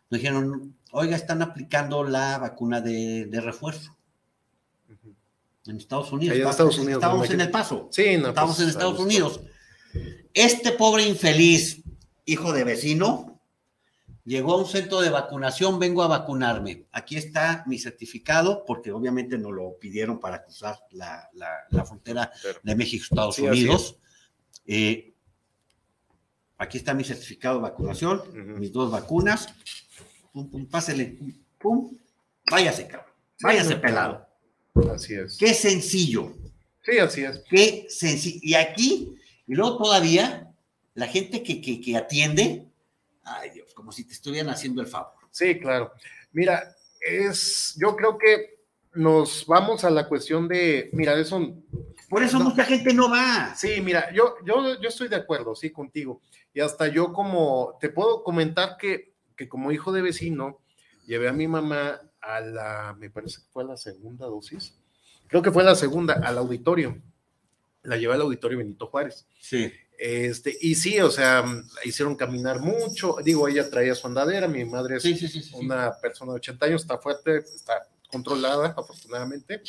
nos 0.10 0.20
dijeron, 0.20 0.78
oiga, 0.92 1.16
están 1.16 1.42
aplicando 1.42 2.04
la 2.04 2.38
vacuna 2.38 2.82
de, 2.82 3.26
de 3.26 3.42
refuerzo 3.42 3.96
en 5.68 5.78
Estados 5.78 6.12
Unidos. 6.12 6.38
En 6.38 6.48
Estados 6.48 6.78
Unidos, 6.78 6.96
Estábamos 6.96 7.30
en. 7.30 7.42
El 7.42 7.52
Paso. 7.52 7.88
sí, 7.92 8.18
no. 8.18 8.30
Estábamos 8.30 8.56
pues, 8.58 8.68
en 8.68 8.70
Estados. 8.70 9.00
Unidos. 9.00 9.42
Este 10.34 10.72
pobre 10.72 11.06
infeliz, 11.06 11.82
hijo 12.26 12.54
de 12.54 12.64
vecino, 12.64 13.31
llegó 14.26 14.54
a 14.54 14.58
un 14.58 14.66
centro 14.68 15.02
de 15.02 15.10
vacunación, 15.10 15.80
vengo 15.80 16.04
a 16.04 16.08
vacunarme. 16.08 16.86
Aquí 16.92 17.16
está 17.18 17.64
mi 17.68 17.80
certificado, 17.80 18.64
porque 18.66 18.92
obviamente 18.92 19.38
nos 19.38 19.52
lo 19.54 19.78
pidieron 19.80 20.20
para 20.20 20.44
cruzar 20.44 20.78
la, 20.92 21.30
la- 21.34 21.66
la 21.70 21.86
frontera 21.86 22.32
Pero- 22.42 22.60
de 22.64 22.76
México, 22.76 23.04
Estados 23.04 23.36
Sí, 23.36 23.48
así 23.48 23.60
Unidos. 23.62 23.96
Eh, 24.66 25.14
aquí 26.58 26.78
está 26.78 26.94
mi 26.94 27.04
certificado 27.04 27.56
de 27.58 27.62
vacunación, 27.64 28.20
Ujú. 28.20 28.60
mis 28.60 28.72
dos 28.72 28.92
vacunas. 28.92 29.48
Pum, 30.32 30.50
pum, 30.50 30.66
pásele. 30.68 31.18
Pum. 31.60 31.96
Váyase, 32.50 32.88
cabrón. 32.88 33.12
Váyase 33.42 33.76
pelado. 33.78 34.28
Así 34.94 35.14
es. 35.16 35.38
Qué 35.38 35.54
sencillo. 35.54 36.34
Sí, 36.84 36.98
así 36.98 37.24
es. 37.24 37.44
Qué 37.50 37.86
sencillo. 37.90 38.40
Y 38.42 38.54
aquí, 38.56 39.16
y 39.48 39.54
luego 39.56 39.78
todavía, 39.78 40.48
la 40.94 41.08
gente 41.08 41.44
que, 41.44 41.62
que, 41.62 41.82
que 41.82 41.98
atiende, 41.98 42.68
ay 43.24 43.52
Dios, 43.52 43.74
como 43.74 43.92
si 43.92 44.06
te 44.06 44.14
estuvieran 44.14 44.50
haciendo 44.52 44.82
el 44.82 44.88
favor. 44.88 45.14
Sí, 45.30 45.60
claro. 45.60 45.92
Mira, 46.32 46.76
es, 47.00 47.76
yo 47.80 47.96
creo 47.96 48.18
que 48.18 48.62
nos 48.94 49.46
vamos 49.46 49.84
a 49.86 49.90
la 49.90 50.08
cuestión 50.08 50.48
de, 50.48 50.90
mira, 50.94 51.14
eso, 51.18 51.56
Por 52.10 52.24
eso 52.24 52.40
No. 52.40 52.46
mucha 52.46 52.66
gente 52.66 52.94
no 52.94 53.10
va. 53.10 53.56
sí, 53.56 53.80
mira, 53.82 54.12
yo, 54.14 54.36
yo, 54.46 54.80
yo 54.82 54.90
estoy 54.90 55.08
de 55.08 55.16
acuerdo, 55.16 55.56
sí, 55.56 55.70
contigo. 55.72 56.22
Y 56.54 56.60
hasta 56.60 56.88
yo 56.90 57.14
como, 57.14 57.78
te 57.80 57.90
puedo 57.90 58.24
comentar 58.24 58.76
que, 58.78 59.14
que 59.38 59.48
como 59.48 59.72
hijo 59.72 59.92
de 59.94 60.02
vecino, 60.02 60.60
llevé 61.06 61.30
a 61.30 61.34
mi 61.34 61.48
mamá 61.48 62.02
a 62.20 62.42
la, 62.42 62.96
me 63.00 63.10
parece 63.10 63.38
que 63.42 63.48
fue 63.52 63.64
a 63.64 63.68
la 63.68 63.78
segunda 63.78 64.26
dosis, 64.28 64.78
creo 65.28 65.42
que 65.42 65.52
fue 65.52 65.64
la 65.64 65.76
segunda, 65.76 66.16
al 66.16 66.38
auditorio. 66.38 67.02
La 67.84 67.96
llevé 67.98 68.14
al 68.14 68.22
auditorio 68.22 68.58
Benito 68.60 68.88
Juárez. 68.88 69.26
Sí. 69.40 69.72
Este, 70.04 70.58
y 70.62 70.74
sí, 70.74 71.00
o 71.00 71.12
sea, 71.12 71.44
la 71.44 71.64
hicieron 71.86 72.16
caminar 72.16 72.60
mucho. 72.60 73.18
Digo, 73.24 73.48
ella 73.48 73.70
traía 73.70 73.94
su 73.94 74.08
andadera, 74.08 74.48
mi 74.48 74.66
madre 74.66 74.98
es 74.98 75.04
Sí, 75.04 75.16
sí, 75.16 75.28
sí. 75.28 75.42
sí, 75.44 75.50
sí. 75.50 75.56
una 75.56 75.94
persona 76.02 76.32
de 76.32 76.38
80 76.38 76.66
años, 76.66 76.82
está 76.82 76.98
fuerte, 76.98 77.38
está 77.38 77.88
controlada, 78.12 78.74
afortunadamente. 78.76 79.62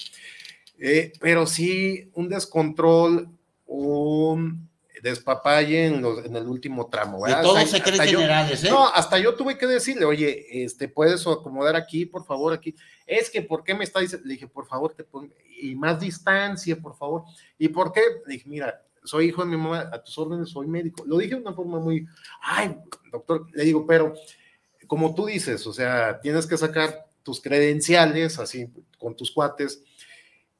Eh, 0.78 1.12
pero 1.20 1.46
sí, 1.46 2.10
un 2.14 2.30
descontrol, 2.30 3.28
un 3.66 4.70
despapalle 5.02 5.86
en, 5.86 6.00
los- 6.00 6.24
en 6.24 6.34
el 6.36 6.46
último 6.46 6.86
tramo. 6.88 7.26
De 7.26 7.34
todos 7.42 7.58
Hasta- 7.58 7.76
se 7.76 7.82
creen 7.82 8.00
hasta 8.00 8.12
yo- 8.12 8.18
generales, 8.20 8.64
¿eh? 8.64 8.70
No, 8.70 8.88
hasta 8.88 9.18
yo 9.18 9.34
tuve 9.34 9.58
que 9.58 9.66
decirle, 9.66 10.04
oye, 10.06 10.64
este, 10.64 10.88
puedes 10.88 11.26
acomodar 11.26 11.76
aquí, 11.76 12.06
por 12.06 12.24
favor, 12.24 12.52
aquí. 12.54 12.74
Es 13.06 13.28
que, 13.28 13.42
¿por 13.42 13.64
qué 13.64 13.74
me 13.74 13.84
está 13.84 14.00
diciendo? 14.00 14.26
Le 14.26 14.34
dije, 14.34 14.46
por 14.48 14.66
favor, 14.66 14.94
te 14.94 15.04
pon- 15.04 15.32
y 15.60 15.74
más 15.74 16.00
distancia, 16.00 16.74
por 16.76 16.96
favor. 16.96 17.24
¿Y 17.58 17.68
por 17.68 17.92
qué? 17.92 18.00
Le 18.26 18.32
dije, 18.34 18.48
mira, 18.48 18.82
soy 19.04 19.26
hijo 19.26 19.44
de 19.44 19.50
mi 19.50 19.56
mamá, 19.56 19.90
a 19.92 20.02
tus 20.02 20.16
órdenes, 20.18 20.50
soy 20.50 20.66
médico. 20.66 21.04
Lo 21.06 21.18
dije 21.18 21.34
de 21.34 21.40
una 21.40 21.54
forma 21.54 21.78
muy, 21.78 22.06
ay, 22.40 22.76
doctor, 23.10 23.46
le 23.52 23.64
digo, 23.64 23.86
pero 23.86 24.14
como 24.86 25.14
tú 25.14 25.26
dices, 25.26 25.66
o 25.66 25.72
sea, 25.72 26.20
tienes 26.20 26.46
que 26.46 26.56
sacar 26.56 27.06
tus 27.22 27.40
credenciales, 27.40 28.38
así, 28.38 28.68
con 28.98 29.16
tus 29.16 29.30
cuates, 29.30 29.82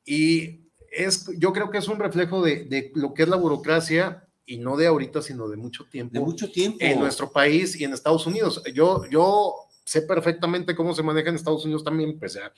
y 0.05 0.61
es, 0.90 1.26
yo 1.38 1.52
creo 1.52 1.70
que 1.70 1.78
es 1.78 1.88
un 1.88 1.98
reflejo 1.98 2.42
de, 2.42 2.64
de 2.64 2.92
lo 2.94 3.14
que 3.14 3.22
es 3.22 3.28
la 3.28 3.37
burocracia, 3.37 4.28
y 4.44 4.59
no 4.59 4.76
de 4.76 4.87
ahorita, 4.87 5.22
sino 5.22 5.48
de 5.48 5.57
mucho 5.57 5.85
tiempo 5.85 6.12
De 6.12 6.20
mucho 6.20 6.50
tiempo. 6.50 6.78
en 6.81 6.98
nuestro 6.98 7.31
país 7.31 7.78
y 7.81 7.85
en 7.85 7.92
Estados 7.92 8.26
Unidos. 8.26 8.62
Yo, 8.74 9.07
yo 9.09 9.55
sé 9.85 10.02
perfectamente 10.02 10.74
cómo 10.74 10.94
se 10.94 11.02
maneja 11.02 11.31
en 11.31 11.37
Estados 11.37 11.64
Unidos 11.64 11.85
también, 11.85 12.18
pues 12.18 12.35
ya 12.35 12.52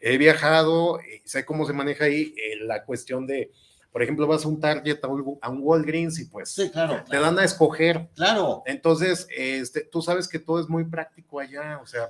he 0.00 0.18
viajado, 0.18 0.98
y 1.00 1.26
sé 1.26 1.44
cómo 1.44 1.66
se 1.66 1.72
maneja 1.72 2.04
ahí 2.04 2.34
eh, 2.36 2.64
la 2.64 2.84
cuestión 2.84 3.26
de, 3.26 3.50
por 3.92 4.02
ejemplo, 4.02 4.26
vas 4.26 4.44
a 4.44 4.48
un 4.48 4.58
Target, 4.58 4.98
a 5.02 5.06
un, 5.08 5.38
a 5.42 5.50
un 5.50 5.60
Walgreens 5.62 6.18
y 6.18 6.24
pues 6.24 6.50
Sí, 6.50 6.70
claro. 6.70 6.96
te 7.04 7.10
Claro. 7.10 7.24
dan 7.26 7.38
a 7.38 7.44
escoger. 7.44 8.08
claro. 8.14 8.62
Entonces, 8.66 9.26
este, 9.36 9.82
tú 9.84 10.00
sabes 10.02 10.26
que 10.28 10.38
todo 10.38 10.58
es 10.60 10.68
muy 10.68 10.84
práctico 10.84 11.38
allá, 11.40 11.78
o 11.82 11.86
sea, 11.86 12.08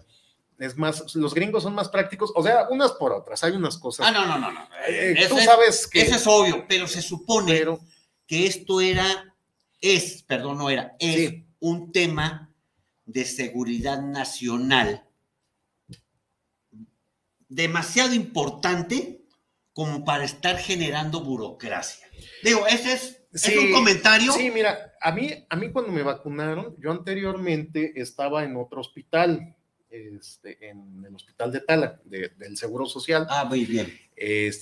es 0.58 0.76
más, 0.76 1.14
los 1.16 1.34
gringos 1.34 1.64
son 1.64 1.74
más 1.74 1.88
prácticos, 1.88 2.32
o 2.36 2.42
sea, 2.42 2.68
unas 2.70 2.92
por 2.92 3.12
otras, 3.12 3.42
hay 3.42 3.52
unas 3.52 3.76
cosas. 3.78 4.06
Ah, 4.08 4.12
no, 4.12 4.24
no, 4.26 4.38
no, 4.38 4.52
no. 4.52 4.60
Eh, 4.88 5.14
Eso 5.18 5.30
tú 5.34 5.38
es- 5.40 5.44
sabes 5.44 5.86
que... 5.88 6.02
Eso 6.02 6.14
es 6.14 6.26
obvio, 6.26 6.64
pero 6.68 6.86
se 6.86 7.02
supone 7.02 7.52
pero, 7.52 7.80
que 8.28 8.46
esto 8.46 8.80
era, 8.80 9.34
es, 9.80 10.22
perdón, 10.22 10.58
no 10.58 10.70
era, 10.70 10.94
es 11.00 11.16
Sí. 11.30 11.46
un 11.58 11.90
tema 11.90 12.48
de 13.06 13.24
seguridad 13.24 14.00
nacional 14.00 15.04
demasiado 17.48 18.14
importante 18.14 19.21
como 19.72 20.04
para 20.04 20.24
estar 20.24 20.58
generando 20.58 21.22
burocracia. 21.22 22.06
Digo, 22.42 22.66
ese 22.66 22.92
es, 22.92 23.22
es 23.32 23.56
un 23.56 23.72
comentario 23.72 24.32
sí, 24.32 24.50
mira, 24.50 24.92
a 25.00 25.12
mí, 25.12 25.46
a 25.48 25.56
mí 25.56 25.70
cuando 25.72 25.90
me 25.92 26.02
vacunaron, 26.02 26.76
yo 26.78 26.90
anteriormente 26.90 27.92
estaba 28.00 28.44
en 28.44 28.56
otro 28.56 28.80
hospital, 28.80 29.56
este, 29.90 30.68
en 30.68 31.04
el 31.06 31.14
hospital 31.14 31.52
de 31.52 31.60
Tala, 31.60 32.00
del 32.04 32.56
Seguro 32.56 32.86
Social. 32.86 33.26
Ah, 33.30 33.44
muy 33.44 33.64
bien. 33.64 33.92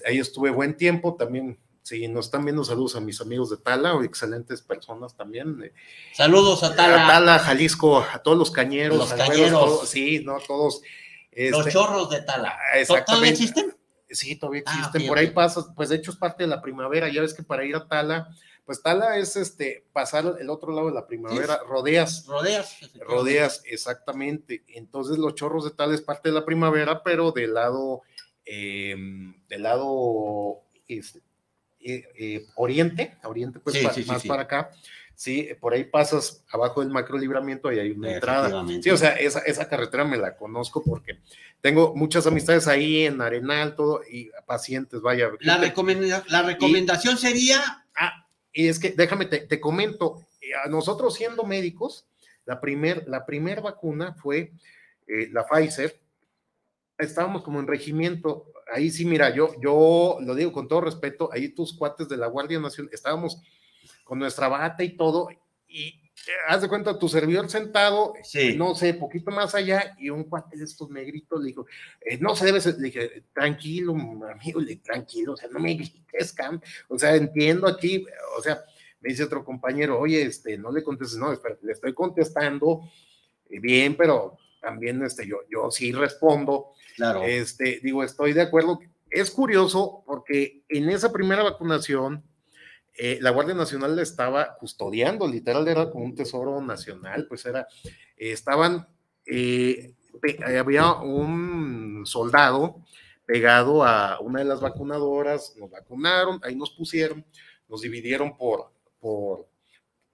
ahí 0.07 0.18
estuve 0.18 0.51
buen 0.51 0.77
tiempo, 0.77 1.16
también 1.16 1.59
Sí, 1.83 2.07
nos 2.07 2.27
están 2.27 2.44
viendo 2.44 2.62
saludos 2.62 2.94
a 2.94 3.01
mis 3.01 3.20
amigos 3.20 3.51
de 3.51 3.57
Tala, 3.57 3.99
excelentes 4.05 4.62
personas 4.62 5.16
también. 5.16 5.61
Eh, 5.64 5.73
saludos 6.12 6.62
a 6.62 6.77
Tala. 6.77 7.05
A 7.05 7.09
Tala, 7.09 7.38
Jalisco, 7.40 7.99
a 7.99 8.23
todos 8.23 8.38
los 8.38 8.51
cañeros. 8.51 8.96
Los 8.96 9.12
cañeros. 9.12 9.88
sí, 9.88 10.23
no, 10.25 10.38
todos. 10.46 10.83
los 11.33 11.61
este, 11.61 11.73
chorros 11.73 12.11
de 12.11 12.23
Tala. 12.23 12.57
Exactamente. 12.75 13.05
¿Todavía 13.07 13.31
existen? 13.31 13.80
Sí, 14.11 14.37
todavía 14.37 14.62
ah, 14.66 14.73
existen. 14.75 15.07
Por 15.07 15.18
ahí 15.18 15.31
pasas, 15.31 15.66
pues 15.75 15.88
de 15.88 15.96
hecho 15.96 16.11
es 16.11 16.16
parte 16.16 16.42
de 16.42 16.49
la 16.49 16.61
primavera. 16.61 17.09
Ya 17.09 17.20
ves 17.20 17.35
que 17.35 17.42
para 17.42 17.64
ir 17.64 17.77
a 17.77 17.87
Tala, 17.87 18.29
pues 18.64 18.83
Tala 18.83 19.16
es 19.18 19.37
este 19.37 19.85
pasar 19.92 20.37
el 20.38 20.51
otro 20.51 20.73
lado 20.73 20.88
de 20.88 20.94
la 20.94 21.07
primavera, 21.07 21.61
rodeas. 21.66 22.27
Rodeas. 22.27 22.79
Rodeas, 23.01 23.62
exactamente. 23.66 24.64
Entonces 24.68 25.18
los 25.18 25.35
chorros 25.35 25.64
de 25.64 25.70
Tala 25.70 25.94
es 25.94 26.03
parte 26.03 26.29
de 26.29 26.35
la 26.35 26.44
primavera, 26.44 27.03
pero 27.03 27.33
del 27.33 27.55
lado, 27.55 28.03
em, 28.44 29.35
del 29.49 29.62
lado 29.62 30.62
este, 30.88 31.20
eh, 31.81 32.05
eh, 32.18 32.46
oriente, 32.57 33.16
oriente 33.25 33.59
pues 33.59 33.83
más 34.07 34.27
para 34.27 34.42
acá, 34.42 34.70
sí, 35.14 35.49
por 35.61 35.73
ahí 35.73 35.85
pasas 35.85 36.44
abajo 36.53 36.81
del 36.81 36.90
macro 36.90 37.16
libramiento 37.16 37.73
y 37.73 37.79
hay 37.79 37.90
una 37.90 38.12
entrada. 38.14 38.64
Sí, 38.83 38.90
o 38.90 38.96
sea, 38.96 39.14
esa, 39.16 39.40
esa 39.40 39.68
carretera 39.68 40.05
me 40.05 40.16
la 40.16 40.37
conozco 40.37 40.83
porque 40.83 41.18
tengo 41.61 41.94
muchas 41.94 42.27
amistades 42.27 42.66
ahí 42.66 43.05
en 43.05 43.20
Arenal, 43.20 43.77
todo, 43.77 44.01
y 44.11 44.31
pacientes, 44.46 45.01
vaya. 45.01 45.31
La, 45.40 45.59
la 45.59 46.42
recomendación 46.42 47.18
sería... 47.18 47.87
Ah, 47.94 48.27
y 48.53 48.68
es 48.68 48.79
que 48.79 48.90
déjame, 48.90 49.27
te, 49.27 49.61
comento, 49.61 50.27
a 50.64 50.68
nosotros 50.68 51.14
siendo 51.14 51.44
médicos, 51.44 52.07
la 52.46 52.61
primer, 52.61 53.07
la 53.09 53.27
primer 53.27 53.61
vacuna 53.61 54.14
fue 54.14 54.53
eh, 55.07 55.29
la 55.31 55.46
Pfizer, 55.46 56.01
estábamos 56.99 57.42
como 57.42 57.61
en 57.61 57.66
regimiento, 57.66 58.46
ahí 58.73 58.90
sí, 58.90 59.05
mira, 59.05 59.35
yo, 59.35 59.55
yo 59.61 60.18
lo 60.20 60.35
digo 60.35 60.53
con 60.53 60.66
todo 60.66 60.81
respeto, 60.81 61.31
ahí 61.33 61.51
tus 61.51 61.77
cuates 61.77 62.09
de 62.09 62.16
la 62.16 62.27
Guardia 62.27 62.59
Nacional, 62.59 62.92
estábamos 62.92 63.40
con 64.05 64.18
nuestra 64.18 64.49
bata 64.49 64.83
y 64.83 64.96
todo, 64.96 65.29
y 65.68 65.88
eh, 65.88 65.99
haz 66.48 66.62
de 66.62 66.68
cuenta, 66.68 66.98
tu 66.98 67.09
servidor 67.09 67.48
sentado, 67.50 68.14
no 68.56 68.74
sé, 68.74 68.94
poquito 68.94 69.30
más 69.30 69.54
allá, 69.54 69.96
y 69.98 70.11
un 70.11 70.24
cuate 70.24 70.56
de 70.56 70.64
estos 70.64 70.90
negritos 70.90 71.40
le 71.40 71.48
dijo, 71.48 71.66
eh, 72.00 72.18
no 72.18 72.37
se 72.37 72.46
debe, 72.46 72.61
le 72.61 72.85
dije, 72.85 73.24
tranquilo, 73.33 73.94
amigo, 73.94 74.61
le, 74.61 74.76
tranquilo, 74.76 75.33
o 75.33 75.37
sea, 75.37 75.48
no 75.50 75.59
me 75.59 75.74
grites, 75.74 76.33
Cam, 76.33 76.61
o 76.88 76.98
sea, 76.98 77.16
entiendo 77.16 77.66
aquí, 77.66 78.06
o 78.38 78.42
sea, 78.42 78.62
me 79.00 79.11
dice 79.11 79.24
otro 79.24 79.44
compañero, 79.44 79.98
oye, 79.98 80.22
este, 80.22 80.59
no 80.59 80.70
le 80.70 80.83
contestes, 80.83 81.18
no, 81.18 81.33
espera, 81.33 81.56
le 81.62 81.72
estoy 81.72 81.94
contestando, 81.94 82.83
eh, 83.48 83.61
bien, 83.61 83.96
pero 83.96 84.37
también, 84.61 85.02
este, 85.02 85.26
yo, 85.26 85.38
yo 85.50 85.70
sí 85.70 85.92
respondo, 85.92 86.74
Claro. 87.00 87.22
Este, 87.22 87.80
digo, 87.83 88.04
estoy 88.04 88.35
de 88.35 88.42
acuerdo. 88.42 88.80
Es 89.09 89.30
curioso 89.30 90.02
porque 90.06 90.62
en 90.68 90.90
esa 90.90 91.11
primera 91.11 91.42
vacunación, 91.42 92.22
eh, 93.02 93.16
la 93.22 93.30
Guardia 93.30 93.54
Nacional 93.54 93.96
la 93.96 94.02
estaba 94.02 94.58
custodiando, 94.58 95.26
literal 95.26 95.66
era 95.66 95.90
como 95.90 96.04
un 96.04 96.14
tesoro 96.14 96.60
nacional, 96.60 97.24
pues 97.26 97.46
era, 97.46 97.66
estaban, 98.14 98.86
eh, 99.24 99.94
había 100.44 100.92
un 100.92 102.02
soldado 102.04 102.84
pegado 103.24 103.84
a 103.84 104.20
una 104.20 104.40
de 104.40 104.44
las 104.44 104.60
vacunadoras, 104.60 105.54
nos 105.56 105.70
vacunaron, 105.70 106.40
ahí 106.42 106.54
nos 106.54 106.72
pusieron, 106.72 107.24
nos 107.70 107.80
dividieron 107.80 108.36
por, 108.36 108.70
por, 108.98 109.48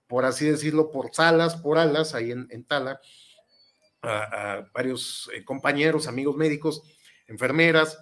por 0.07 0.25
así 0.25 0.47
decirlo, 0.47 0.93
por 0.93 1.13
salas, 1.13 1.57
por 1.57 1.79
alas, 1.79 2.15
ahí 2.15 2.31
en, 2.31 2.65
Tala, 2.67 3.01
a, 4.01 4.65
varios 4.73 5.29
eh, 5.35 5.45
compañeros, 5.45 6.07
amigos 6.07 6.37
médicos, 6.37 6.85
enfermeras. 7.27 7.99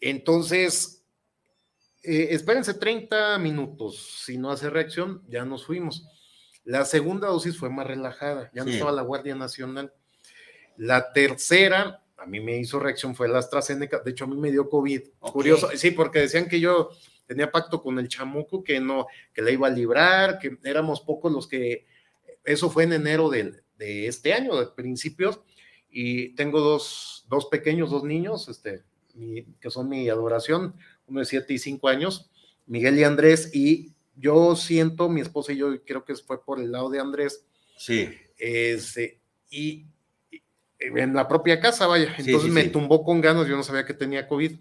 Entonces, 0.00 0.99
eh, 2.02 2.28
espérense 2.30 2.74
30 2.74 3.38
minutos. 3.38 4.22
Si 4.24 4.38
no 4.38 4.50
hace 4.50 4.70
reacción, 4.70 5.22
ya 5.28 5.44
nos 5.44 5.66
fuimos. 5.66 6.06
La 6.64 6.84
segunda 6.84 7.28
dosis 7.28 7.56
fue 7.56 7.70
más 7.70 7.86
relajada, 7.86 8.50
ya 8.54 8.64
no 8.64 8.70
estaba 8.70 8.92
la 8.92 9.02
Guardia 9.02 9.34
Nacional. 9.34 9.92
La 10.76 11.12
tercera, 11.12 12.02
a 12.16 12.26
mí 12.26 12.40
me 12.40 12.58
hizo 12.58 12.78
reacción, 12.78 13.14
fue 13.14 13.28
la 13.28 13.38
AstraZeneca. 13.38 14.00
De 14.00 14.10
hecho, 14.10 14.24
a 14.24 14.28
mí 14.28 14.36
me 14.36 14.50
dio 14.50 14.68
COVID. 14.68 15.02
Curioso, 15.18 15.70
sí, 15.74 15.90
porque 15.90 16.20
decían 16.20 16.48
que 16.48 16.60
yo 16.60 16.90
tenía 17.26 17.50
pacto 17.50 17.82
con 17.82 17.98
el 17.98 18.08
chamuco, 18.08 18.62
que 18.62 18.80
no, 18.80 19.06
que 19.32 19.42
la 19.42 19.50
iba 19.50 19.68
a 19.68 19.70
librar, 19.70 20.38
que 20.38 20.58
éramos 20.64 21.00
pocos 21.00 21.32
los 21.32 21.48
que. 21.48 21.86
Eso 22.44 22.70
fue 22.70 22.84
en 22.84 22.94
enero 22.94 23.28
del, 23.28 23.62
de 23.76 24.06
este 24.06 24.32
año, 24.32 24.58
de 24.58 24.66
principios, 24.66 25.40
y 25.90 26.34
tengo 26.34 26.60
dos, 26.60 27.26
dos 27.28 27.46
pequeños, 27.46 27.90
dos 27.90 28.04
niños, 28.04 28.48
este, 28.48 28.82
que 29.60 29.70
son 29.70 29.88
mi 29.88 30.08
adoración, 30.08 30.74
uno 31.10 31.20
de 31.20 31.26
siete 31.26 31.52
y 31.54 31.58
cinco 31.58 31.88
años, 31.88 32.30
Miguel 32.66 32.98
y 32.98 33.04
Andrés, 33.04 33.50
y 33.52 33.92
yo 34.16 34.54
siento, 34.56 35.08
mi 35.08 35.20
esposa 35.20 35.52
y 35.52 35.58
yo 35.58 35.82
creo 35.84 36.04
que 36.04 36.14
fue 36.14 36.42
por 36.44 36.60
el 36.60 36.70
lado 36.70 36.90
de 36.90 37.00
Andrés. 37.00 37.44
Sí. 37.76 38.08
Este, 38.38 39.20
y, 39.50 39.86
en 40.78 41.14
la 41.14 41.28
propia 41.28 41.60
casa, 41.60 41.86
vaya, 41.86 42.14
entonces 42.16 42.50
me 42.50 42.64
tumbó 42.64 43.04
con 43.04 43.20
ganas, 43.20 43.46
yo 43.46 43.56
no 43.56 43.62
sabía 43.62 43.84
que 43.84 43.92
tenía 43.92 44.26
COVID, 44.26 44.52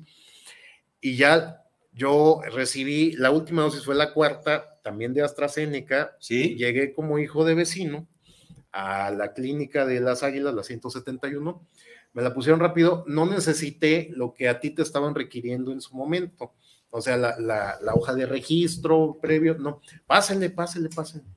y 1.01 1.15
ya 1.15 1.63
yo 1.93 2.41
recibí, 2.51 3.13
la 3.13 3.31
última 3.31 3.61
dosis 3.61 3.85
fue 3.85 3.95
la 3.95 4.13
cuarta, 4.13 4.79
también 4.83 5.13
de 5.13 5.21
AstraZeneca, 5.21 6.17
¿Sí? 6.19 6.55
llegué 6.55 6.93
como 6.93 7.19
hijo 7.19 7.45
de 7.45 7.55
vecino, 7.55 8.07
a 8.71 9.11
la 9.11 9.33
clínica 9.33 9.85
de 9.85 9.99
las 9.99 10.23
Águilas, 10.23 10.53
la 10.53 10.63
171, 10.63 11.65
me 12.13 12.21
la 12.21 12.33
pusieron 12.33 12.59
rápido, 12.59 13.03
no 13.07 13.25
necesité 13.25 14.09
lo 14.11 14.33
que 14.33 14.49
a 14.49 14.59
ti 14.59 14.71
te 14.71 14.81
estaban 14.81 15.15
requiriendo 15.15 15.71
en 15.71 15.81
su 15.81 15.95
momento, 15.95 16.53
o 16.89 17.01
sea, 17.01 17.17
la, 17.17 17.79
hoja 17.93 18.13
de 18.15 18.25
registro 18.25 19.17
previo, 19.21 19.55
no, 19.55 19.81
pásenle, 20.07 20.49
pásenle, 20.49 20.89
pásenle, 20.89 21.27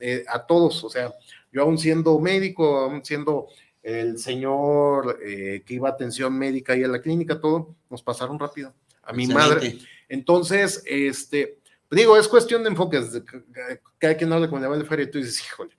eh, 0.00 0.24
a 0.26 0.46
todos, 0.46 0.82
o 0.84 0.88
sea, 0.88 1.12
yo 1.52 1.62
aún 1.62 1.78
siendo 1.78 2.18
médico, 2.18 2.78
aún 2.78 3.04
siendo 3.04 3.48
el 3.82 4.18
señor 4.18 5.18
eh, 5.24 5.62
que 5.66 5.74
iba 5.74 5.88
a 5.88 5.92
atención 5.92 6.38
médica 6.38 6.76
y 6.76 6.84
a 6.84 6.88
la 6.88 7.02
clínica, 7.02 7.40
todo, 7.40 7.74
nos 7.90 8.02
pasaron 8.02 8.38
rápido, 8.38 8.72
a 9.02 9.12
mi 9.12 9.26
madre. 9.26 9.78
Entonces, 10.08 10.82
este, 10.86 11.58
digo, 11.90 12.16
es 12.16 12.28
cuestión 12.28 12.62
de 12.62 12.70
enfoques, 12.70 13.22
cada 13.98 14.16
quien 14.16 14.32
habla 14.32 14.48
con 14.48 14.64
el 14.64 14.86
feria 14.86 15.04
y 15.04 15.10
tú 15.10 15.18
dices, 15.18 15.40
híjole, 15.40 15.76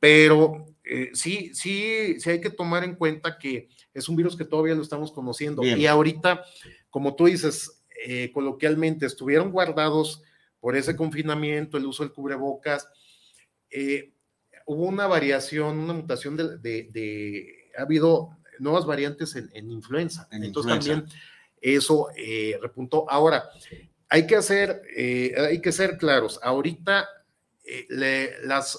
pero 0.00 0.66
eh, 0.94 1.10
sí, 1.14 1.54
sí, 1.54 2.20
sí 2.20 2.30
hay 2.30 2.40
que 2.42 2.50
tomar 2.50 2.84
en 2.84 2.96
cuenta 2.96 3.38
que 3.38 3.70
es 3.94 4.10
un 4.10 4.16
virus 4.16 4.36
que 4.36 4.44
todavía 4.44 4.74
lo 4.74 4.82
estamos 4.82 5.10
conociendo. 5.10 5.64
Y 5.64 5.86
ahorita, 5.86 6.44
como 6.90 7.16
tú 7.16 7.26
dices, 7.26 7.82
eh, 8.04 8.30
coloquialmente, 8.32 9.06
estuvieron 9.06 9.52
guardados 9.52 10.22
por 10.60 10.76
ese 10.76 10.94
confinamiento, 10.94 11.78
el 11.78 11.86
uso 11.86 12.02
del 12.02 12.12
cubrebocas. 12.12 12.88
Eh, 13.70 14.12
hubo 14.66 14.84
una 14.84 15.06
variación, 15.06 15.78
una 15.78 15.94
mutación 15.94 16.36
de, 16.36 17.70
ha 17.78 17.82
habido 17.82 18.36
nuevas 18.58 18.84
variantes 18.84 19.34
en, 19.34 19.70
influenza. 19.70 20.28
Entonces 20.30 20.72
también 20.72 21.06
eso 21.62 22.08
repuntó. 22.60 23.10
Ahora, 23.10 23.48
hay 24.10 24.26
que 24.26 24.36
hacer, 24.36 24.82
hay 25.38 25.60
que 25.62 25.72
ser 25.72 25.96
claros. 25.96 26.38
Ahorita 26.42 27.08
eh, 27.64 27.86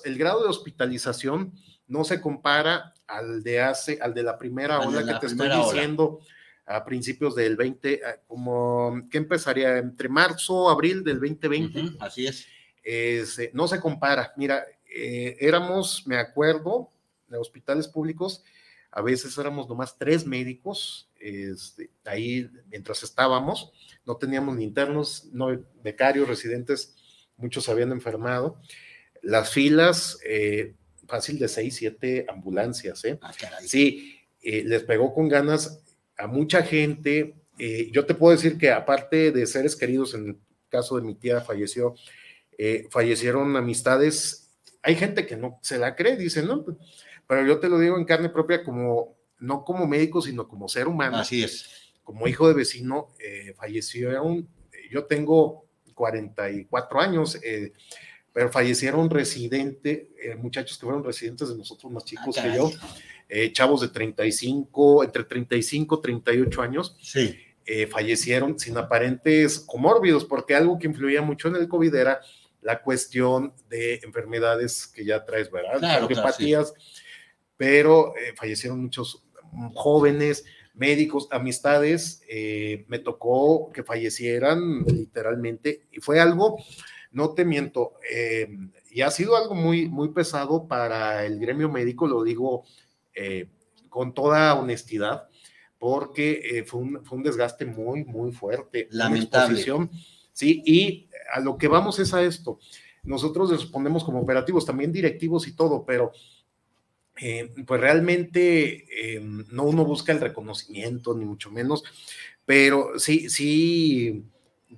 el 0.04 0.18
grado 0.18 0.44
de 0.44 0.50
hospitalización 0.50 1.54
no 1.88 2.04
se 2.04 2.22
compara 2.22 2.94
al 3.08 3.44
de 3.44 3.62
hace, 3.62 4.00
al 4.02 4.14
de 4.14 4.24
la 4.24 4.38
primera 4.38 4.80
ola 4.80 5.06
que 5.06 5.20
te 5.20 5.28
estoy 5.28 5.50
diciendo 5.50 6.20
a 6.66 6.86
principios 6.86 7.36
del 7.36 7.58
20, 7.58 7.94
eh, 7.94 8.00
como 8.26 9.08
que 9.12 9.18
empezaría 9.18 9.78
entre 9.78 10.08
marzo, 10.08 10.70
abril 10.70 11.04
del 11.04 11.20
2020. 11.20 11.98
así 12.00 12.28
es. 12.28 12.48
Eh, 12.84 13.26
no 13.54 13.68
se 13.68 13.80
compara. 13.80 14.34
Mira, 14.38 14.64
éramos, 14.86 16.06
me 16.06 16.18
acuerdo, 16.18 16.90
de 17.28 17.38
hospitales 17.38 17.88
públicos, 17.88 18.44
a 18.92 19.02
veces 19.02 19.36
éramos 19.38 19.68
nomás 19.68 19.98
tres 19.98 20.26
médicos, 20.26 21.10
este, 21.20 21.90
ahí 22.06 22.48
mientras 22.70 23.02
estábamos, 23.02 23.72
no 24.06 24.18
teníamos 24.18 24.56
ni 24.56 24.64
internos, 24.64 25.26
no 25.32 25.48
becarios, 25.84 26.28
residentes, 26.28 26.96
muchos 27.36 27.68
habían 27.70 27.92
enfermado. 27.92 28.60
Las 29.24 29.52
filas, 29.52 30.20
eh, 30.24 30.76
fácil 31.08 31.40
de 31.40 31.48
seis, 31.48 31.76
siete 31.76 32.26
ambulancias, 32.30 33.04
¿eh? 33.06 33.20
Ah, 33.22 33.32
sí, 33.62 34.20
eh, 34.42 34.64
les 34.66 34.84
pegó 34.84 35.14
con 35.14 35.28
ganas 35.28 35.84
a 36.18 36.28
mucha 36.28 36.64
gente. 36.64 37.36
Eh, 37.58 37.90
yo 37.92 38.06
te 38.06 38.16
puedo 38.16 38.36
decir 38.36 38.58
que 38.58 38.72
aparte 38.72 39.32
de 39.32 39.46
seres 39.46 39.76
queridos, 39.76 40.14
en 40.14 40.28
el 40.28 40.38
caso 40.70 40.96
de 40.96 41.04
mi 41.04 41.16
tía 41.16 41.42
falleció, 41.42 41.96
fallecieron 42.90 43.56
amistades. 43.56 44.52
Hay 44.82 44.96
gente 44.96 45.26
que 45.26 45.36
no 45.36 45.60
se 45.62 45.78
la 45.78 45.96
cree, 45.96 46.18
dice, 46.18 46.44
no, 46.44 46.66
pero 47.28 47.46
yo 47.46 47.60
te 47.60 47.70
lo 47.70 47.80
digo 47.80 47.98
en 47.98 48.06
carne 48.06 48.30
propia 48.30 48.64
como, 48.64 49.18
no 49.40 49.64
como 49.64 49.88
médico, 49.88 50.22
sino 50.22 50.48
como 50.48 50.68
ser 50.68 50.88
humano. 50.88 51.18
Así 51.18 51.44
es. 51.44 51.94
Como 52.04 52.28
hijo 52.28 52.48
de 52.48 52.54
vecino, 52.54 53.10
falleció, 53.56 54.12
yo 54.90 55.06
tengo 55.06 55.66
44 55.94 57.02
años. 57.02 57.40
Pero 58.34 58.52
fallecieron 58.52 59.10
residentes, 59.10 60.08
eh, 60.22 60.36
muchachos 60.36 60.78
que 60.78 60.86
fueron 60.86 61.04
residentes 61.04 61.50
de 61.50 61.56
nosotros 61.58 61.92
más 61.92 62.04
chicos 62.04 62.36
que 62.36 62.56
yo, 62.56 62.72
eh, 63.30 63.52
chavos 63.54 63.82
de 63.82 63.90
35, 63.90 65.04
entre 65.04 65.24
35 65.24 65.98
y 65.98 66.02
38 66.02 66.62
años, 66.62 66.98
Sí. 67.00 67.36
eh, 67.66 67.88
fallecieron 67.88 68.60
sin 68.60 68.76
aparentes 68.78 69.60
comórbidos, 69.60 70.26
porque 70.26 70.56
algo 70.56 70.78
que 70.80 70.88
influía 70.88 71.22
mucho 71.22 71.48
en 71.48 71.56
el 71.56 71.68
COVID 71.68 71.94
era 71.96 72.20
la 72.62 72.82
cuestión 72.82 73.54
de 73.70 74.02
enfermedades 74.04 74.88
que 74.88 75.06
ya 75.06 75.24
traes, 75.24 75.52
¿verdad? 75.52 75.80
Claro, 75.80 76.08
claro, 76.08 76.74
pero 77.56 78.14
eh, 78.18 78.34
fallecieron 78.36 78.82
muchos 78.82 79.24
jóvenes, 79.76 80.44
médicos, 80.74 81.28
amistades, 81.32 82.24
eh, 82.28 82.84
me 82.88 83.00
tocó 83.00 83.72
que 83.72 83.84
fallecieran 83.84 84.84
literalmente, 84.86 85.84
y 85.92 86.00
fue 86.00 86.20
algo, 86.20 86.58
no 87.14 87.30
te 87.34 87.46
miento, 87.46 87.94
eh, 88.12 88.50
y 88.92 89.02
ha 89.02 89.12
sido 89.12 89.38
algo 89.38 89.56
muy, 89.56 89.88
muy 89.88 90.10
pesado 90.10 90.68
para 90.68 91.26
el 91.26 91.40
gremio 91.40 91.70
médico, 91.70 92.08
lo 92.08 92.24
digo 92.24 92.66
eh, 93.16 93.48
con 93.88 94.14
toda 94.14 94.56
honestidad, 94.56 95.30
porque 95.78 96.42
eh, 96.44 96.64
fue, 96.64 96.82
un, 96.82 97.06
fue 97.06 97.20
un 97.20 97.24
desgaste 97.24 97.66
muy, 97.66 98.04
muy 98.04 98.32
fuerte. 98.32 98.88
Lamentable. 98.92 99.54
exposición, 99.54 99.90
Sí, 100.36 100.64
y 100.66 101.10
a 101.32 101.40
lo 101.40 101.60
que 101.60 101.68
vamos 101.68 102.00
es 102.00 102.12
a 102.16 102.24
esto. 102.24 102.58
Nosotros 103.04 103.52
respondemos 103.52 104.04
como 104.04 104.20
operativos, 104.20 104.66
también 104.66 104.92
directivos 104.92 105.48
y 105.48 105.56
todo, 105.56 105.86
pero 105.86 106.12
pues 107.68 107.80
realmente 107.80 109.22
no 109.52 109.66
uno 109.66 109.86
busca 109.86 110.12
el 110.12 110.20
reconocimiento, 110.20 111.16
ni 111.16 111.24
mucho 111.24 111.52
menos, 111.52 111.84
pero 112.46 112.98
sí, 112.98 113.30
sí, 113.30 114.26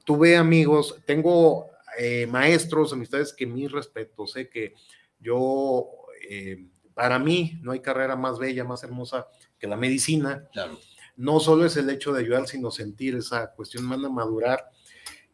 tuve 0.04 0.36
amigos, 0.36 0.98
tengo 1.06 1.70
eh, 1.98 2.28
maestros, 2.28 2.94
amistades 2.94 3.34
que 3.34 3.46
mis 3.46 3.72
respetos, 3.72 4.32
sé 4.32 4.50
que 4.50 4.74
yo, 5.20 5.88
eh, 6.30 6.66
para 6.94 7.20
mí, 7.20 7.60
no 7.62 7.72
hay 7.72 7.80
carrera 7.80 8.16
más 8.16 8.40
bella, 8.40 8.64
más 8.64 8.84
hermosa 8.84 9.28
que 9.58 9.68
la 9.68 9.78
medicina. 9.78 10.48
Claro. 10.54 10.80
No 11.18 11.40
solo 11.40 11.66
es 11.66 11.78
el 11.78 11.90
hecho 11.90 12.14
de 12.14 12.22
ayudar, 12.22 12.48
sino 12.48 12.72
sentir 12.72 13.16
esa 13.16 13.52
cuestión, 13.52 13.86
manda 13.86 14.08
a 14.08 14.12
madurar 14.12 14.70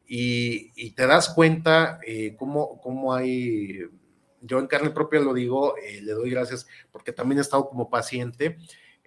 y, 0.05 0.71
y 0.75 0.91
te 0.91 1.07
das 1.07 1.29
cuenta 1.29 1.99
eh, 2.05 2.35
cómo, 2.37 2.79
cómo 2.81 3.13
hay, 3.13 3.79
yo 4.41 4.59
en 4.59 4.67
carne 4.67 4.91
propia 4.91 5.19
lo 5.19 5.33
digo, 5.33 5.75
eh, 5.77 6.01
le 6.01 6.11
doy 6.13 6.29
gracias 6.29 6.67
porque 6.91 7.13
también 7.13 7.39
he 7.39 7.41
estado 7.41 7.67
como 7.67 7.89
paciente, 7.89 8.57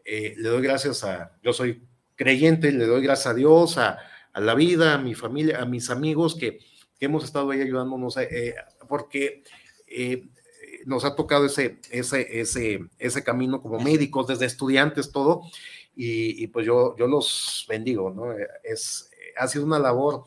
le 0.05 0.49
doy 0.49 0.63
gracias 0.63 1.03
a, 1.05 1.33
yo 1.43 1.53
soy 1.53 1.83
creyente, 2.15 2.71
le 2.73 2.87
doy 2.87 3.03
gracias 3.03 3.29
a 3.29 3.35
Dios, 3.35 3.79
a, 3.79 3.99
a 4.35 4.41
la 4.41 4.55
vida, 4.55 4.95
a 4.95 4.99
mi 4.99 5.15
familia, 5.15 5.63
a 5.63 5.65
mis 5.65 5.91
amigos 5.91 6.35
que, 6.35 6.59
que 6.99 7.07
hemos 7.07 7.25
estado 7.25 7.51
ahí 7.51 7.61
ayudándonos, 7.61 8.17
eh, 8.17 8.55
porque 8.89 9.43
eh, 9.87 10.29
nos 10.87 11.05
ha 11.05 11.15
tocado 11.17 11.47
ese, 11.47 11.79
ese, 11.91 12.41
ese, 12.41 12.85
ese 12.99 13.25
camino 13.25 13.63
como 13.63 13.81
médicos, 13.81 14.27
desde 14.27 14.47
estudiantes, 14.47 15.13
todo, 15.13 15.43
y, 15.97 16.43
y 16.43 16.47
pues 16.49 16.67
yo, 16.67 16.97
yo 16.97 17.07
los 17.07 17.67
bendigo, 17.69 18.11
¿no? 18.11 18.35
Es, 18.63 19.11
ha 19.37 19.49
sido 19.49 19.65
una 19.65 19.79
labor 19.79 20.25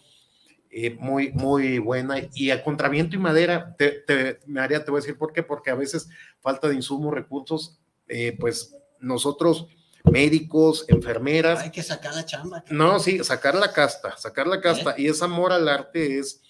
eh, 0.69 0.95
muy, 0.99 1.31
muy 1.31 1.79
buena 1.79 2.17
y 2.33 2.51
a 2.51 2.63
contraviento 2.63 3.15
y 3.15 3.19
madera, 3.19 3.75
te, 3.77 3.91
te, 3.91 4.39
María, 4.45 4.83
te 4.83 4.91
voy 4.91 4.99
a 4.99 5.01
decir 5.01 5.17
por 5.17 5.31
qué, 5.31 5.41
porque 5.41 5.69
a 5.69 5.75
veces 5.75 6.09
falta 6.41 6.67
de 6.67 6.75
insumos, 6.75 7.13
recursos, 7.13 7.79
eh, 8.07 8.35
pues 8.39 8.75
nosotros, 8.99 9.67
médicos, 10.03 10.85
enfermeras, 10.89 11.61
Hay 11.61 11.71
que 11.71 11.83
sacar 11.83 12.13
la 12.13 12.25
chamba. 12.25 12.63
no, 12.69 12.99
sí, 12.99 13.23
sacar 13.23 13.55
la 13.55 13.71
casta, 13.71 14.17
sacar 14.17 14.45
la 14.45 14.61
casta. 14.61 14.95
Y 14.97 15.07
ese 15.07 15.23
amor 15.23 15.51
al 15.53 15.67
arte 15.69 16.19
es 16.19 16.41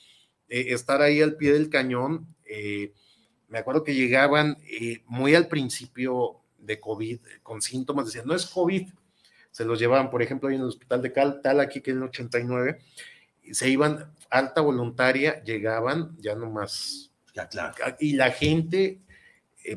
eh, 0.50 0.68
estar 0.70 1.02
ahí 1.02 1.22
al 1.22 1.36
pie 1.36 1.54
del 1.54 1.70
cañón. 1.70 2.28
Eh, 2.46 2.94
me 3.48 3.60
acuerdo 3.60 3.84
que 3.84 3.96
llegaban 3.96 4.58
eh, 4.70 5.02
muy 5.06 5.36
al 5.36 5.48
principio 5.48 6.38
de 6.58 6.80
COVID 6.80 7.20
con 7.44 7.62
síntomas, 7.62 8.06
decían, 8.06 8.28
no 8.28 8.36
es 8.36 8.46
COVID. 8.46 8.88
Se 9.52 9.66
los 9.66 9.80
llevaban, 9.80 10.10
por 10.10 10.22
ejemplo, 10.22 10.50
ahí 10.50 10.56
en 10.56 10.62
el 10.62 10.68
hospital 10.68 11.02
de 11.02 11.14
Cal, 11.14 11.42
tal 11.42 11.60
aquí 11.60 11.82
que 11.82 11.92
en 11.92 11.98
el 11.98 12.04
89, 12.04 12.80
y 13.44 13.54
se 13.54 13.70
iban 13.70 14.14
alta 14.30 14.62
voluntaria, 14.62 15.42
llegaban 15.44 16.16
ya 16.20 16.36
nomás. 16.36 17.12
Ya, 17.34 17.48
claro. 17.48 17.74
Y 18.00 18.14
la 18.14 18.32
gente 18.32 19.00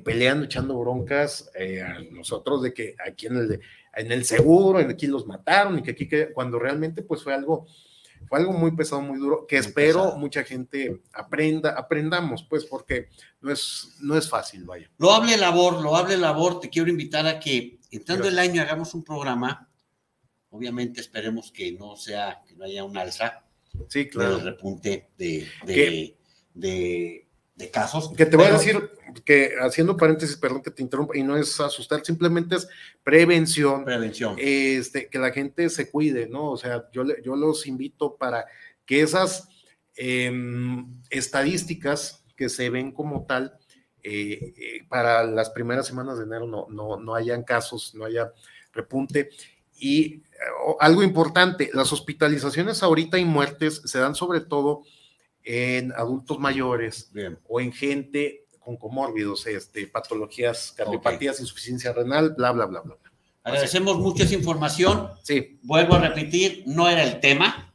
peleando, 0.05 0.45
echando 0.45 0.79
broncas 0.79 1.51
a 1.57 2.01
nosotros 2.13 2.63
de 2.63 2.73
que 2.73 2.95
aquí 3.05 3.27
en 3.27 3.37
el, 3.37 3.61
en 3.95 4.13
el 4.13 4.25
seguro, 4.25 4.81
en 4.81 4.91
aquí 4.91 5.07
los 5.07 5.27
mataron 5.27 5.79
y 5.79 5.83
que 5.83 5.93
aquí, 5.93 6.09
que, 6.09 6.33
cuando 6.33 6.59
realmente 6.59 7.03
pues 7.03 7.23
fue 7.23 7.35
algo, 7.35 7.67
fue 8.29 8.39
algo 8.39 8.53
muy 8.53 8.71
pesado, 8.77 9.01
muy 9.03 9.19
duro, 9.19 9.47
que 9.47 9.57
Muy 9.57 9.67
espero 9.67 10.03
pesado. 10.05 10.19
mucha 10.19 10.45
gente 10.45 11.01
aprenda, 11.13 11.71
aprendamos 11.71 12.45
pues 12.49 12.65
porque 12.65 13.09
no 13.41 13.51
es, 13.51 13.97
no 14.01 14.17
es 14.17 14.29
fácil, 14.29 14.65
vaya. 14.65 14.91
Loable 14.99 15.37
labor, 15.37 15.81
loable 15.83 16.17
labor. 16.17 16.61
Te 16.61 16.69
quiero 16.71 16.91
invitar 16.91 17.27
a 17.27 17.41
que 17.41 17.79
entrando 17.91 18.29
el 18.29 18.39
año 18.39 18.63
hagamos 18.63 18.95
un 18.95 19.03
programa. 19.05 19.69
Obviamente 20.51 21.01
esperemos 21.01 21.51
que 21.53 21.73
no 21.73 21.97
sea, 21.97 22.43
que 22.47 22.55
no 22.57 22.65
haya 22.65 22.85
un 22.85 22.97
alza 22.97 23.45
Sí, 23.89 24.09
claro. 24.09 24.41
repunte 24.41 25.11
de, 25.17 25.47
de, 26.55 27.27
de 27.61 27.71
casos. 27.71 28.13
Que 28.17 28.27
te 28.27 28.37
voy 28.37 28.47
a 28.47 28.53
decir 28.53 28.91
que 29.25 29.55
haciendo 29.61 29.97
paréntesis, 29.97 30.37
perdón 30.37 30.63
que 30.63 30.71
te 30.71 30.83
interrumpa, 30.83 31.17
y 31.17 31.23
no 31.23 31.37
es 31.37 31.61
asustar, 31.61 32.05
simplemente 32.05 32.57
es 32.57 32.69
prevención, 33.05 33.85
Prevención. 33.85 34.37
este, 34.39 35.09
que 35.09 35.19
la 35.19 35.31
gente 35.31 35.69
se 35.71 35.91
cuide, 35.91 36.29
¿no? 36.29 36.51
O 36.51 36.57
sea, 36.57 36.89
yo, 36.93 37.05
yo 37.23 37.37
los 37.37 37.67
invito 37.67 38.17
para 38.17 38.47
que 38.85 39.03
esas 39.03 39.49
em, 39.95 41.01
estadísticas 41.11 42.25
que 42.37 42.49
se 42.49 42.71
ven 42.71 42.91
como 42.91 43.27
tal, 43.27 43.59
eh, 44.03 44.55
eh, 44.57 44.85
para 44.89 45.23
las 45.25 45.51
primeras 45.51 45.87
semanas 45.87 46.17
de 46.19 46.25
enero 46.25 46.47
no, 46.47 46.67
no, 46.71 46.97
no 46.97 47.15
hayan 47.15 47.45
casos, 47.45 47.95
no 47.95 48.07
haya 48.07 48.33
repunte. 48.73 49.29
Y 49.79 50.15
eh, 50.15 50.23
algo 50.81 51.03
importante, 51.03 51.71
las 51.75 51.93
hospitalizaciones 51.93 52.83
ahorita 52.83 53.19
y 53.19 53.25
muertes 53.25 53.83
se 53.85 53.99
dan 53.99 54.15
sobre 54.15 54.41
todo 54.41 54.85
en 55.45 55.93
adultos 55.93 56.39
mayores 56.39 57.11
Bien. 57.13 57.39
o 57.49 57.61
en 57.61 57.73
gente 57.73 58.47
con 58.59 58.77
comórbidos, 58.77 59.47
este, 59.47 59.87
patologías, 59.87 60.73
cardiopatías, 60.77 61.41
insuficiencia 61.41 61.93
renal, 61.93 62.35
bla, 62.37 62.53
bla, 62.53 62.67
bla, 62.67 62.81
bla. 62.81 62.97
Agradecemos 63.43 63.99
mucho 63.99 64.23
esa 64.23 64.35
información. 64.35 65.09
Sí, 65.23 65.59
Vuelvo 65.63 65.95
a 65.95 66.01
repetir, 66.09 66.63
no 66.67 66.89
era 66.89 67.03
el 67.03 67.21
tema, 67.21 67.75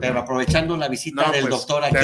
pero 0.00 0.20
aprovechando 0.20 0.76
la 0.76 0.88
visita 0.88 1.26
No, 1.26 1.32
del 1.32 1.48
pues, 1.48 1.50
doctor 1.50 1.82
aquí, 1.84 1.96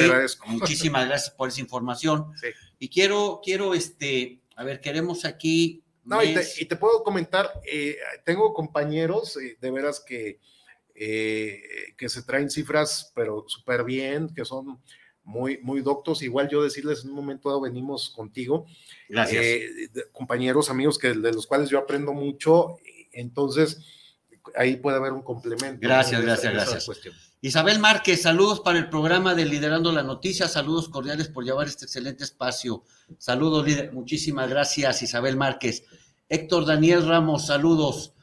muchísimas 0.46 1.06
gracias 1.06 1.34
por 1.34 1.48
esa 1.48 1.60
información. 1.60 2.32
sí. 2.40 2.48
Y 2.78 2.88
quiero, 2.88 3.40
quiero, 3.42 3.72
este, 3.72 4.40
a 4.56 4.64
ver, 4.64 4.80
queremos 4.80 5.24
aquí. 5.24 5.82
No, 6.04 6.22
y 6.22 6.34
te, 6.34 6.46
y 6.58 6.66
te 6.66 6.76
puedo 6.76 7.02
comentar, 7.02 7.50
eh, 7.70 7.96
tengo 8.24 8.52
compañeros 8.52 9.38
eh, 9.38 9.56
de 9.58 9.70
veras 9.70 10.00
que, 10.00 10.38
eh, 10.94 11.62
que 11.96 12.08
se 12.08 12.22
traen 12.22 12.50
cifras, 12.50 13.12
pero 13.14 13.44
súper 13.48 13.84
bien, 13.84 14.28
que 14.34 14.44
son 14.44 14.80
muy, 15.24 15.58
muy 15.58 15.80
doctos. 15.80 16.22
Igual 16.22 16.48
yo 16.48 16.62
decirles 16.62 17.04
en 17.04 17.10
un 17.10 17.16
momento 17.16 17.48
dado 17.48 17.62
venimos 17.62 18.10
contigo, 18.10 18.66
Gracias. 19.08 19.44
eh, 19.44 19.68
compañeros, 20.12 20.70
amigos 20.70 20.98
que, 20.98 21.14
de 21.14 21.32
los 21.32 21.46
cuales 21.46 21.68
yo 21.70 21.78
aprendo 21.78 22.12
mucho, 22.12 22.76
entonces 23.12 23.80
ahí 24.56 24.76
puede 24.76 24.98
haber 24.98 25.12
un 25.12 25.22
complemento. 25.22 25.78
Gracias, 25.80 26.20
gracias, 26.22 26.52
gracias. 26.52 26.84
cuestión. 26.84 27.14
Isabel 27.40 27.78
Márquez, 27.78 28.22
saludos 28.22 28.60
para 28.60 28.78
el 28.78 28.88
programa 28.88 29.34
de 29.34 29.44
Liderando 29.44 29.92
la 29.92 30.02
Noticia, 30.02 30.48
saludos 30.48 30.88
cordiales 30.88 31.28
por 31.28 31.44
llevar 31.44 31.66
este 31.66 31.84
excelente 31.84 32.24
espacio. 32.24 32.84
Saludos, 33.18 33.66
líder, 33.66 33.92
muchísimas 33.92 34.48
gracias, 34.48 35.02
Isabel 35.02 35.36
Márquez. 35.36 35.84
Héctor 36.28 36.64
Daniel 36.64 37.06
Ramos, 37.06 37.46
saludos. 37.46 38.13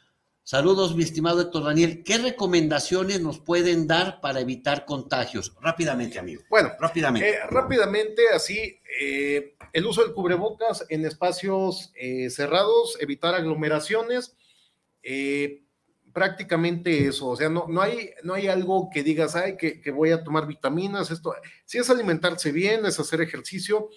Saludos, 0.55 0.97
mi 0.97 1.03
estimado 1.03 1.39
Héctor 1.39 1.63
Daniel. 1.63 2.03
¿Qué 2.03 2.17
recomendaciones 2.17 3.21
nos 3.21 3.39
pueden 3.39 3.87
dar 3.87 4.19
para 4.19 4.41
evitar 4.41 4.83
contagios? 4.83 5.55
Rápidamente, 5.61 6.19
amigo. 6.19 6.41
Bueno, 6.49 6.71
Rápidamente. 6.77 7.29
Eh, 7.29 7.37
rápidamente, 7.49 8.23
así, 8.35 8.77
eh, 8.99 9.55
el 9.71 9.85
uso 9.85 10.03
del 10.03 10.11
cubrebocas 10.11 10.85
en 10.89 11.05
espacios 11.05 11.93
eh, 11.95 12.29
cerrados, 12.29 12.97
evitar 12.99 13.33
aglomeraciones, 13.33 14.35
prácticamente 16.11 17.07
eso, 17.07 17.29
o 17.29 17.37
sea, 17.37 17.47
no, 17.47 17.67
no, 17.69 17.81
hay, 17.81 18.09
no 18.23 18.33
hay 18.33 18.49
algo 18.49 18.89
que 18.93 19.03
digas, 19.03 19.37
ay, 19.37 19.55
que, 19.55 19.79
que 19.79 19.91
voy 19.91 20.11
a 20.11 20.21
tomar 20.21 20.47
vitaminas, 20.47 21.11
esto, 21.11 21.33
si 21.63 21.77
es 21.77 21.89
alimentarse 21.89 22.51
bien, 22.51 22.85
es 22.85 22.99
hacer 22.99 23.21
ejercicio, 23.21 23.87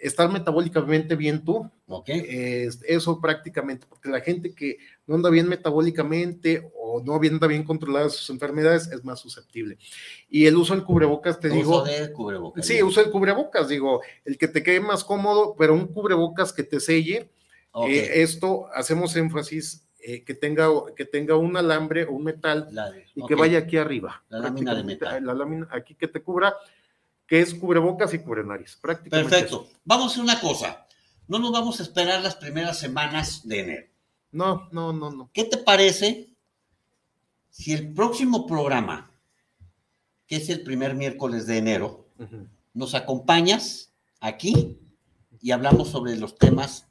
estar 0.00 0.32
metabólicamente 0.32 1.14
bien 1.16 1.44
tú, 1.44 1.70
ok. 1.86 2.08
es- 2.08 2.80
eso 2.88 3.20
prácticamente, 3.20 3.86
porque 3.86 4.08
la 4.08 4.20
gente 4.20 4.54
que 4.54 4.78
no 5.06 5.14
anda 5.16 5.30
bien 5.30 5.48
metabólicamente 5.48 6.70
o 6.74 7.02
no 7.02 7.14
anda 7.16 7.46
bien 7.46 7.64
controlada 7.64 8.08
sus 8.10 8.28
enfermedades 8.30 8.88
es 8.88 9.04
más 9.04 9.20
susceptible. 9.20 9.78
Y 10.28 10.46
el 10.46 10.56
uso 10.56 10.74
del 10.74 10.84
cubrebocas, 10.84 11.40
te 11.40 11.48
Uso 11.48 11.56
digo, 11.56 11.82
de 11.84 12.12
cubrebocas. 12.12 12.66
Sí, 12.66 12.82
usa 12.82 13.02
el 13.02 13.10
cubrebocas, 13.10 13.68
digo, 13.68 14.00
el 14.24 14.38
que 14.38 14.48
te 14.48 14.62
quede 14.62 14.80
más 14.80 15.02
cómodo, 15.04 15.54
pero 15.58 15.74
un 15.74 15.86
cubrebocas 15.88 16.52
que 16.52 16.62
te 16.62 16.80
selle. 16.80 17.30
Ok. 17.72 17.88
Eh, 17.88 18.22
esto 18.22 18.66
hacemos 18.74 19.16
énfasis 19.16 19.88
eh, 20.04 20.24
que 20.24 20.34
tenga 20.34 20.68
que 20.96 21.04
tenga 21.04 21.36
un 21.36 21.56
alambre 21.56 22.04
o 22.04 22.12
un 22.12 22.24
metal 22.24 22.68
de- 22.74 23.06
y 23.14 23.24
que 23.26 23.34
vaya 23.34 23.58
aquí 23.58 23.76
arriba. 23.76 24.22
La 24.28 24.38
lámina 24.40 24.74
de 24.74 24.82
metal. 24.84 25.24
La 25.24 25.32
lámina 25.34 25.68
aquí 25.70 25.94
que 25.94 26.08
te 26.08 26.20
cubra 26.22 26.54
que 27.26 27.40
es 27.40 27.54
cubrebocas 27.54 28.12
y 28.12 28.18
cubrenariz, 28.18 28.76
prácticamente. 28.82 29.30
Perfecto. 29.30 29.68
Vamos 29.84 30.06
a 30.06 30.10
hacer 30.10 30.22
una 30.24 30.40
cosa. 30.40 30.86
No 31.28 31.38
nos 31.38 31.52
vamos 31.52 31.80
a 31.80 31.84
esperar 31.84 32.20
las 32.22 32.34
primeras 32.36 32.78
semanas 32.78 33.46
de 33.48 33.60
enero. 33.60 33.86
No, 34.32 34.68
no, 34.72 34.92
no, 34.92 35.10
no. 35.10 35.30
¿Qué 35.32 35.44
te 35.44 35.58
parece 35.58 36.30
si 37.50 37.72
el 37.72 37.92
próximo 37.92 38.46
programa, 38.46 39.14
que 40.26 40.36
es 40.36 40.48
el 40.48 40.62
primer 40.62 40.94
miércoles 40.94 41.46
de 41.46 41.58
enero, 41.58 42.08
nos 42.72 42.94
acompañas 42.94 43.92
aquí 44.20 44.78
y 45.40 45.50
hablamos 45.50 45.88
sobre 45.88 46.16
los 46.16 46.36
temas, 46.38 46.88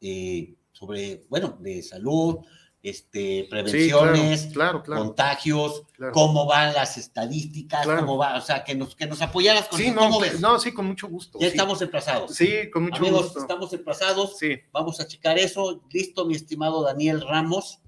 eh, 0.00 0.54
sobre, 0.72 1.26
bueno, 1.28 1.58
de 1.60 1.82
salud, 1.82 2.38
este, 2.84 3.40
Sí, 3.42 3.46
prevenciones, 3.50 4.42
claro, 4.52 4.52
claro, 4.52 4.82
claro. 4.82 5.04
contagios, 5.06 5.82
cómo 6.12 6.44
van 6.46 6.74
las 6.74 6.98
estadísticas, 6.98 7.84
cómo 7.86 8.18
va, 8.18 8.36
o 8.36 8.40
sea, 8.42 8.62
que 8.62 8.74
nos, 8.74 8.94
que 8.94 9.06
nos 9.06 9.20
apoyaras 9.22 9.68
con 9.68 9.78
Sí, 9.80 9.90
no, 9.90 10.02
¿Cómo 10.02 10.20
ves? 10.20 10.38
no, 10.38 10.60
sí, 10.60 10.72
con 10.72 10.84
mucho 10.86 11.08
gusto. 11.08 11.38
ya 11.40 11.46
sí. 11.46 11.50
estamos 11.52 11.80
emplazados. 11.82 12.34
Sí, 12.34 12.70
con 12.70 12.84
mucho 12.84 12.98
Amigos, 12.98 13.24
gusto. 13.24 13.40
estamos 13.40 13.72
emplazados. 13.72 14.38
Sí, 14.38 14.56
Vamos 14.70 15.00
a 15.00 15.06
checar 15.06 15.38
eso. 15.38 15.82
Listo, 15.90 16.26
mi 16.26 16.34
estimado 16.36 16.82
Daniel 16.82 17.22
Ramos. 17.22 17.80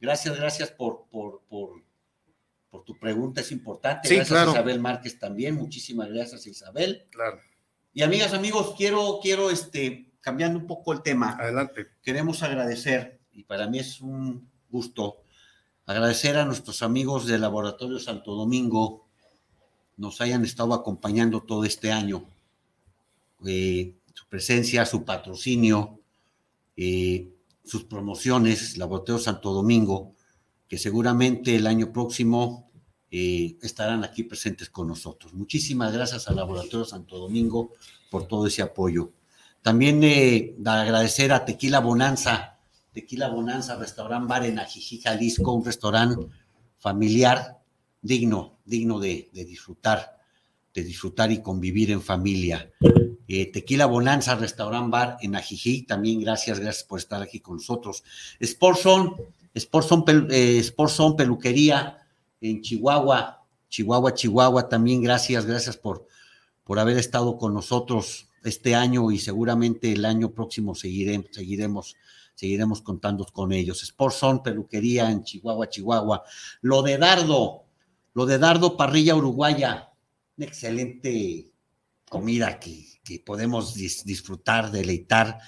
Gracias, 0.00 0.34
gracias 0.36 0.70
por, 0.70 1.04
por, 1.10 1.42
por, 1.48 1.82
por 2.70 2.84
tu 2.84 2.98
pregunta, 2.98 3.42
es 3.42 3.52
importante. 3.52 4.08
Sí, 4.08 4.16
gracias 4.16 4.34
claro. 4.34 4.52
Isabel 4.52 4.80
Márquez 4.80 5.18
también. 5.18 5.54
Muchísimas 5.56 6.08
gracias, 6.08 6.46
Isabel. 6.46 7.06
claro. 7.10 7.38
Y 7.94 8.02
amigas, 8.02 8.32
amigos, 8.32 8.74
quiero, 8.78 9.18
quiero 9.22 9.50
este, 9.50 10.10
cambiando 10.22 10.58
un 10.58 10.66
poco 10.66 10.94
el 10.94 11.02
tema, 11.02 11.36
Adelante. 11.38 11.88
queremos 12.02 12.42
agradecer, 12.42 13.20
y 13.32 13.44
para 13.44 13.66
mí 13.66 13.78
es 13.78 14.00
un 14.00 14.48
gusto, 14.70 15.22
agradecer 15.86 16.36
a 16.36 16.44
nuestros 16.44 16.82
amigos 16.82 17.26
del 17.26 17.40
Laboratorio 17.40 17.98
Santo 17.98 18.34
Domingo, 18.34 19.06
nos 19.96 20.20
hayan 20.20 20.44
estado 20.44 20.74
acompañando 20.74 21.42
todo 21.42 21.64
este 21.64 21.92
año. 21.92 22.24
Eh, 23.46 23.94
su 24.14 24.26
presencia, 24.26 24.86
su 24.86 25.04
patrocinio, 25.04 26.00
eh, 26.76 27.28
sus 27.64 27.84
promociones, 27.84 28.76
Laboratorio 28.78 29.20
Santo 29.20 29.52
Domingo, 29.52 30.14
que 30.68 30.78
seguramente 30.78 31.56
el 31.56 31.66
año 31.66 31.92
próximo 31.92 32.70
eh, 33.10 33.58
estarán 33.60 34.04
aquí 34.04 34.22
presentes 34.22 34.70
con 34.70 34.88
nosotros. 34.88 35.34
Muchísimas 35.34 35.92
gracias 35.92 36.28
al 36.28 36.36
Laboratorio 36.36 36.86
Santo 36.86 37.18
Domingo 37.18 37.72
por 38.10 38.26
todo 38.26 38.46
ese 38.46 38.62
apoyo. 38.62 39.12
También 39.60 40.02
eh, 40.02 40.56
agradecer 40.64 41.32
a 41.32 41.44
Tequila 41.44 41.80
Bonanza, 41.80 42.51
Tequila 42.92 43.28
Bonanza, 43.28 43.76
restaurante 43.76 44.28
bar 44.28 44.44
en 44.44 44.58
Ajijí, 44.58 45.00
Jalisco, 45.00 45.52
un 45.52 45.64
restaurante 45.64 46.26
familiar 46.78 47.62
digno, 48.02 48.58
digno 48.64 48.98
de, 48.98 49.30
disfrutar, 49.32 50.18
de 50.74 50.82
disfrutar 50.82 51.30
y 51.30 51.40
convivir 51.40 51.90
en 51.90 52.02
familia. 52.02 52.70
Eh, 53.28 53.50
Tequila 53.50 53.86
Bonanza, 53.86 54.34
restaurant 54.34 54.90
bar 54.90 55.16
en 55.22 55.36
Ajijí, 55.36 55.82
también 55.82 56.20
gracias, 56.20 56.60
gracias 56.60 56.84
por 56.84 56.98
estar 56.98 57.22
aquí 57.22 57.40
con 57.40 57.56
nosotros. 57.56 58.04
Sportson, 58.42 59.16
Sportson, 59.56 60.04
eh, 60.30 60.62
Peluquería 61.16 61.98
en 62.40 62.60
Chihuahua, 62.60 63.46
Chihuahua, 63.68 64.12
Chihuahua, 64.12 64.68
también 64.68 65.00
gracias, 65.02 65.46
gracias 65.46 65.76
por, 65.76 66.06
por 66.64 66.78
haber 66.78 66.98
estado 66.98 67.38
con 67.38 67.54
nosotros 67.54 68.28
este 68.44 68.74
año 68.74 69.10
y 69.10 69.18
seguramente 69.18 69.92
el 69.92 70.04
año 70.04 70.32
próximo 70.32 70.74
seguiremos, 70.74 71.96
seguiremos 72.34 72.82
contando 72.82 73.24
con 73.26 73.52
ellos. 73.52 73.80
Sportson 73.80 74.42
Peluquería 74.42 75.10
en 75.10 75.22
Chihuahua, 75.22 75.68
Chihuahua. 75.68 76.22
Lo 76.62 76.82
de 76.82 76.98
Dardo, 76.98 77.64
lo 78.14 78.26
de 78.26 78.38
Dardo 78.38 78.76
Parrilla 78.76 79.14
Uruguaya, 79.14 79.90
una 80.36 80.46
excelente 80.46 81.52
comida 82.08 82.58
que, 82.58 82.86
que 83.04 83.20
podemos 83.20 83.74
dis- 83.76 84.04
disfrutar, 84.04 84.70
deleitar 84.70 85.38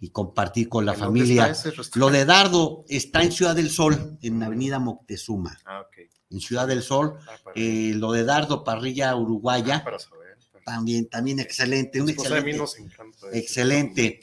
y 0.00 0.08
compartir 0.10 0.68
con 0.68 0.86
la 0.86 0.94
¿En 0.94 1.00
dónde 1.00 1.20
familia. 1.20 1.54
Lo 1.94 2.10
de 2.10 2.24
Dardo 2.24 2.84
está 2.88 3.22
en 3.22 3.32
Ciudad 3.32 3.54
del 3.54 3.70
Sol, 3.70 4.18
en 4.22 4.42
Avenida 4.42 4.78
Moctezuma. 4.78 5.58
Ah, 5.66 5.80
ok. 5.82 6.08
En 6.30 6.40
Ciudad 6.40 6.66
del 6.66 6.82
Sol, 6.82 7.18
Ah, 7.28 7.36
eh, 7.54 7.92
lo 7.94 8.10
de 8.12 8.24
Dardo 8.24 8.64
Parrilla 8.64 9.14
Uruguaya, 9.16 9.84
para 9.84 9.98
saber. 9.98 10.36
para- 10.52 10.64
también, 10.64 11.08
también 11.08 11.40
excelente, 11.40 12.00
un 12.00 12.06
de 12.06 12.12
mí 12.14 12.18
excelente, 12.22 12.56
nos 12.56 12.78
encanta 12.78 13.26
excelente. 13.32 14.20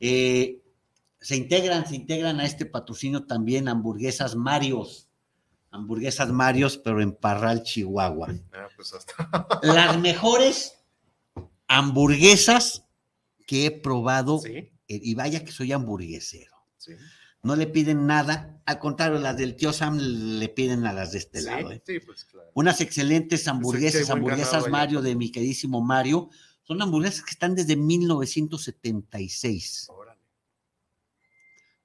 Eh, 0.00 0.61
se 1.22 1.36
integran, 1.36 1.86
se 1.86 1.96
integran 1.96 2.40
a 2.40 2.44
este 2.44 2.66
patrocinio 2.66 3.24
también 3.24 3.68
hamburguesas 3.68 4.36
Marios, 4.36 5.08
hamburguesas 5.70 6.30
Marios, 6.30 6.76
pero 6.76 7.00
en 7.00 7.12
Parral, 7.12 7.62
Chihuahua. 7.62 8.34
Ah, 8.52 8.68
pues 8.76 8.92
hasta. 8.92 9.48
Las 9.62 9.98
mejores 9.98 10.74
hamburguesas 11.68 12.84
que 13.46 13.66
he 13.66 13.70
probado, 13.70 14.38
Sí, 14.38 14.50
eh, 14.56 14.72
y 14.88 15.14
vaya 15.14 15.44
que 15.44 15.52
soy 15.52 15.72
hamburguesero. 15.72 16.56
sí. 16.76 16.92
No 17.44 17.56
le 17.56 17.66
piden 17.66 18.06
nada, 18.06 18.62
al 18.66 18.78
contrario, 18.78 19.18
las 19.18 19.36
del 19.36 19.56
tío 19.56 19.72
Sam 19.72 19.98
le 19.98 20.48
piden 20.48 20.86
a 20.86 20.92
las 20.92 21.10
de 21.10 21.18
este 21.18 21.40
sí, 21.40 21.46
lado. 21.46 21.72
¿eh? 21.72 21.82
sí, 21.84 21.98
pues 21.98 22.24
claro. 22.24 22.48
Unas 22.54 22.80
excelentes 22.80 23.48
hay 23.48 23.50
hamburguesas, 23.50 24.10
hamburguesas 24.10 24.62
allá. 24.62 24.70
Mario 24.70 25.02
de 25.02 25.16
mi 25.16 25.32
queridísimo 25.32 25.80
Mario. 25.80 26.30
Son 26.62 26.80
hamburguesas 26.80 27.24
que 27.24 27.32
están 27.32 27.56
desde 27.56 27.74
1976 27.74 29.88
Órale. 29.90 30.01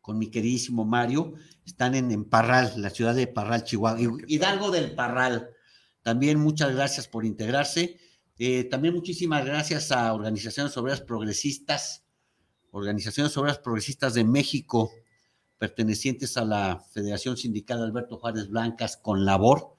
Con 0.07 0.17
mi 0.17 0.31
queridísimo 0.31 0.85
Mario. 0.85 1.33
Están 1.65 1.93
en, 1.93 2.11
en 2.11 2.23
Parral, 2.23 2.71
la 2.77 2.89
ciudad 2.91 3.13
de 3.13 3.27
Parral, 3.27 3.65
Chihuahua. 3.65 3.99
Ah. 3.99 4.23
Hidalgo 4.25 4.71
del 4.71 4.95
Parral. 4.95 5.49
También 6.01 6.39
muchas 6.39 6.73
gracias 6.73 7.09
por 7.09 7.25
integrarse. 7.25 7.99
Eh, 8.39 8.63
también 8.63 8.93
muchísimas 8.93 9.43
gracias 9.43 9.91
a 9.91 10.13
Organizaciones 10.13 10.77
Obreras 10.77 11.01
Progresistas, 11.01 12.05
Organizaciones 12.71 13.35
Obreras 13.35 13.59
Progresistas 13.59 14.13
de 14.13 14.23
México, 14.23 14.93
pertenecientes 15.57 16.37
a 16.37 16.45
la 16.45 16.81
Federación 16.93 17.35
Sindical 17.35 17.83
Alberto 17.83 18.17
Juárez 18.17 18.47
Blancas 18.47 18.95
con 18.95 19.25
labor. 19.25 19.76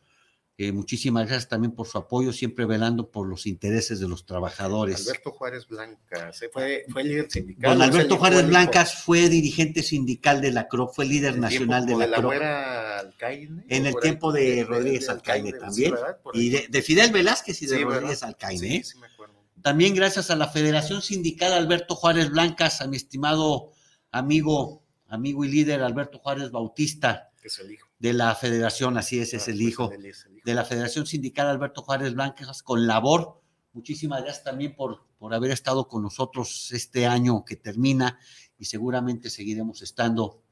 Eh, 0.61 0.73
muchísimas 0.73 1.29
gracias 1.29 1.49
también 1.49 1.71
por 1.71 1.87
su 1.87 1.99
apoyo, 1.99 2.33
siempre 2.33 2.65
velando 2.65 3.13
por 3.13 3.29
los 3.29 3.47
intereses 3.47 4.01
de 4.01 4.09
los 4.09 4.27
trabajadores. 4.27 5.07
Alberto 5.07 5.31
Juárez 5.31 5.69
Blancas, 5.69 6.43
eh, 6.43 6.51
fue, 6.53 6.85
fue 6.91 7.05
líder 7.05 7.31
sindical. 7.31 7.79
Don. 7.79 7.83
Alberto 7.83 8.17
Juárez 8.17 8.45
Blancas 8.45 8.95
fue 9.05 9.29
dirigente 9.29 9.85
sindical 9.85 10.41
de 10.41 10.51
la 10.51 10.67
CROP, 10.67 10.93
fue 10.97 11.07
líder 11.07 11.35
el 11.35 11.41
nacional 11.43 11.87
tiempo 11.87 12.01
de 12.01 12.07
la 12.07 12.11
la 12.11 12.17
CROP. 12.17 12.33
güera 12.33 12.99
Alcaine. 12.99 13.65
En 13.69 13.87
el 13.87 13.95
tiempo 14.03 14.33
de 14.33 14.65
Rodríguez 14.65 15.09
Alcaine 15.09 15.53
también, 15.53 15.95
Y 16.35 16.49
de, 16.49 16.67
de 16.69 16.83
Fidel 16.83 17.13
Velázquez 17.13 17.63
y 17.63 17.67
de 17.67 17.77
Sí, 17.77 17.85
¿verdad? 17.85 17.95
Rodríguez 17.95 18.23
Alcaine. 18.25 18.59
Sí, 18.59 18.77
¿eh? 18.79 18.83
sí 18.83 18.99
me 18.99 19.07
acuerdo. 19.07 19.35
También 19.63 19.95
gracias 19.95 20.29
a 20.33 20.35
la 20.35 20.49
Federación 20.49 21.03
Sindical 21.03 21.53
Alberto 21.53 21.95
Juárez 21.95 22.31
Blancas, 22.31 22.81
a 22.81 22.89
mi 22.89 22.97
estimado 22.97 23.71
amigo, 24.11 24.83
amigo 25.07 25.45
y 25.45 25.51
líder 25.53 25.83
Alberto 25.83 26.19
Juárez 26.19 26.51
Bautista 26.51 27.28
Que 27.57 27.63
es 27.63 27.67
el 27.69 27.73
hijo. 27.73 27.89
de 27.99 28.13
la 28.13 28.35
Federación, 28.35 28.97
así 28.99 29.19
es, 29.21 29.35
es 29.35 29.49
Ah, 29.49 29.51
el 29.51 29.57
pues 29.59 29.69
hijo 29.69 29.91
es 29.93 29.99
el 29.99 30.07
hijo. 30.07 30.43
de 30.45 30.55
la 30.55 30.65
Federación 30.65 31.07
Sindical 31.07 31.47
Alberto 31.49 31.83
Juárez 31.83 32.15
Blancas 32.15 32.63
con 32.63 32.87
labor. 32.87 33.41
Muchísimas 33.73 34.23
gracias 34.23 34.45
también 34.45 34.75
por, 34.75 35.05
por 35.19 35.35
haber 35.35 35.51
estado 35.51 35.89
con 35.89 36.03
nosotros 36.03 36.71
este 36.73 37.07
año 37.07 37.45
que 37.45 37.57
termina 37.57 38.19
y 38.59 38.65
seguramente 38.65 39.31
seguiremos 39.31 39.83
estando 39.83 40.43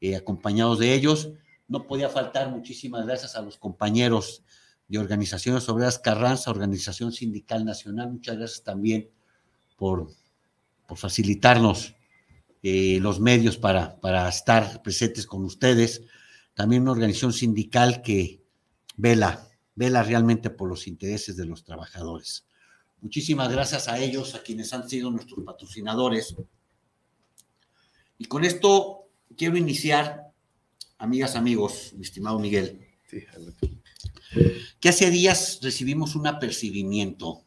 eh, 0.00 0.16
acompañados 0.16 0.78
de 0.78 0.94
ellos. 0.94 1.30
No 1.68 1.86
podía 1.86 2.08
faltar 2.08 2.50
muchísimas 2.50 3.06
gracias 3.06 3.36
a 3.36 3.42
los 3.42 3.56
compañeros 3.56 4.42
de 4.88 4.98
Organizaciones 4.98 5.68
Obreras 5.68 5.98
Carranza, 5.98 6.50
Organización 6.50 7.12
Sindical 7.12 7.64
Nacional. 7.64 8.10
Muchas 8.10 8.36
gracias 8.36 8.62
también 8.64 9.10
por, 9.76 10.08
por 10.86 10.98
facilitarnos 10.98 11.94
eh, 12.62 12.98
los 13.00 13.20
medios 13.20 13.56
para, 13.56 14.00
para 14.00 14.28
estar 14.28 14.82
presentes 14.82 15.26
con 15.26 15.44
ustedes. 15.44 16.02
También 16.54 16.82
una 16.82 16.92
organización 16.92 17.32
sindical 17.32 18.02
que 18.02 18.42
vela, 18.96 19.48
vela 19.74 20.02
realmente 20.02 20.50
por 20.50 20.68
los 20.68 20.86
intereses 20.86 21.36
de 21.36 21.46
los 21.46 21.64
trabajadores. 21.64 22.44
Muchísimas 23.00 23.50
gracias 23.50 23.88
a 23.88 23.98
ellos, 23.98 24.34
a 24.34 24.42
quienes 24.42 24.72
han 24.72 24.88
sido 24.88 25.10
nuestros 25.10 25.44
patrocinadores. 25.44 26.36
Y 28.18 28.26
con 28.26 28.44
esto 28.44 29.08
quiero 29.36 29.56
iniciar, 29.56 30.32
amigas, 30.98 31.34
amigos, 31.34 31.92
mi 31.94 32.02
estimado 32.02 32.38
Miguel, 32.38 32.88
Sí, 33.10 33.26
que 34.80 34.88
hace 34.88 35.10
días 35.10 35.58
recibimos 35.62 36.16
un 36.16 36.26
apercibimiento. 36.26 37.44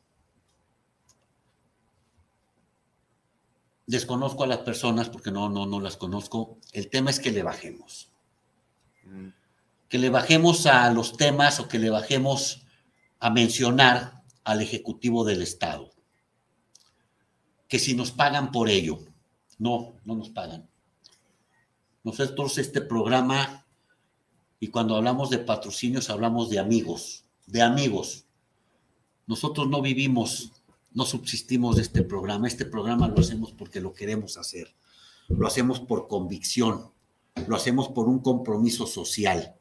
Desconozco 3.88 4.44
a 4.44 4.48
las 4.48 4.60
personas 4.60 5.10
porque 5.10 5.32
no, 5.32 5.50
no, 5.50 5.66
no 5.66 5.80
las 5.80 5.98
conozco. 5.98 6.60
El 6.72 6.90
tema 6.90 7.10
es 7.10 7.20
que 7.20 7.32
le 7.32 7.44
bajemos. 7.44 8.12
Que 9.90 9.98
le 9.98 10.10
bajemos 10.10 10.66
a 10.66 10.92
los 10.92 11.18
temas 11.18 11.60
o 11.60 11.68
que 11.68 11.80
le 11.80 11.90
bajemos 11.90 12.66
a 13.20 13.30
mencionar 13.30 14.24
al 14.44 14.62
Ejecutivo 14.62 15.24
del 15.24 15.42
Estado. 15.42 15.92
Que 17.68 17.80
si 17.80 17.96
nos 17.96 18.12
pagan 18.12 18.52
por 18.52 18.70
ello. 18.70 19.00
No, 19.58 19.96
no 20.04 20.16
nos 20.16 20.30
pagan. 20.30 20.70
Nosotros 22.04 22.58
este 22.58 22.82
programa, 22.82 23.66
y 24.60 24.68
cuando 24.68 24.96
hablamos 24.96 25.30
de 25.30 25.40
patrocinios, 25.40 26.10
hablamos 26.10 26.50
de 26.50 26.60
amigos, 26.60 27.26
de 27.48 27.64
amigos. 27.64 28.26
Nosotros 29.26 29.68
no 29.68 29.82
vivimos, 29.82 30.52
no 30.92 31.06
subsistimos 31.06 31.78
de 31.78 31.82
este 31.82 32.04
programa. 32.04 32.48
Este 32.48 32.66
programa 32.66 33.08
lo 33.08 33.20
hacemos 33.20 33.54
porque 33.54 33.82
lo 33.82 33.94
queremos 33.94 34.38
hacer. 34.38 34.76
Lo 35.30 35.48
hacemos 35.48 35.80
por 35.80 36.08
convicción. 36.08 36.92
Lo 37.48 37.56
hacemos 37.56 37.90
por 37.90 38.08
un 38.08 38.20
compromiso 38.20 38.88
social. 38.88 39.56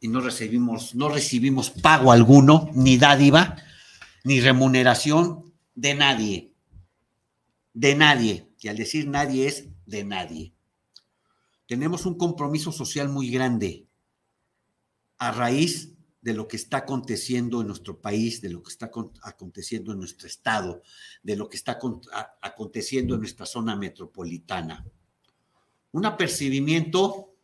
Y 0.00 0.08
no 0.08 0.20
recibimos, 0.20 0.94
no 0.94 1.08
recibimos 1.08 1.70
pago 1.70 2.12
alguno, 2.12 2.70
ni 2.74 2.96
dádiva, 2.98 3.56
ni 4.24 4.40
remuneración 4.40 5.52
de 5.74 5.94
nadie. 5.94 6.52
De 7.74 7.94
nadie. 7.94 8.48
Y 8.60 8.68
al 8.68 8.76
decir 8.76 9.06
nadie 9.06 9.48
es 9.48 9.68
de 9.86 10.04
nadie. 10.04 10.54
Tenemos 11.66 12.06
un 12.06 12.16
compromiso 12.16 12.72
social 12.72 13.08
muy 13.08 13.30
grande 13.30 13.86
a 15.18 15.32
raíz 15.32 15.92
de 16.20 16.34
lo 16.34 16.48
que 16.48 16.56
está 16.56 16.78
aconteciendo 16.78 17.60
en 17.60 17.68
nuestro 17.68 18.00
país, 18.00 18.40
de 18.40 18.50
lo 18.50 18.62
que 18.62 18.70
está 18.70 18.90
aconteciendo 19.22 19.92
en 19.92 19.98
nuestro 19.98 20.26
estado, 20.26 20.82
de 21.22 21.36
lo 21.36 21.48
que 21.48 21.56
está 21.56 21.78
aconteciendo 22.42 23.14
en 23.14 23.20
nuestra 23.20 23.46
zona 23.46 23.76
metropolitana. 23.76 24.84
Un 25.92 26.06
apercibimiento 26.06 27.34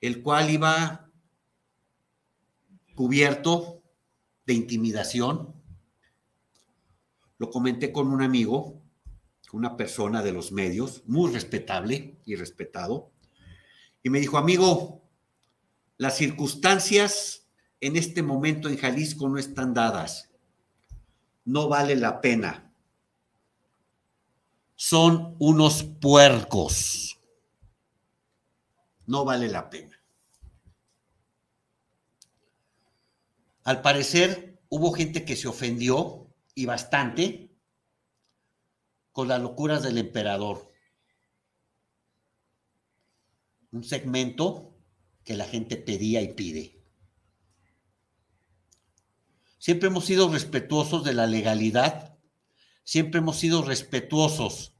el 0.00 0.22
cual 0.22 0.50
iba 0.50 1.10
cubierto 2.94 3.82
de 4.46 4.54
intimidación. 4.54 5.54
Lo 7.38 7.50
comenté 7.50 7.92
con 7.92 8.08
un 8.08 8.22
amigo, 8.22 8.80
una 9.52 9.76
persona 9.76 10.22
de 10.22 10.32
los 10.32 10.52
medios, 10.52 11.02
muy 11.06 11.32
respetable 11.32 12.16
y 12.24 12.36
respetado, 12.36 13.12
y 14.02 14.10
me 14.10 14.18
dijo, 14.18 14.38
amigo, 14.38 15.02
las 15.96 16.16
circunstancias 16.16 17.46
en 17.80 17.96
este 17.96 18.22
momento 18.22 18.68
en 18.68 18.76
Jalisco 18.76 19.28
no 19.28 19.38
están 19.38 19.74
dadas. 19.74 20.30
No 21.44 21.68
vale 21.68 21.96
la 21.96 22.20
pena. 22.20 22.72
Son 24.74 25.36
unos 25.38 25.84
puercos. 25.84 27.20
No 29.06 29.24
vale 29.24 29.48
la 29.48 29.68
pena. 29.68 30.00
Al 33.64 33.80
parecer 33.80 34.60
hubo 34.68 34.92
gente 34.92 35.24
que 35.24 35.36
se 35.36 35.48
ofendió 35.48 36.34
y 36.54 36.66
bastante 36.66 37.54
con 39.12 39.28
las 39.28 39.40
locuras 39.40 39.82
del 39.82 39.98
emperador. 39.98 40.72
Un 43.70 43.84
segmento 43.84 44.74
que 45.24 45.34
la 45.34 45.44
gente 45.44 45.76
pedía 45.76 46.20
y 46.22 46.34
pide. 46.34 46.82
Siempre 49.58 49.88
hemos 49.88 50.06
sido 50.06 50.28
respetuosos 50.28 51.04
de 51.04 51.14
la 51.14 51.26
legalidad, 51.26 52.18
siempre 52.82 53.20
hemos 53.20 53.36
sido 53.36 53.62
respetuosos, 53.62 54.74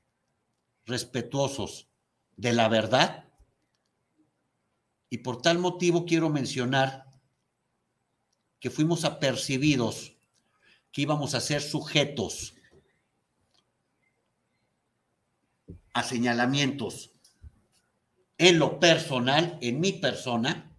respetuosos 0.84 1.88
de 2.36 2.52
la 2.52 2.68
verdad. 2.68 3.31
Y 5.12 5.18
por 5.18 5.42
tal 5.42 5.58
motivo 5.58 6.06
quiero 6.06 6.30
mencionar 6.30 7.04
que 8.58 8.70
fuimos 8.70 9.04
apercibidos 9.04 10.16
que 10.90 11.02
íbamos 11.02 11.34
a 11.34 11.40
ser 11.42 11.60
sujetos 11.60 12.54
a 15.92 16.02
señalamientos 16.02 17.10
en 18.38 18.58
lo 18.58 18.80
personal, 18.80 19.58
en 19.60 19.80
mi 19.80 19.92
persona, 19.92 20.74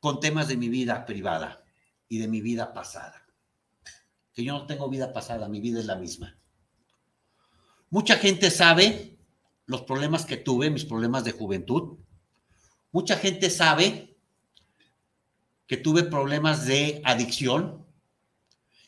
con 0.00 0.18
temas 0.18 0.48
de 0.48 0.56
mi 0.56 0.70
vida 0.70 1.04
privada 1.04 1.62
y 2.08 2.20
de 2.20 2.26
mi 2.26 2.40
vida 2.40 2.72
pasada. 2.72 3.26
Que 4.32 4.42
yo 4.42 4.54
no 4.54 4.66
tengo 4.66 4.88
vida 4.88 5.12
pasada, 5.12 5.46
mi 5.46 5.60
vida 5.60 5.80
es 5.80 5.84
la 5.84 5.96
misma. 5.96 6.38
Mucha 7.90 8.16
gente 8.16 8.50
sabe 8.50 9.11
los 9.66 9.82
problemas 9.82 10.26
que 10.26 10.36
tuve, 10.36 10.70
mis 10.70 10.84
problemas 10.84 11.24
de 11.24 11.32
juventud. 11.32 11.98
Mucha 12.90 13.16
gente 13.16 13.50
sabe 13.50 14.16
que 15.66 15.76
tuve 15.76 16.02
problemas 16.02 16.66
de 16.66 17.00
adicción. 17.04 17.86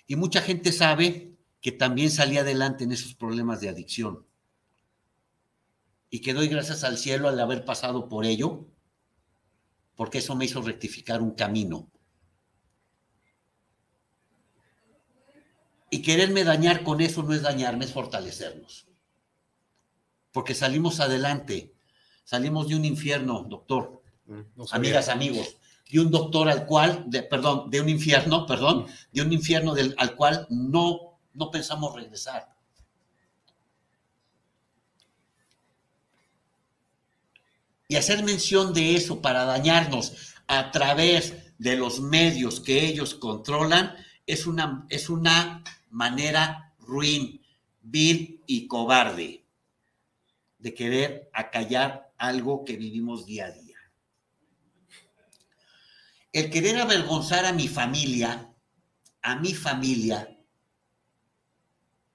Y 0.06 0.16
mucha 0.16 0.42
gente 0.42 0.72
sabe 0.72 1.34
que 1.60 1.72
también 1.72 2.10
salí 2.10 2.36
adelante 2.36 2.84
en 2.84 2.92
esos 2.92 3.14
problemas 3.14 3.60
de 3.60 3.70
adicción. 3.70 4.26
Y 6.10 6.20
que 6.20 6.34
doy 6.34 6.48
gracias 6.48 6.84
al 6.84 6.98
cielo 6.98 7.28
al 7.28 7.40
haber 7.40 7.64
pasado 7.64 8.08
por 8.08 8.26
ello 8.26 8.66
porque 9.96 10.18
eso 10.18 10.34
me 10.34 10.44
hizo 10.44 10.60
rectificar 10.60 11.22
un 11.22 11.32
camino. 11.32 11.90
Y 15.90 16.02
quererme 16.02 16.42
dañar 16.42 16.82
con 16.82 17.00
eso 17.00 17.22
no 17.22 17.32
es 17.32 17.42
dañarme, 17.42 17.84
es 17.84 17.92
fortalecernos. 17.92 18.86
Porque 20.34 20.52
salimos 20.52 20.98
adelante, 20.98 21.72
salimos 22.24 22.66
de 22.66 22.74
un 22.74 22.84
infierno, 22.84 23.46
doctor, 23.48 24.02
mm, 24.26 24.62
amigas, 24.72 25.08
amigos, 25.08 25.58
de 25.88 26.00
un 26.00 26.10
doctor 26.10 26.48
al 26.48 26.66
cual, 26.66 27.04
de, 27.06 27.22
perdón, 27.22 27.70
de 27.70 27.80
un 27.80 27.88
infierno, 27.88 28.44
perdón, 28.48 28.86
de 29.12 29.22
un 29.22 29.32
infierno 29.32 29.74
del, 29.74 29.94
al 29.96 30.16
cual 30.16 30.48
no, 30.50 31.20
no 31.34 31.52
pensamos 31.52 31.94
regresar. 31.94 32.52
Y 37.86 37.94
hacer 37.94 38.24
mención 38.24 38.74
de 38.74 38.96
eso 38.96 39.22
para 39.22 39.44
dañarnos 39.44 40.34
a 40.48 40.72
través 40.72 41.54
de 41.58 41.76
los 41.76 42.00
medios 42.00 42.58
que 42.58 42.84
ellos 42.84 43.14
controlan 43.14 43.94
es 44.26 44.48
una, 44.48 44.84
es 44.88 45.08
una 45.08 45.62
manera 45.90 46.74
ruin, 46.80 47.40
vil 47.82 48.42
y 48.48 48.66
cobarde 48.66 49.43
de 50.64 50.72
querer 50.72 51.28
acallar 51.34 52.10
algo 52.16 52.64
que 52.64 52.78
vivimos 52.78 53.26
día 53.26 53.44
a 53.44 53.50
día. 53.50 53.76
El 56.32 56.48
querer 56.50 56.80
avergonzar 56.80 57.44
a 57.44 57.52
mi 57.52 57.68
familia, 57.68 58.50
a 59.20 59.36
mi 59.36 59.52
familia, 59.52 60.34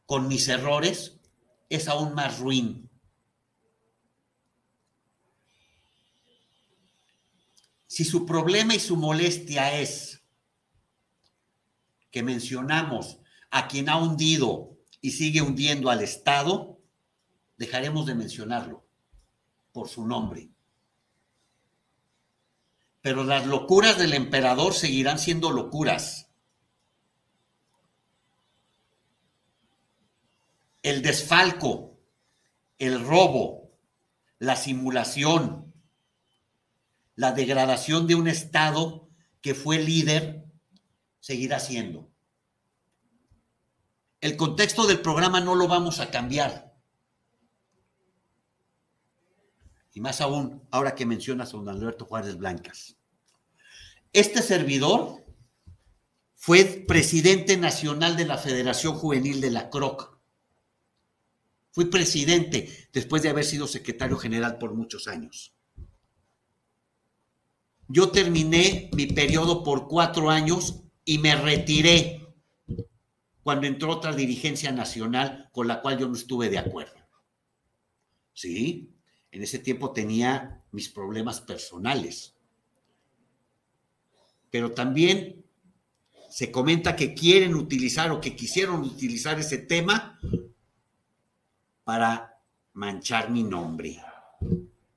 con 0.07 0.27
mis 0.27 0.47
errores, 0.47 1.19
es 1.69 1.87
aún 1.87 2.15
más 2.15 2.39
ruin 2.39 2.89
Si 7.85 8.05
su 8.05 8.25
problema 8.25 8.73
y 8.73 8.79
su 8.79 8.95
molestia 8.95 9.79
es 9.79 10.23
que 12.09 12.23
mencionamos 12.23 13.19
a 13.51 13.67
quien 13.67 13.89
ha 13.89 13.97
hundido 13.97 14.77
y 15.01 15.11
sigue 15.11 15.41
hundiendo 15.41 15.91
al 15.91 16.01
Estado, 16.01 16.78
dejaremos 17.59 18.05
de 18.05 18.15
mencionarlo 18.15 18.85
por 19.73 19.89
su 19.89 20.07
nombre. 20.07 20.49
Pero 23.01 23.25
las 23.25 23.45
locuras 23.45 23.97
del 23.97 24.13
emperador 24.13 24.73
seguirán 24.73 25.19
siendo 25.19 25.51
locuras. 25.51 26.29
El 30.81 31.01
desfalco, 31.01 31.99
el 32.77 33.05
robo, 33.05 33.71
la 34.39 34.55
simulación, 34.55 35.73
la 37.15 37.33
degradación 37.33 38.07
de 38.07 38.15
un 38.15 38.29
Estado 38.29 39.09
que 39.41 39.53
fue 39.53 39.79
líder 39.79 40.45
seguirá 41.19 41.59
siendo. 41.59 42.09
El 44.21 44.37
contexto 44.37 44.87
del 44.87 45.01
programa 45.01 45.41
no 45.41 45.55
lo 45.55 45.67
vamos 45.67 45.99
a 45.99 46.09
cambiar. 46.09 46.68
Y 49.93 50.01
más 50.01 50.21
aún, 50.21 50.61
ahora 50.71 50.95
que 50.95 51.05
mencionas 51.05 51.53
a 51.53 51.57
don 51.57 51.69
Alberto 51.69 52.05
Juárez 52.05 52.37
Blancas. 52.37 52.97
Este 54.13 54.41
servidor 54.41 55.23
fue 56.35 56.63
presidente 56.87 57.57
nacional 57.57 58.15
de 58.15 58.25
la 58.25 58.37
Federación 58.37 58.95
Juvenil 58.95 59.41
de 59.41 59.51
la 59.51 59.69
CROC. 59.69 60.17
Fui 61.71 61.85
presidente 61.85 62.89
después 62.93 63.21
de 63.21 63.29
haber 63.29 63.45
sido 63.45 63.67
secretario 63.67 64.17
general 64.17 64.57
por 64.57 64.73
muchos 64.73 65.07
años. 65.07 65.53
Yo 67.87 68.09
terminé 68.09 68.89
mi 68.93 69.07
periodo 69.07 69.63
por 69.63 69.87
cuatro 69.87 70.29
años 70.29 70.83
y 71.03 71.17
me 71.17 71.35
retiré 71.35 72.19
cuando 73.43 73.65
entró 73.67 73.91
otra 73.91 74.13
dirigencia 74.13 74.71
nacional 74.71 75.49
con 75.51 75.67
la 75.67 75.81
cual 75.81 75.97
yo 75.97 76.07
no 76.07 76.15
estuve 76.15 76.49
de 76.49 76.59
acuerdo. 76.59 76.99
Sí, 78.33 78.95
en 79.31 79.43
ese 79.43 79.59
tiempo 79.59 79.91
tenía 79.91 80.63
mis 80.71 80.89
problemas 80.89 81.41
personales. 81.41 82.35
Pero 84.49 84.71
también 84.71 85.45
se 86.29 86.51
comenta 86.51 86.95
que 86.95 87.13
quieren 87.13 87.55
utilizar 87.55 88.11
o 88.11 88.21
que 88.21 88.35
quisieron 88.35 88.81
utilizar 88.81 89.39
ese 89.39 89.57
tema 89.57 90.19
para 91.83 92.39
manchar 92.73 93.29
mi 93.29 93.43
nombre, 93.43 94.01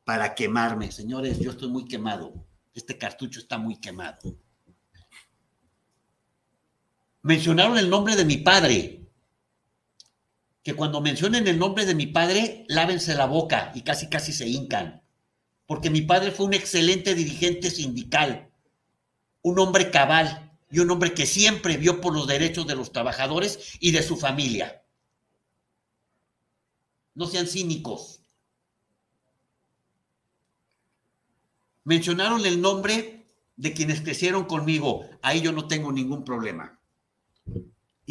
para 0.04 0.34
quemarme. 0.34 0.92
Señores, 0.92 1.38
yo 1.38 1.50
estoy 1.50 1.68
muy 1.68 1.86
quemado 1.86 2.46
este 2.74 2.96
cartucho 2.96 3.40
está 3.40 3.58
muy 3.58 3.76
quemado. 3.76 4.36
mencionaron 7.22 7.78
el 7.78 7.88
nombre 7.88 8.16
de 8.16 8.24
mi 8.24 8.38
padre. 8.38 9.01
Que 10.62 10.74
cuando 10.74 11.00
mencionen 11.00 11.48
el 11.48 11.58
nombre 11.58 11.86
de 11.86 11.94
mi 11.94 12.06
padre, 12.06 12.64
lávense 12.68 13.14
la 13.14 13.26
boca 13.26 13.72
y 13.74 13.82
casi 13.82 14.08
casi 14.08 14.32
se 14.32 14.48
hincan. 14.48 15.02
Porque 15.66 15.90
mi 15.90 16.02
padre 16.02 16.30
fue 16.30 16.46
un 16.46 16.54
excelente 16.54 17.14
dirigente 17.14 17.70
sindical, 17.70 18.50
un 19.42 19.58
hombre 19.58 19.90
cabal 19.90 20.52
y 20.70 20.78
un 20.78 20.90
hombre 20.90 21.14
que 21.14 21.26
siempre 21.26 21.76
vio 21.76 22.00
por 22.00 22.14
los 22.14 22.26
derechos 22.26 22.66
de 22.66 22.76
los 22.76 22.92
trabajadores 22.92 23.76
y 23.80 23.90
de 23.90 24.02
su 24.02 24.16
familia. 24.16 24.82
No 27.14 27.26
sean 27.26 27.46
cínicos. 27.46 28.20
Mencionaron 31.84 32.46
el 32.46 32.60
nombre 32.60 33.26
de 33.56 33.72
quienes 33.72 34.00
crecieron 34.00 34.44
conmigo. 34.44 35.08
Ahí 35.20 35.40
yo 35.40 35.52
no 35.52 35.66
tengo 35.66 35.92
ningún 35.92 36.24
problema. 36.24 36.78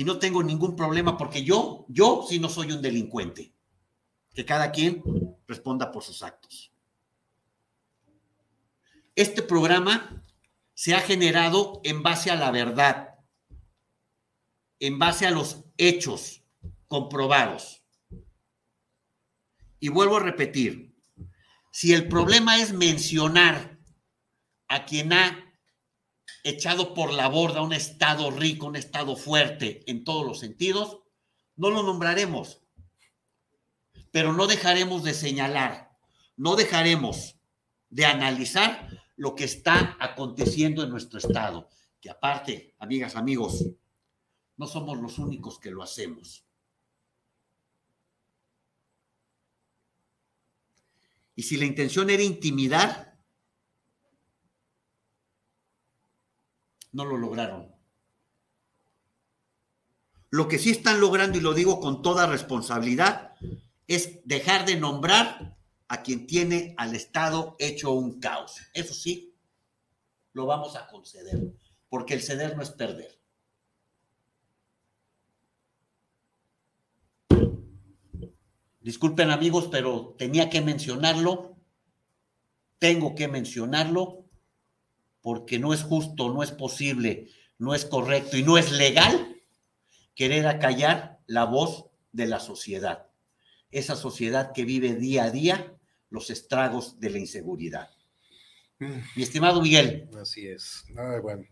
Y 0.01 0.03
no 0.03 0.17
tengo 0.17 0.41
ningún 0.41 0.75
problema 0.75 1.15
porque 1.15 1.43
yo, 1.43 1.85
yo 1.87 2.25
sí 2.27 2.39
no 2.39 2.49
soy 2.49 2.71
un 2.71 2.81
delincuente. 2.81 3.53
Que 4.33 4.43
cada 4.43 4.71
quien 4.71 5.03
responda 5.47 5.91
por 5.91 6.01
sus 6.01 6.23
actos. 6.23 6.73
Este 9.13 9.43
programa 9.43 10.23
se 10.73 10.95
ha 10.95 11.01
generado 11.01 11.81
en 11.83 12.01
base 12.01 12.31
a 12.31 12.35
la 12.35 12.49
verdad, 12.49 13.19
en 14.79 14.97
base 14.97 15.27
a 15.27 15.29
los 15.29 15.65
hechos 15.77 16.41
comprobados. 16.87 17.83
Y 19.79 19.89
vuelvo 19.89 20.17
a 20.17 20.21
repetir, 20.21 20.95
si 21.71 21.93
el 21.93 22.07
problema 22.07 22.57
es 22.57 22.73
mencionar 22.73 23.77
a 24.67 24.83
quien 24.83 25.13
ha 25.13 25.50
echado 26.43 26.93
por 26.93 27.13
la 27.13 27.27
borda 27.27 27.61
un 27.61 27.73
Estado 27.73 28.31
rico, 28.31 28.67
un 28.67 28.75
Estado 28.75 29.15
fuerte 29.15 29.83
en 29.89 30.03
todos 30.03 30.25
los 30.25 30.39
sentidos, 30.39 30.99
no 31.55 31.69
lo 31.69 31.83
nombraremos. 31.83 32.61
Pero 34.11 34.33
no 34.33 34.47
dejaremos 34.47 35.03
de 35.03 35.13
señalar, 35.13 35.97
no 36.35 36.55
dejaremos 36.55 37.35
de 37.89 38.05
analizar 38.05 38.89
lo 39.15 39.35
que 39.35 39.43
está 39.43 39.95
aconteciendo 39.99 40.83
en 40.83 40.89
nuestro 40.89 41.19
Estado. 41.19 41.69
Que 41.99 42.09
aparte, 42.09 42.75
amigas, 42.79 43.15
amigos, 43.15 43.65
no 44.57 44.67
somos 44.67 44.97
los 44.99 45.19
únicos 45.19 45.59
que 45.59 45.71
lo 45.71 45.83
hacemos. 45.83 46.45
Y 51.35 51.43
si 51.43 51.57
la 51.57 51.65
intención 51.65 52.09
era 52.09 52.23
intimidar, 52.23 53.10
no 56.91 57.05
lo 57.05 57.17
lograron. 57.17 57.73
Lo 60.29 60.47
que 60.47 60.59
sí 60.59 60.71
están 60.71 61.01
logrando, 61.01 61.37
y 61.37 61.41
lo 61.41 61.53
digo 61.53 61.79
con 61.79 62.01
toda 62.01 62.25
responsabilidad, 62.25 63.35
es 63.87 64.21
dejar 64.25 64.65
de 64.65 64.77
nombrar 64.77 65.57
a 65.89 66.03
quien 66.03 66.25
tiene 66.25 66.73
al 66.77 66.95
Estado 66.95 67.57
hecho 67.59 67.91
un 67.91 68.19
caos. 68.21 68.61
Eso 68.73 68.93
sí, 68.93 69.35
lo 70.31 70.45
vamos 70.45 70.77
a 70.77 70.87
conceder, 70.87 71.53
porque 71.89 72.13
el 72.13 72.21
ceder 72.21 72.55
no 72.55 72.63
es 72.63 72.69
perder. 72.69 73.19
Disculpen 78.79 79.29
amigos, 79.29 79.67
pero 79.69 80.15
tenía 80.17 80.49
que 80.49 80.61
mencionarlo, 80.61 81.57
tengo 82.79 83.13
que 83.13 83.27
mencionarlo, 83.27 84.20
porque 85.21 85.59
no 85.59 85.73
es 85.73 85.83
justo, 85.83 86.33
no 86.33 86.43
es 86.43 86.51
posible, 86.51 87.29
no 87.57 87.75
es 87.75 87.85
correcto 87.85 88.37
y 88.37 88.43
no 88.43 88.57
es 88.57 88.71
legal 88.71 89.37
querer 90.15 90.47
acallar 90.47 91.19
la 91.27 91.45
voz 91.45 91.85
de 92.11 92.25
la 92.27 92.39
sociedad. 92.39 93.07
Esa 93.71 93.95
sociedad 93.95 94.51
que 94.53 94.65
vive 94.65 94.95
día 94.95 95.25
a 95.25 95.31
día 95.31 95.73
los 96.09 96.29
estragos 96.29 96.99
de 96.99 97.09
la 97.09 97.19
inseguridad. 97.19 97.89
Mm. 98.79 98.99
Mi 99.15 99.23
estimado 99.23 99.61
Miguel. 99.61 100.09
Así 100.19 100.47
es. 100.47 100.85
bueno. 101.21 101.45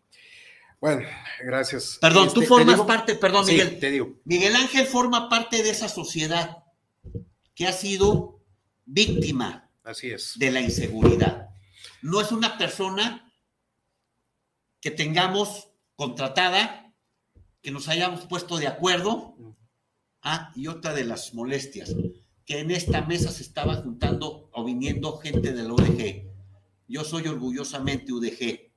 Bueno, 0.82 1.06
gracias. 1.44 1.98
Perdón, 2.00 2.34
tú 2.34 2.42
este, 2.42 2.48
formas 2.48 2.82
parte, 2.82 3.16
perdón, 3.16 3.46
Miguel. 3.46 3.80
Te 3.80 3.92
digo. 3.92 4.20
Miguel 4.24 4.56
Ángel 4.56 4.86
forma 4.86 5.30
parte 5.30 5.62
de 5.62 5.70
esa 5.70 5.90
sociedad 5.90 6.64
que 7.54 7.68
ha 7.68 7.74
sido 7.74 8.42
víctima 8.86 9.70
Así 9.84 10.10
es. 10.10 10.34
de 10.38 10.52
la 10.52 10.62
inseguridad. 10.62 11.50
No 12.02 12.22
es 12.22 12.32
una 12.32 12.58
persona 12.58 13.29
que 14.82 14.92
tengamos 14.92 15.70
contratada, 15.96 16.94
que 17.62 17.72
nos 17.72 17.88
hayamos 17.90 18.26
puesto 18.26 18.58
de 18.58 18.68
acuerdo. 18.68 19.36
Ah, 20.22 20.52
y 20.56 20.68
otra 20.68 20.94
de 20.94 21.06
las 21.06 21.34
molestias, 21.34 21.96
que 22.46 22.60
en 22.60 22.72
esta 22.72 23.02
mesa 23.04 23.32
se 23.32 23.44
estaba 23.44 23.76
juntando 23.76 24.50
o 24.52 24.66
viniendo 24.66 25.18
gente 25.18 25.54
de 25.54 25.64
la 25.64 25.74
UDG. 25.74 26.30
Yo 26.88 27.04
soy 27.04 27.28
orgullosamente 27.28 28.12
UDG 28.12 28.72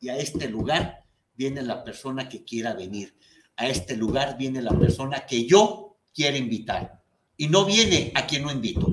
y 0.00 0.08
a 0.08 0.18
este 0.18 0.48
lugar 0.48 1.04
viene 1.34 1.62
la 1.62 1.84
persona 1.84 2.28
que 2.28 2.44
quiera 2.44 2.74
venir. 2.74 3.16
A 3.56 3.68
este 3.68 3.96
lugar 3.96 4.36
viene 4.36 4.60
la 4.60 4.76
persona 4.78 5.26
que 5.26 5.46
yo 5.46 5.96
quiero 6.12 6.36
invitar. 6.36 7.02
Y 7.36 7.48
no 7.48 7.64
viene 7.64 8.12
a 8.14 8.26
quien 8.26 8.42
no 8.42 8.52
invito. 8.52 8.86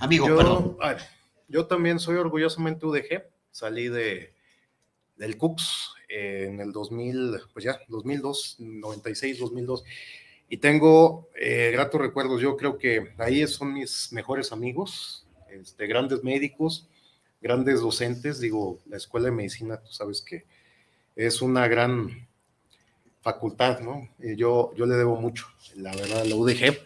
Amigo, 0.00 0.26
perdón. 0.26 0.76
yo 1.48 1.66
también 1.66 1.98
soy 1.98 2.16
orgullosamente 2.16 2.86
UDG. 2.86 3.24
Salí 3.50 3.88
de, 3.88 4.31
del 5.16 5.36
CUPS 5.36 5.94
eh, 6.08 6.46
en 6.48 6.60
el 6.60 6.72
2000, 6.72 7.38
pues 7.52 7.64
ya, 7.64 7.80
2002, 7.88 8.56
96, 8.58 9.38
2002. 9.38 9.84
Y 10.48 10.58
tengo 10.58 11.28
eh, 11.34 11.70
gratos 11.72 12.00
recuerdos. 12.00 12.40
Yo 12.40 12.56
creo 12.56 12.76
que 12.78 13.14
ahí 13.18 13.46
son 13.46 13.72
mis 13.72 14.12
mejores 14.12 14.52
amigos, 14.52 15.26
este, 15.50 15.86
grandes 15.86 16.22
médicos, 16.22 16.88
grandes 17.40 17.80
docentes. 17.80 18.40
Digo, 18.40 18.80
la 18.86 18.98
Escuela 18.98 19.26
de 19.26 19.32
Medicina, 19.32 19.78
tú 19.78 19.92
sabes 19.92 20.20
que 20.20 20.44
es 21.16 21.40
una 21.40 21.68
gran 21.68 22.28
facultad, 23.22 23.80
¿no? 23.80 24.08
yo, 24.18 24.74
yo 24.74 24.84
le 24.84 24.96
debo 24.96 25.16
mucho, 25.16 25.46
la 25.76 25.94
verdad, 25.94 26.22
a 26.22 26.24
la 26.24 26.34
UDG. 26.34 26.76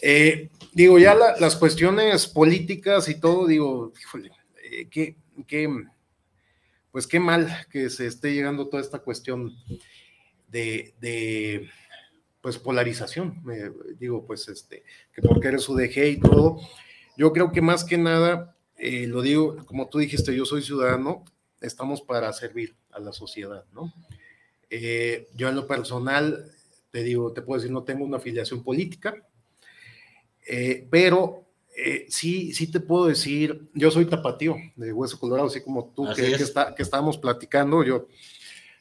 Eh, 0.00 0.50
digo, 0.72 0.98
ya 0.98 1.14
las 1.14 1.56
cuestiones 1.56 2.28
políticas 2.28 3.08
y 3.08 3.18
todo, 3.18 3.46
digo, 3.46 3.92
híjole, 4.00 4.30
qué, 4.90 5.16
qué, 5.46 5.68
pues 6.98 7.06
qué 7.06 7.20
mal 7.20 7.48
que 7.70 7.90
se 7.90 8.08
esté 8.08 8.34
llegando 8.34 8.66
toda 8.66 8.82
esta 8.82 8.98
cuestión 8.98 9.54
de, 10.48 11.70
pues 12.40 12.58
polarización, 12.58 13.40
digo, 14.00 14.26
pues 14.26 14.48
este, 14.48 14.82
que 15.12 15.22
porque 15.22 15.46
eres 15.46 15.68
UDG 15.68 15.96
y 16.08 16.18
todo. 16.18 16.58
Yo 17.16 17.32
creo 17.32 17.52
que 17.52 17.60
más 17.60 17.84
que 17.84 17.98
nada, 17.98 18.56
eh, 18.76 19.06
lo 19.06 19.22
digo, 19.22 19.64
como 19.66 19.88
tú 19.88 20.00
dijiste, 20.00 20.34
yo 20.34 20.44
soy 20.44 20.60
ciudadano, 20.60 21.24
estamos 21.60 22.02
para 22.02 22.32
servir 22.32 22.74
a 22.90 22.98
la 22.98 23.12
sociedad, 23.12 23.64
¿no? 23.72 23.94
Eh, 24.68 25.28
yo 25.36 25.48
en 25.48 25.54
lo 25.54 25.68
personal, 25.68 26.50
te 26.90 27.04
digo, 27.04 27.32
te 27.32 27.42
puedo 27.42 27.60
decir, 27.60 27.72
no 27.72 27.84
tengo 27.84 28.04
una 28.04 28.16
afiliación 28.16 28.64
política, 28.64 29.14
eh, 30.48 30.84
pero 30.90 31.47
eh, 31.80 32.06
sí, 32.08 32.52
sí 32.52 32.68
te 32.68 32.80
puedo 32.80 33.06
decir, 33.06 33.68
yo 33.72 33.92
soy 33.92 34.04
tapatío 34.06 34.56
de 34.74 34.92
Hueso 34.92 35.16
Colorado, 35.16 35.46
así 35.46 35.62
como 35.62 35.92
tú 35.94 36.08
que, 36.12 36.32
está, 36.32 36.74
que 36.74 36.82
estábamos 36.82 37.18
platicando, 37.18 37.84
yo 37.84 38.08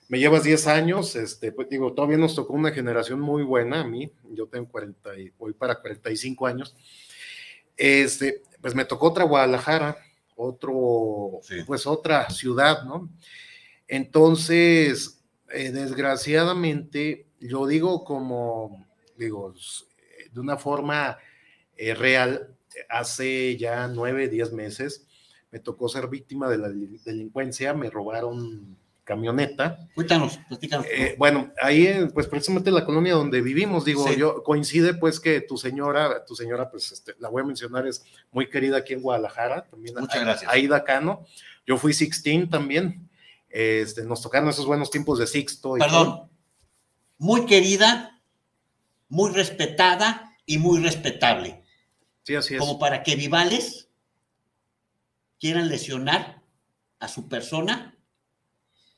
me 0.08 0.18
llevas 0.18 0.44
10 0.44 0.66
años, 0.66 1.16
este, 1.16 1.52
pues 1.52 1.70
digo, 1.70 1.94
todavía 1.94 2.18
nos 2.18 2.34
tocó 2.34 2.54
una 2.54 2.72
generación 2.72 3.20
muy 3.20 3.44
buena 3.44 3.82
a 3.82 3.84
mí, 3.84 4.12
yo 4.32 4.48
tengo 4.48 4.68
40, 4.70 5.16
y 5.20 5.32
voy 5.38 5.54
para 5.54 5.80
45 5.80 6.48
años, 6.48 6.76
este, 7.76 8.42
pues 8.62 8.74
me 8.74 8.84
tocó 8.84 9.10
otra 9.10 9.26
Guadalajara, 9.26 9.96
otro, 10.36 11.42
pues 11.68 11.86
otra 11.86 12.32
ciudad, 12.32 12.82
¿no? 12.84 13.12
Entonces, 13.88 15.24
eh, 15.54 15.70
desgraciadamente, 15.70 17.28
yo 17.40 17.68
digo 17.68 18.04
como, 18.04 18.88
digo, 19.18 19.54
de 20.32 20.40
una 20.40 20.58
forma 20.58 21.20
eh, 21.76 21.94
real, 21.94 22.57
hace 22.90 23.58
ya 23.58 23.88
nueve, 23.88 24.28
diez 24.28 24.52
meses 24.52 25.08
me 25.52 25.60
tocó 25.60 25.88
ser 25.90 26.08
víctima 26.08 26.50
de 26.50 26.58
la 26.58 26.70
delincuencia, 26.70 27.74
me 27.74 27.90
robaron 27.90 28.78
camioneta. 29.04 29.80
Cuéntanos, 29.96 30.38
eh, 30.92 31.16
bueno, 31.18 31.54
ahí, 31.62 32.10
pues 32.14 32.28
precisamente 32.28 32.72
la 32.72 32.84
colonia 32.84 33.14
donde 33.14 33.40
vivimos, 33.42 33.86
digo, 33.86 34.12
yo 34.12 34.44
coincide 34.44 34.94
pues 34.94 35.22
que 35.22 35.40
tu 35.40 35.58
señora, 35.58 36.26
tu 36.26 36.36
señora, 36.36 36.70
pues 36.70 36.92
este, 36.92 37.16
la 37.20 37.30
voy 37.30 37.44
a 37.44 37.46
mencionar, 37.46 37.88
es 37.88 38.04
muy 38.32 38.50
querida 38.50 38.78
aquí 38.78 38.94
en 38.94 39.02
Guadalajara, 39.02 39.66
también. 39.70 39.96
Muchas 39.98 40.22
gracias. 40.22 40.52
Aida 40.52 40.84
Cano, 40.84 41.26
yo 41.66 41.78
fui 41.78 41.94
Sixteen 41.94 42.50
también, 42.50 43.10
este, 43.50 44.04
nos 44.04 44.22
tocaron 44.22 44.50
esos 44.50 44.66
buenos 44.66 44.92
tiempos 44.92 45.20
de 45.20 45.28
Sixto. 45.28 45.78
Y 45.78 45.80
Perdón, 45.80 46.30
muy 47.18 47.46
querida, 47.46 48.20
muy 49.08 49.32
respetada 49.32 50.34
y 50.46 50.58
muy 50.58 50.84
respetable. 50.84 51.64
Como 52.60 52.80
para 52.80 53.04
que 53.04 53.16
Vivales 53.16 53.88
quieran 55.40 55.70
lesionar 55.70 56.42
a 57.00 57.08
su 57.08 57.28
persona, 57.28 57.96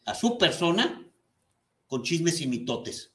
a 0.06 0.16
su 0.16 0.38
persona, 0.38 1.06
con 1.88 2.04
chismes 2.04 2.42
y 2.42 2.48
mitotes. 2.48 3.14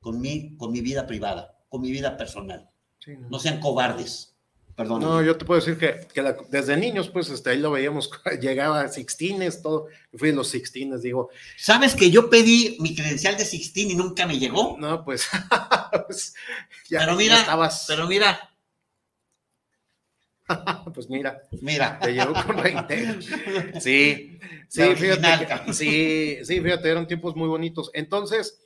con 0.00 0.20
mi, 0.20 0.56
con 0.56 0.70
mi 0.72 0.80
vida 0.80 1.06
privada, 1.06 1.58
con 1.68 1.80
mi 1.82 1.90
vida 1.90 2.16
personal. 2.16 2.70
Sí, 3.00 3.16
no. 3.16 3.28
No 3.30 3.38
sean 3.40 3.58
cobardes. 3.60 4.34
Perdón. 4.76 5.00
No, 5.02 5.20
yo 5.22 5.36
te 5.36 5.44
puedo 5.44 5.58
decir 5.60 5.76
que, 5.76 6.06
que 6.14 6.22
la- 6.22 6.36
desde 6.50 6.76
niños, 6.76 7.08
pues, 7.08 7.28
este, 7.30 7.50
ahí 7.50 7.58
lo 7.58 7.72
veíamos, 7.72 8.08
llegaba 8.40 8.82
a 8.82 8.88
Sixtines, 8.88 9.60
todo, 9.60 9.88
fui 10.16 10.28
de 10.30 10.36
los 10.36 10.48
Sixtines, 10.48 11.02
digo, 11.02 11.30
¿Sabes 11.56 11.96
que 11.96 12.12
yo 12.12 12.30
pedí 12.30 12.76
mi 12.78 12.94
credencial 12.94 13.36
de 13.36 13.44
Sixteen 13.44 13.90
y 13.90 13.94
nunca 13.96 14.24
me 14.24 14.38
llegó? 14.38 14.76
no, 14.78 15.04
pues, 15.04 15.28
pues, 16.06 16.32
ya, 16.88 17.00
pero 17.00 17.12
ya 17.12 17.18
mira, 17.18 17.40
estabas, 17.40 17.84
pero 17.88 18.06
mira, 18.06 18.47
pues 20.94 21.08
mira, 21.08 21.42
mira. 21.60 21.98
te 22.00 22.12
llegó 22.12 22.32
con 22.46 22.56
20. 22.62 23.18
Sí, 23.80 24.38
sí, 24.68 24.82
fíjate, 24.96 25.46
que- 25.66 25.72
sí, 25.72 26.38
sí, 26.44 26.60
fíjate, 26.60 26.88
eran 26.90 27.06
tiempos 27.06 27.36
muy 27.36 27.48
bonitos. 27.48 27.90
Entonces, 27.94 28.60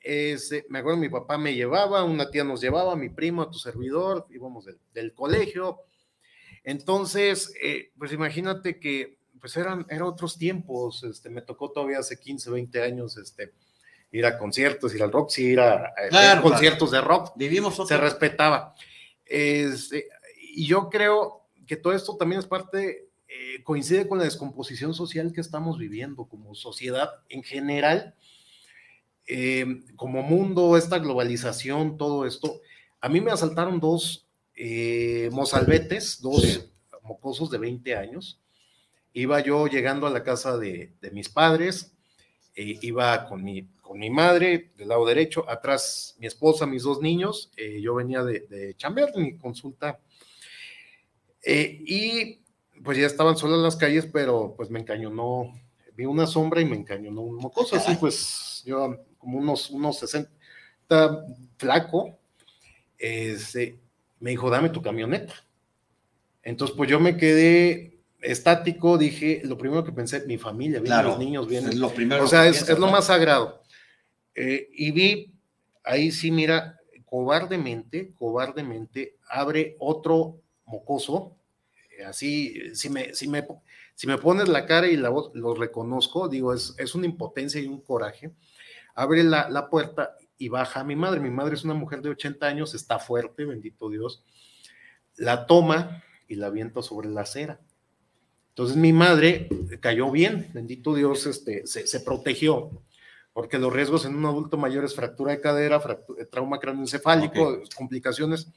este, 0.00 0.66
me 0.68 0.78
acuerdo, 0.80 0.98
mi 0.98 1.08
papá 1.08 1.38
me 1.38 1.54
llevaba, 1.54 2.04
una 2.04 2.30
tía 2.30 2.44
nos 2.44 2.60
llevaba, 2.60 2.96
mi 2.96 3.08
primo, 3.10 3.42
a 3.42 3.50
tu 3.50 3.58
servidor, 3.58 4.26
íbamos 4.30 4.64
del, 4.64 4.78
del 4.92 5.14
colegio. 5.14 5.80
Entonces, 6.64 7.52
eh, 7.62 7.90
pues 7.98 8.12
imagínate 8.12 8.78
que, 8.78 9.18
pues 9.40 9.56
eran, 9.56 9.86
eran 9.88 10.02
otros 10.02 10.36
tiempos, 10.36 11.02
este, 11.04 11.30
me 11.30 11.42
tocó 11.42 11.70
todavía 11.70 11.98
hace 11.98 12.18
15, 12.18 12.50
20 12.50 12.82
años, 12.82 13.16
este, 13.16 13.52
ir 14.12 14.26
a 14.26 14.36
conciertos, 14.36 14.94
ir 14.94 15.02
al 15.02 15.12
rock, 15.12 15.30
sí, 15.30 15.44
ir 15.46 15.60
a, 15.60 15.72
a 15.74 15.94
ver 16.02 16.08
Claro, 16.10 16.42
conciertos 16.42 16.90
de 16.90 17.00
rock 17.00 17.32
Vivimos 17.36 17.80
se 17.86 17.96
respetaba. 17.96 18.74
Este, 19.24 20.08
y 20.60 20.66
yo 20.66 20.90
creo 20.90 21.46
que 21.66 21.76
todo 21.76 21.92
esto 21.94 22.16
también 22.16 22.40
es 22.40 22.46
parte, 22.46 23.08
eh, 23.28 23.62
coincide 23.64 24.08
con 24.08 24.18
la 24.18 24.24
descomposición 24.24 24.92
social 24.94 25.32
que 25.32 25.40
estamos 25.40 25.78
viviendo 25.78 26.24
como 26.26 26.54
sociedad 26.54 27.10
en 27.28 27.42
general, 27.42 28.14
eh, 29.26 29.64
como 29.96 30.22
mundo, 30.22 30.76
esta 30.76 30.98
globalización, 30.98 31.96
todo 31.96 32.26
esto. 32.26 32.60
A 33.00 33.08
mí 33.08 33.20
me 33.20 33.30
asaltaron 33.30 33.80
dos 33.80 34.26
eh, 34.54 35.30
mozalbetes, 35.32 36.20
dos 36.20 36.42
Sí. 36.42 36.60
mocosos 37.02 37.50
de 37.50 37.58
20 37.58 37.96
años. 37.96 38.38
Iba 39.14 39.40
yo 39.40 39.66
llegando 39.66 40.06
a 40.06 40.10
la 40.10 40.22
casa 40.22 40.58
de, 40.58 40.92
de 41.00 41.10
mis 41.10 41.28
padres, 41.28 41.94
eh, 42.54 42.78
iba 42.82 43.26
con 43.26 43.42
mi, 43.42 43.66
con 43.80 43.98
mi 43.98 44.10
madre 44.10 44.70
del 44.76 44.88
lado 44.88 45.06
derecho, 45.06 45.48
atrás 45.48 46.14
mi 46.18 46.26
esposa, 46.26 46.66
mis 46.66 46.82
dos 46.82 47.00
niños, 47.00 47.50
eh, 47.56 47.80
yo 47.80 47.94
venía 47.94 48.22
de, 48.22 48.40
de 48.40 48.74
chambear, 48.76 49.12
de 49.12 49.20
mi 49.22 49.38
consulta, 49.38 49.98
eh, 51.42 51.82
y 51.86 52.40
pues 52.82 52.98
ya 52.98 53.06
estaban 53.06 53.36
solas 53.36 53.58
las 53.58 53.76
calles, 53.76 54.06
pero 54.12 54.54
pues 54.56 54.70
me 54.70 54.80
encañonó, 54.80 55.54
vi 55.94 56.04
una 56.04 56.26
sombra 56.26 56.60
y 56.60 56.64
me 56.64 56.76
encañonó 56.76 57.22
un 57.22 57.36
mocoso, 57.36 57.76
así 57.76 57.94
pues 57.96 58.62
yo 58.64 58.96
como 59.18 59.38
unos, 59.38 59.70
unos 59.70 59.98
60, 59.98 60.30
flaco, 61.58 62.18
este, 62.98 63.78
me 64.18 64.30
dijo, 64.30 64.50
dame 64.50 64.70
tu 64.70 64.82
camioneta. 64.82 65.34
Entonces 66.42 66.76
pues 66.76 66.88
yo 66.88 66.98
me 67.00 67.16
quedé 67.16 67.98
estático, 68.20 68.98
dije, 68.98 69.42
lo 69.44 69.56
primero 69.58 69.84
que 69.84 69.92
pensé, 69.92 70.26
mi 70.26 70.38
familia, 70.38 70.80
vienen 70.80 70.86
Claro, 70.86 71.08
los 71.10 71.18
niños, 71.18 71.48
vienen 71.48 71.70
es 71.70 71.76
lo 71.76 71.90
primero 71.90 72.24
o 72.24 72.26
sea, 72.26 72.46
es, 72.46 72.68
es 72.68 72.78
lo 72.78 72.86
¿no? 72.86 72.92
más 72.92 73.06
sagrado. 73.06 73.62
Eh, 74.34 74.68
y 74.72 74.90
vi, 74.92 75.34
ahí 75.84 76.10
sí, 76.10 76.30
mira, 76.30 76.78
cobardemente, 77.04 78.12
cobardemente, 78.14 79.16
abre 79.28 79.76
otro 79.78 80.40
mocoso, 80.70 81.36
eh, 81.98 82.04
así, 82.04 82.74
si 82.74 82.88
me, 82.88 83.12
si 83.14 83.28
me, 83.28 83.46
si 83.94 84.06
me 84.06 84.18
pones 84.18 84.48
la 84.48 84.66
cara 84.66 84.86
y 84.88 84.96
la 84.96 85.10
voz, 85.10 85.30
lo 85.34 85.54
reconozco, 85.54 86.28
digo, 86.28 86.54
es, 86.54 86.74
es 86.78 86.94
una 86.94 87.06
impotencia 87.06 87.60
y 87.60 87.66
un 87.66 87.80
coraje, 87.80 88.32
abre 88.94 89.22
la, 89.24 89.50
la 89.50 89.68
puerta 89.68 90.16
y 90.38 90.48
baja 90.48 90.80
a 90.80 90.84
mi 90.84 90.96
madre. 90.96 91.20
Mi 91.20 91.30
madre 91.30 91.54
es 91.54 91.64
una 91.64 91.74
mujer 91.74 92.00
de 92.00 92.08
80 92.08 92.46
años, 92.46 92.74
está 92.74 92.98
fuerte, 92.98 93.44
bendito 93.44 93.90
Dios. 93.90 94.24
La 95.16 95.46
toma 95.46 96.02
y 96.28 96.36
la 96.36 96.46
avienta 96.46 96.82
sobre 96.82 97.10
la 97.10 97.22
acera. 97.22 97.60
Entonces 98.48 98.76
mi 98.76 98.92
madre 98.92 99.48
cayó 99.80 100.10
bien, 100.10 100.50
bendito 100.52 100.94
Dios, 100.94 101.26
este, 101.26 101.66
se, 101.66 101.86
se 101.86 102.00
protegió, 102.00 102.82
porque 103.32 103.58
los 103.58 103.72
riesgos 103.72 104.04
en 104.04 104.16
un 104.16 104.24
adulto 104.26 104.56
mayor 104.56 104.84
es 104.84 104.94
fractura 104.94 105.32
de 105.32 105.40
cadera, 105.40 105.80
eh, 106.18 106.24
trauma 106.24 106.58
craneoencefálico, 106.58 107.62
complicaciones. 107.76 108.48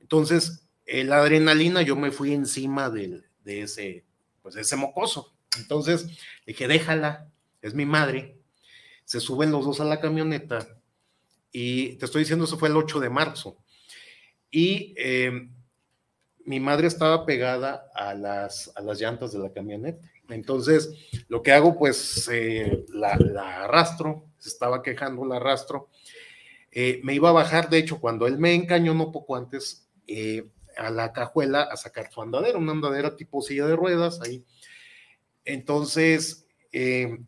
Entonces, 0.00 0.62
eh, 0.62 0.67
la 1.04 1.18
adrenalina, 1.18 1.82
yo 1.82 1.96
me 1.96 2.10
fui 2.10 2.32
encima 2.32 2.90
del- 2.90 3.24
de, 3.44 3.62
ese, 3.62 4.04
pues, 4.42 4.56
ese 4.56 4.76
mocoso. 4.76 5.34
Entonces, 5.58 6.06
dije, 6.46 6.68
déjala, 6.68 7.30
es 7.62 7.74
mi 7.74 7.84
madre. 7.86 8.36
Se 9.04 9.20
suben 9.20 9.50
los 9.50 9.64
dos 9.64 9.80
a 9.80 9.84
la 9.84 10.00
camioneta 10.00 10.68
y 11.52 11.94
te 11.96 12.04
estoy 12.04 12.20
diciendo, 12.22 12.44
eso 12.44 12.58
fue 12.58 12.68
el 12.68 12.76
8 12.76 13.00
de 13.00 13.10
marzo. 13.10 13.56
Y 14.50 14.94
eh, 14.98 15.48
mi 16.44 16.60
madre 16.60 16.86
estaba 16.86 17.26
pegada 17.26 17.90
a 17.94 18.14
las, 18.14 18.70
a 18.76 18.80
las 18.82 19.00
llantas 19.00 19.32
de 19.32 19.38
la 19.38 19.52
camioneta. 19.52 20.06
Entonces, 20.30 20.90
lo 21.28 21.42
que 21.42 21.52
hago, 21.52 21.78
pues, 21.78 22.28
eh, 22.32 22.84
la, 22.90 23.16
la 23.16 23.64
arrastro, 23.64 24.26
se 24.38 24.50
estaba 24.50 24.82
quejando, 24.82 25.24
la 25.24 25.36
arrastro. 25.36 25.88
Eh, 26.70 27.00
me 27.02 27.14
iba 27.14 27.30
a 27.30 27.32
bajar, 27.32 27.70
de 27.70 27.78
hecho, 27.78 27.98
cuando 28.00 28.26
él 28.26 28.38
me 28.38 28.54
encañonó 28.54 29.10
poco 29.10 29.36
antes, 29.36 29.88
eh, 30.06 30.48
a 30.78 30.90
la 30.90 31.12
cajuela 31.12 31.62
a 31.62 31.76
sacar 31.76 32.10
su 32.10 32.22
andadera, 32.22 32.58
una 32.58 32.72
andadera 32.72 33.16
tipo 33.16 33.42
silla 33.42 33.66
de 33.66 33.76
ruedas 33.76 34.20
ahí. 34.22 34.44
Entonces, 35.44 36.46
eh, 36.72 37.18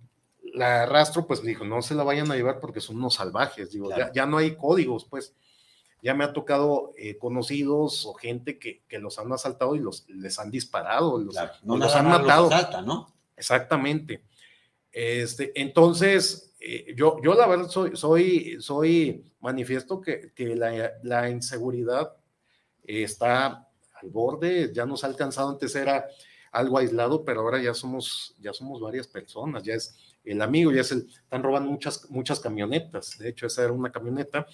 la 0.55 0.83
arrastro, 0.83 1.27
pues 1.27 1.43
dijo, 1.43 1.65
no 1.65 1.83
se 1.83 1.95
la 1.95 2.03
vayan 2.05 2.31
a 2.31 2.37
llevar 2.37 2.61
porque 2.61 2.81
son 2.81 2.97
unos 2.97 3.15
salvajes, 3.15 3.71
digo, 3.73 3.87
Claro. 3.89 4.07
ya, 4.07 4.13
ya 4.13 4.27
no 4.27 4.39
hay 4.39 4.57
códigos, 4.57 5.05
pues 5.05 5.35
ya 6.03 6.15
me 6.15 6.25
ha 6.25 6.33
tocado 6.33 6.93
eh, 6.97 7.19
conocidos 7.19 8.07
o 8.07 8.15
gente 8.15 8.59
que, 8.59 8.83
que 8.89 8.99
los 8.99 9.19
han 9.19 9.33
asaltado 9.33 9.75
y 9.75 9.81
los, 9.81 10.09
les 10.09 10.39
han 10.39 10.51
disparado, 10.51 11.19
los, 11.19 11.35
Claro, 11.35 11.53
no 11.63 11.77
los 11.77 11.95
han 11.95 12.09
los 12.09 12.21
matado. 12.21 13.07
Exactamente. 13.37 14.23
Este, 14.93 15.53
entonces, 15.61 16.55
eh, 16.61 16.95
yo, 16.97 17.21
yo 17.23 17.35
la 17.35 17.47
verdad 17.47 17.69
soy, 17.69 17.97
soy, 17.97 18.57
soy 18.61 19.25
manifiesto 19.41 20.01
que, 20.01 20.33
que 20.35 20.57
la, 20.57 20.93
la 21.03 21.31
inseguridad 21.31 22.17
está 22.85 23.67
al 23.95 24.09
borde, 24.11 24.73
ya 24.73 24.87
nos 24.87 25.05
ha 25.05 25.09
alcanzado, 25.09 25.51
antes 25.51 25.75
era 25.77 26.07
algo 26.53 26.79
aislado, 26.79 27.25
pero 27.25 27.43
ahora 27.43 27.63
ya 27.63 27.75
somos, 27.75 28.35
ya 28.41 28.53
somos 28.53 28.81
varias 28.81 29.07
personas, 29.07 29.63
ya 29.63 29.75
es 29.75 29.95
el 30.25 30.43
amigo, 30.43 30.73
ya 30.73 30.81
es 30.81 30.91
el, 30.93 31.07
están 31.09 31.43
robando 31.43 31.71
muchas, 31.71 32.11
muchas 32.11 32.41
camionetas, 32.41 33.19
de 33.19 33.29
hecho 33.29 33.47
esa 33.47 33.65
era 33.65 33.73
una 33.73 33.93
camioneta. 33.93 34.47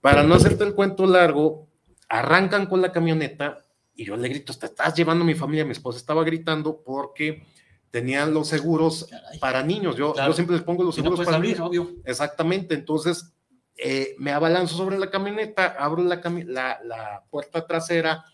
Para 0.00 0.22
no 0.22 0.34
hacerte 0.34 0.64
el 0.64 0.74
cuento 0.74 1.06
largo, 1.06 1.66
arrancan 2.08 2.66
con 2.66 2.80
la 2.80 2.92
camioneta 2.92 3.58
y 3.94 4.04
yo 4.04 4.16
le 4.16 4.28
grito, 4.28 4.54
te 4.54 4.66
estás 4.66 4.94
llevando 4.94 5.24
a 5.24 5.26
mi 5.26 5.34
familia, 5.34 5.64
mi 5.64 5.72
esposa 5.72 5.98
estaba 5.98 6.22
gritando 6.24 6.80
porque 6.82 7.44
tenían 7.90 8.32
los 8.32 8.48
seguros 8.48 9.06
Caray. 9.10 9.38
para 9.40 9.62
niños, 9.64 9.96
yo, 9.96 10.12
Claro. 10.12 10.30
yo 10.30 10.34
siempre 10.34 10.56
les 10.56 10.64
pongo 10.64 10.84
los 10.84 10.96
no 10.96 11.02
seguros 11.02 11.24
para 11.24 11.36
abrir, 11.36 11.54
niños. 11.54 11.68
obvio. 11.68 11.90
Exactamente, 12.04 12.74
entonces 12.74 13.32
eh, 13.78 14.14
me 14.18 14.32
abalanzo 14.32 14.76
sobre 14.76 14.98
la 14.98 15.10
camioneta, 15.10 15.76
abro 15.78 16.02
la, 16.02 16.20
cami- 16.20 16.44
la, 16.44 16.80
la 16.84 17.24
puerta 17.30 17.66
trasera 17.66 18.24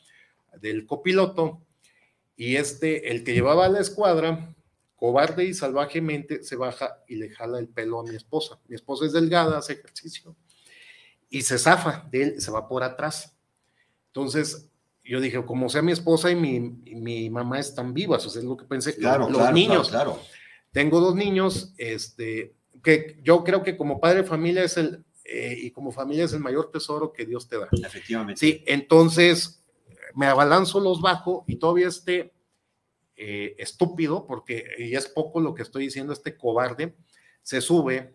del 0.61 0.87
copiloto 0.87 1.61
y 2.37 2.57
este, 2.57 3.11
el 3.11 3.23
que 3.25 3.35
llevaba 3.35 3.67
a 3.67 3.69
la 3.69 3.81
escuadra, 3.81 4.55
cobarde 4.97 5.45
y 5.45 5.53
salvajemente, 5.55 6.43
se 6.43 6.57
baja 6.57 7.03
y 7.07 7.17
le 7.17 7.29
jala 7.31 7.59
el 7.59 7.69
pelo 7.69 8.01
a 8.01 8.05
mi 8.05 8.17
esposa. 8.17 8.59
Mi 8.69 8.75
esposa 8.75 9.05
es 9.05 9.13
delgada, 9.13 9.59
hace 9.59 9.75
ejercicio 9.75 10.35
y 11.29 11.43
se 11.43 11.59
zafa 11.59 12.09
de 12.11 12.23
él, 12.23 12.41
se 12.41 12.51
va 12.51 12.67
por 12.69 12.83
atrás. 12.83 13.37
Entonces, 14.07 14.71
yo 15.05 15.21
dije, 15.21 15.45
como 15.45 15.69
sea 15.69 15.83
mi 15.83 15.93
esposa 15.93 16.31
y 16.31 16.37
mi, 16.37 16.55
y 16.87 16.95
mi 16.95 17.29
mamá 17.29 17.59
están 17.59 17.93
vivas, 17.93 18.25
o 18.25 18.31
sea, 18.31 18.41
es 18.41 18.47
lo 18.49 18.57
que 18.57 18.65
pensé, 18.65 18.97
Claro, 18.97 19.29
los 19.29 19.37
claro, 19.39 19.53
niños, 19.55 19.91
claro, 19.91 20.13
claro. 20.15 20.27
tengo 20.73 21.01
dos 21.01 21.15
niños, 21.15 21.75
este, 21.77 22.55
que 22.83 23.19
yo 23.23 23.45
creo 23.45 23.63
que 23.63 23.77
como 23.77 24.01
padre 24.01 24.23
de 24.23 24.29
familia 24.29 24.63
es 24.65 24.77
el, 24.79 25.05
eh, 25.25 25.57
y 25.59 25.71
como 25.71 25.91
familia 25.91 26.25
es 26.25 26.33
el 26.35 26.41
mayor 26.41 26.71
tesoro 26.71 27.13
que 27.13 27.25
Dios 27.25 27.49
te 27.49 27.59
da. 27.59 27.69
Efectivamente. 27.73 28.39
Sí, 28.39 28.63
entonces 28.67 29.65
me 30.15 30.27
abalanzo, 30.27 30.81
los 30.81 31.01
bajo 31.01 31.45
y 31.47 31.57
todavía 31.57 31.89
este 31.89 32.33
eh, 33.17 33.55
estúpido, 33.59 34.27
porque 34.27 34.65
y 34.79 34.95
es 34.95 35.07
poco 35.07 35.41
lo 35.41 35.55
que 35.55 35.63
estoy 35.63 35.85
diciendo, 35.85 36.13
este 36.13 36.37
cobarde, 36.37 36.95
se 37.43 37.61
sube 37.61 38.15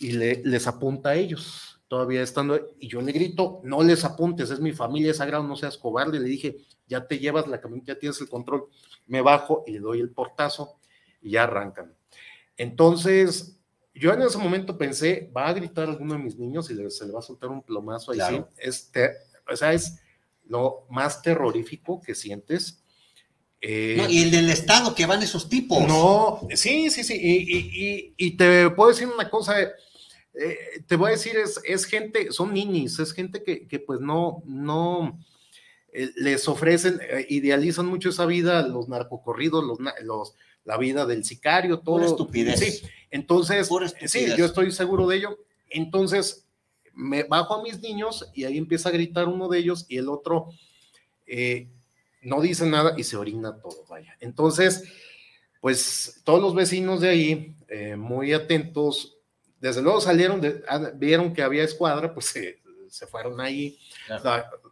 y 0.00 0.12
le, 0.12 0.42
les 0.44 0.66
apunta 0.66 1.10
a 1.10 1.14
ellos, 1.14 1.80
todavía 1.88 2.22
estando, 2.22 2.74
y 2.78 2.88
yo 2.88 3.00
le 3.00 3.12
grito, 3.12 3.60
no 3.64 3.82
les 3.82 4.04
apuntes, 4.04 4.50
es 4.50 4.60
mi 4.60 4.72
familia, 4.72 5.10
es 5.10 5.18
sagrado, 5.18 5.44
no 5.44 5.56
seas 5.56 5.78
cobarde, 5.78 6.18
le 6.18 6.28
dije, 6.28 6.56
ya 6.86 7.06
te 7.06 7.18
llevas 7.18 7.46
la 7.48 7.60
camioneta, 7.60 7.94
ya 7.94 7.98
tienes 7.98 8.20
el 8.20 8.28
control, 8.28 8.66
me 9.06 9.20
bajo 9.20 9.64
y 9.66 9.72
le 9.72 9.80
doy 9.80 10.00
el 10.00 10.10
portazo 10.10 10.78
y 11.20 11.32
ya 11.32 11.44
arrancan. 11.44 11.94
Entonces, 12.56 13.60
yo 13.94 14.12
en 14.12 14.22
ese 14.22 14.38
momento 14.38 14.76
pensé, 14.78 15.30
va 15.36 15.48
a 15.48 15.52
gritar 15.52 15.88
alguno 15.88 16.14
de 16.14 16.20
mis 16.20 16.36
niños 16.38 16.70
y 16.70 16.90
se 16.90 17.06
le 17.06 17.12
va 17.12 17.18
a 17.18 17.22
soltar 17.22 17.50
un 17.50 17.62
plomazo 17.62 18.12
ahí. 18.12 18.18
Claro. 18.18 18.48
Sí, 18.58 18.70
o 19.50 19.56
sea, 19.56 19.72
es 19.72 19.98
lo 20.46 20.86
más 20.90 21.22
terrorífico 21.22 22.00
que 22.00 22.14
sientes. 22.14 22.82
Eh, 23.60 23.94
No, 23.96 24.08
y 24.08 24.22
el 24.22 24.30
del 24.30 24.50
Estado 24.50 24.94
que 24.94 25.06
van 25.06 25.22
esos 25.22 25.48
tipos. 25.48 25.86
no, 25.86 26.40
sí, 26.54 26.90
sí, 26.90 27.04
sí. 27.04 27.14
Y, 27.14 27.56
y- 27.56 27.70
y- 27.86 28.14
y 28.16 28.36
te 28.36 28.70
puedo 28.70 28.90
decir 28.90 29.06
una 29.08 29.30
cosa, 29.30 29.60
eh, 29.60 30.56
te 30.86 30.96
voy 30.96 31.08
a 31.08 31.12
decir, 31.12 31.36
es, 31.36 31.60
es 31.64 31.84
gente, 31.84 32.32
son 32.32 32.54
ninis, 32.54 32.98
es 32.98 33.12
gente 33.12 33.42
que, 33.44 33.68
que 33.68 33.78
pues 33.78 34.00
no, 34.00 34.42
no, 34.46 35.22
eh, 35.92 36.10
les 36.16 36.48
ofrecen, 36.48 36.98
idealizan 37.28 37.86
mucho 37.86 38.08
esa 38.08 38.26
vida, 38.26 38.66
los 38.66 38.88
narcocorridos, 38.88 39.62
los, 39.62 39.78
los, 40.02 40.34
la 40.64 40.76
vida 40.76 41.06
del 41.06 41.24
sicario, 41.24 41.80
todo. 41.80 41.96
Pura 41.96 42.06
estupidez. 42.06 42.58
Sí, 42.58 42.82
entonces, 43.10 43.68
sí, 44.06 44.26
yo 44.36 44.44
estoy 44.44 44.70
seguro 44.72 45.06
de 45.06 45.16
ello. 45.16 45.38
Entonces, 45.70 46.46
me 46.94 47.24
bajo 47.24 47.54
a 47.54 47.62
mis 47.62 47.80
niños 47.80 48.30
y 48.34 48.44
ahí 48.44 48.58
empieza 48.58 48.88
a 48.88 48.92
gritar 48.92 49.28
uno 49.28 49.48
de 49.48 49.58
ellos 49.58 49.86
y 49.88 49.98
el 49.98 50.08
otro 50.08 50.50
eh, 51.26 51.68
no 52.20 52.40
dice 52.40 52.66
nada 52.66 52.94
y 52.96 53.04
se 53.04 53.16
orina 53.16 53.56
todo, 53.60 53.84
vaya. 53.88 54.16
Entonces, 54.20 54.84
pues 55.60 56.20
todos 56.24 56.40
los 56.40 56.54
vecinos 56.54 57.00
de 57.00 57.08
ahí, 57.08 57.56
muy 57.96 58.32
atentos, 58.32 59.16
desde 59.60 59.80
luego 59.80 60.00
salieron, 60.00 60.40
de, 60.40 60.62
ah, 60.68 60.90
vieron 60.94 61.32
que 61.32 61.42
había 61.42 61.64
escuadra, 61.64 62.12
pues 62.12 62.26
se, 62.26 62.58
se 62.90 63.06
fueron 63.06 63.40
ahí, 63.40 63.78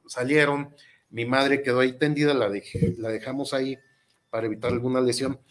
salieron 0.06 0.74
mi 1.10 1.24
madre 1.24 1.62
quedó 1.62 1.80
ahí 1.80 1.92
tendida, 1.92 2.32
la, 2.34 2.48
dejé, 2.48 2.94
la 2.98 3.10
dejamos 3.10 3.52
ahí 3.52 3.78
para 4.30 4.46
evitar 4.46 4.72
alguna 4.72 5.00
lesión 5.00 5.34
eh, 5.34 5.49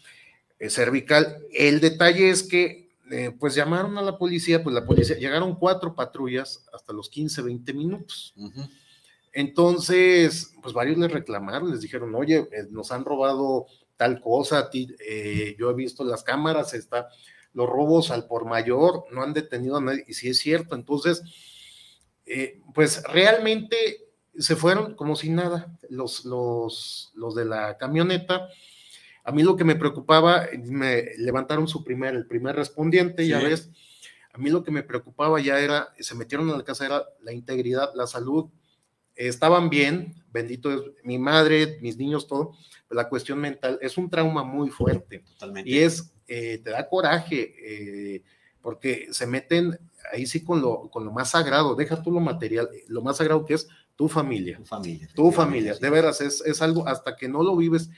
cervical. 0.68 1.38
El 1.52 1.80
detalle 1.80 2.30
es 2.30 2.42
que, 2.42 2.90
eh, 3.10 3.34
pues 3.38 3.54
llamaron 3.54 3.96
a 3.96 4.02
la 4.02 4.18
policía, 4.18 4.62
pues 4.62 4.74
la 4.74 4.84
policía, 4.84 5.16
llegaron 5.16 5.56
cuatro 5.56 5.94
patrullas 5.94 6.66
hasta 6.72 6.92
los 6.92 7.08
15, 7.08 7.42
20 7.42 7.72
minutos. 7.72 8.34
Entonces, 9.32 10.52
pues 10.62 10.74
varios 10.74 10.98
les 10.98 11.10
reclamaron, 11.10 11.70
les 11.70 11.80
dijeron, 11.80 12.14
oye, 12.14 12.48
eh, 12.52 12.66
nos 12.70 12.92
han 12.92 13.04
robado 13.04 13.66
tal 13.96 14.20
cosa, 14.20 14.58
a 14.58 14.70
ti, 14.70 14.88
yo 15.58 15.70
he 15.70 15.74
visto 15.74 16.04
las 16.04 16.22
cámaras, 16.22 16.72
está 16.72 17.08
los 17.52 17.68
robos 17.68 18.10
al 18.10 18.26
por 18.26 18.46
mayor, 18.46 19.04
no 19.12 19.22
han 19.22 19.34
detenido 19.34 19.76
a 19.76 19.80
nadie, 19.82 20.04
y 20.08 20.14
si 20.14 20.30
es 20.30 20.38
cierto, 20.38 20.74
entonces, 20.74 21.22
pues 22.72 23.02
realmente 23.04 24.10
se 24.38 24.56
fueron 24.56 24.94
como 24.94 25.16
si 25.16 25.28
nada, 25.28 25.76
los, 25.90 26.24
los, 26.24 27.12
los 27.14 27.34
de 27.34 27.44
la 27.44 27.76
camioneta. 27.76 28.48
A 29.30 29.32
mí 29.32 29.44
lo 29.44 29.54
que 29.54 29.62
me 29.62 29.76
preocupaba, 29.76 30.48
me 30.64 31.14
levantaron 31.16 31.68
su 31.68 31.84
primer, 31.84 32.16
el 32.16 32.26
primer 32.26 32.56
respondiente, 32.56 33.28
ya 33.28 33.38
ves, 33.38 33.70
a 34.32 34.38
mí 34.38 34.50
lo 34.50 34.64
que 34.64 34.72
me 34.72 34.82
preocupaba 34.82 35.40
ya 35.40 35.60
era, 35.60 35.94
se 36.00 36.16
metieron 36.16 36.50
a 36.50 36.56
la 36.56 36.64
casa, 36.64 36.84
era 36.84 37.04
la 37.22 37.32
integridad, 37.32 37.92
la 37.94 38.08
salud, 38.08 38.50
estaban 39.14 39.70
bien, 39.70 40.16
bendito 40.32 40.72
es 40.72 40.80
mi 41.04 41.16
madre, 41.20 41.78
mis 41.80 41.96
niños, 41.96 42.26
todo, 42.26 42.56
la 42.88 43.08
cuestión 43.08 43.38
mental 43.38 43.78
es 43.80 43.96
un 43.98 44.10
trauma 44.10 44.42
muy 44.42 44.68
fuerte. 44.68 45.20
Totalmente. 45.20 45.70
Y 45.70 45.78
es, 45.78 46.12
eh, 46.26 46.60
te 46.64 46.70
da 46.70 46.88
coraje, 46.88 47.54
eh, 47.62 48.24
porque 48.60 49.12
se 49.12 49.28
meten 49.28 49.78
ahí 50.12 50.26
sí 50.26 50.42
con 50.42 50.60
lo, 50.60 50.90
con 50.90 51.04
lo 51.04 51.12
más 51.12 51.30
sagrado, 51.30 51.76
deja 51.76 52.02
tú 52.02 52.10
lo 52.10 52.18
material, 52.18 52.68
lo 52.88 53.00
más 53.00 53.18
sagrado 53.18 53.46
que 53.46 53.54
es 53.54 53.68
tu 53.94 54.08
familia. 54.08 54.56
Tu 54.56 54.64
familia. 54.64 55.08
Tu 55.14 55.30
familia. 55.30 55.74
De 55.74 55.88
veras, 55.88 56.20
es, 56.20 56.40
es, 56.44 56.60
algo 56.62 56.88
hasta 56.88 57.14
que 57.14 57.28
no 57.28 57.44
lo 57.44 57.56
vives, 57.56 57.90
eh, 57.90 57.94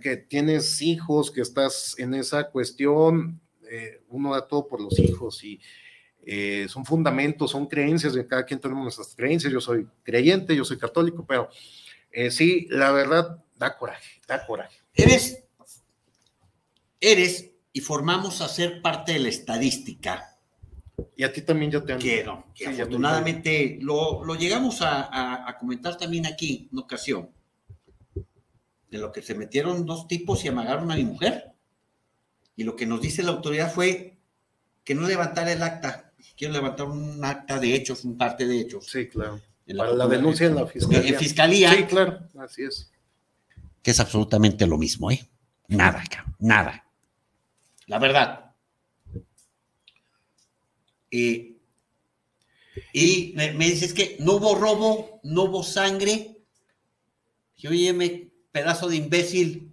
que 0.00 0.16
tienes 0.16 0.80
hijos, 0.82 1.30
que 1.30 1.40
estás 1.40 1.94
en 1.98 2.14
esa 2.14 2.50
cuestión, 2.50 3.40
eh, 3.70 4.02
uno 4.08 4.32
da 4.32 4.46
todo 4.46 4.66
por 4.66 4.80
los 4.80 4.98
hijos 4.98 5.42
y 5.44 5.60
eh, 6.24 6.66
son 6.68 6.84
fundamentos, 6.84 7.50
son 7.50 7.66
creencias, 7.66 8.14
de 8.14 8.26
cada 8.26 8.44
quien 8.44 8.60
tenemos 8.60 8.84
nuestras 8.84 9.14
creencias. 9.14 9.52
Yo 9.52 9.60
soy 9.60 9.86
creyente, 10.02 10.54
yo 10.54 10.64
soy 10.64 10.78
católico, 10.78 11.24
pero 11.26 11.48
sí, 12.30 12.66
la 12.70 12.92
verdad, 12.92 13.42
da 13.56 13.76
coraje, 13.76 14.20
da 14.26 14.44
coraje. 14.46 14.78
Eres, 14.94 15.44
eres 17.00 17.52
y 17.72 17.80
formamos 17.80 18.40
a 18.40 18.48
ser 18.48 18.82
parte 18.82 19.12
de 19.12 19.20
la 19.20 19.28
estadística 19.28 20.38
y 21.16 21.24
a 21.24 21.32
ti 21.32 21.42
también 21.42 21.70
yo 21.70 21.82
te 21.84 21.92
amo. 21.92 22.00
Quiero, 22.00 22.44
que 22.54 22.66
afortunadamente 22.66 23.78
lo, 23.80 24.24
lo 24.24 24.34
llegamos 24.34 24.82
a, 24.82 25.48
a, 25.48 25.56
comentar 25.58 25.96
también 25.96 26.26
aquí 26.26 26.68
en 26.72 26.78
ocasión, 26.78 27.30
de 28.90 28.98
lo 28.98 29.12
que 29.12 29.22
se 29.22 29.34
metieron 29.34 29.86
dos 29.86 30.08
tipos 30.08 30.44
y 30.44 30.48
amagaron 30.48 30.90
a 30.90 30.96
mi 30.96 31.04
mujer. 31.04 31.52
Y 32.56 32.64
lo 32.64 32.74
que 32.76 32.86
nos 32.86 33.00
dice 33.00 33.22
la 33.22 33.32
autoridad 33.32 33.72
fue 33.72 34.18
que 34.84 34.94
no 34.94 35.06
levantara 35.06 35.52
el 35.52 35.62
acta. 35.62 36.12
Quiero 36.36 36.54
levantar 36.54 36.86
un 36.86 37.24
acta 37.24 37.58
de 37.58 37.74
hechos, 37.74 38.04
un 38.04 38.16
parte 38.16 38.46
de 38.46 38.60
hechos. 38.60 38.86
Sí, 38.86 39.08
claro. 39.08 39.40
Para 39.76 39.92
la, 39.92 40.06
denuncia 40.06 40.46
en 40.46 40.54
la 40.54 40.66
fiscalía. 40.66 41.08
En 41.08 41.14
fiscalía. 41.16 41.72
Sí, 41.72 41.84
claro, 41.84 42.20
así 42.38 42.62
es. 42.62 42.90
Que 43.82 43.90
es 43.90 44.00
absolutamente 44.00 44.66
lo 44.66 44.78
mismo, 44.78 45.10
¿eh? 45.10 45.28
Nada, 45.68 46.02
nada. 46.38 46.84
La 47.86 47.98
verdad. 47.98 48.54
Eh, 51.10 51.58
y 52.92 53.32
me, 53.34 53.52
dices 53.52 53.92
que 53.92 54.16
no 54.20 54.34
hubo 54.34 54.54
robo, 54.54 55.20
no 55.22 55.44
hubo 55.44 55.62
sangre. 55.62 56.42
Que 57.56 57.68
oye, 57.68 57.92
pedazo 58.52 58.88
de 58.88 58.96
imbécil. 58.96 59.72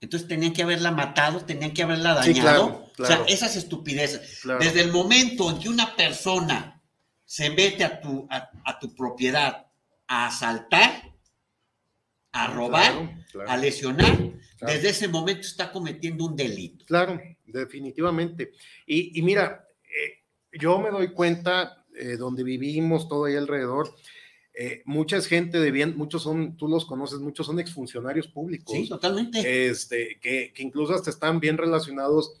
Entonces 0.00 0.28
tenían 0.28 0.52
que 0.52 0.62
haberla 0.62 0.90
matado, 0.90 1.44
tenían 1.44 1.72
que 1.72 1.82
haberla 1.82 2.14
dañado. 2.14 2.90
O 2.98 3.04
sea, 3.04 3.24
esas 3.28 3.56
estupideces. 3.56 4.42
Desde 4.60 4.80
el 4.80 4.92
momento 4.92 5.50
en 5.50 5.58
que 5.58 5.68
una 5.68 5.96
persona 5.96 6.82
se 7.24 7.50
mete 7.50 7.84
a 7.84 8.00
tu, 8.00 8.28
a, 8.30 8.78
tu 8.78 8.94
propiedad 8.94 9.66
a 10.06 10.26
asaltar, 10.28 11.02
a 12.32 12.46
robar, 12.48 13.16
a 13.48 13.56
lesionar, 13.56 14.16
desde 14.60 14.90
ese 14.90 15.08
momento 15.08 15.40
está 15.40 15.72
cometiendo 15.72 16.26
un 16.26 16.36
delito. 16.36 16.84
Claro, 16.84 17.20
definitivamente. 17.46 18.52
Y, 18.86 19.18
y 19.18 19.22
mira, 19.22 19.66
yo 20.52 20.78
me 20.78 20.90
doy 20.90 21.12
cuenta, 21.12 21.84
eh, 21.94 22.16
donde 22.16 22.42
vivimos, 22.42 23.08
todo 23.08 23.26
ahí 23.26 23.36
alrededor, 23.36 23.94
eh, 24.56 24.82
mucha 24.84 25.20
gente 25.20 25.60
de 25.60 25.70
bien, 25.70 25.96
muchos 25.96 26.22
son, 26.22 26.56
tú 26.56 26.66
los 26.66 26.86
conoces, 26.86 27.20
muchos 27.20 27.46
son 27.46 27.60
exfuncionarios 27.60 28.26
públicos. 28.26 28.74
Sí, 28.74 28.88
totalmente. 28.88 29.68
Este, 29.68 30.18
que, 30.20 30.52
que 30.54 30.62
incluso 30.62 30.94
hasta 30.94 31.10
están 31.10 31.40
bien 31.40 31.58
relacionados 31.58 32.40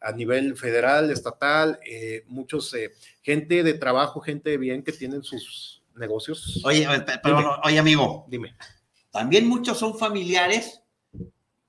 a 0.00 0.12
nivel 0.12 0.56
federal, 0.56 1.10
estatal, 1.10 1.80
eh, 1.84 2.24
muchos, 2.28 2.74
gente 3.22 3.62
de 3.62 3.74
trabajo, 3.74 4.20
gente 4.20 4.50
de 4.50 4.58
bien 4.58 4.82
que 4.82 4.92
tienen 4.92 5.22
sus 5.22 5.82
negocios. 5.96 6.62
Oye, 6.64 6.86
pero, 7.22 7.60
oye, 7.64 7.78
amigo. 7.78 8.26
Dime. 8.28 8.54
También 9.10 9.48
muchos 9.48 9.78
son 9.78 9.98
familiares 9.98 10.82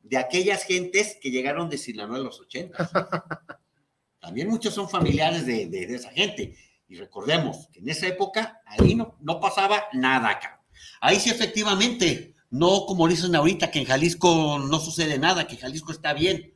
de 0.03 0.17
aquellas 0.17 0.63
gentes 0.63 1.17
que 1.21 1.31
llegaron 1.31 1.69
de 1.69 1.77
Sinaloa 1.77 2.17
en 2.17 2.23
los 2.25 2.39
80. 2.39 2.91
También 4.19 4.49
muchos 4.49 4.73
son 4.73 4.89
familiares 4.89 5.45
de, 5.45 5.83
esa 5.95 6.09
gente. 6.11 6.55
Y 6.87 6.95
recordemos 6.95 7.67
que 7.71 7.79
en 7.79 7.89
esa 7.89 8.07
época 8.07 8.61
ahí 8.65 8.95
no, 8.95 9.17
no 9.19 9.39
pasaba 9.39 9.83
nada 9.93 10.29
acá. 10.29 10.63
Ahí 11.01 11.19
sí 11.19 11.29
efectivamente, 11.29 12.35
no 12.49 12.85
como 12.85 13.07
dicen 13.07 13.35
ahorita 13.35 13.71
que 13.71 13.79
en 13.79 13.85
Jalisco 13.85 14.59
no 14.59 14.79
sucede 14.79 15.17
nada, 15.19 15.47
que 15.47 15.57
Jalisco 15.57 15.91
está 15.91 16.13
bien. 16.13 16.53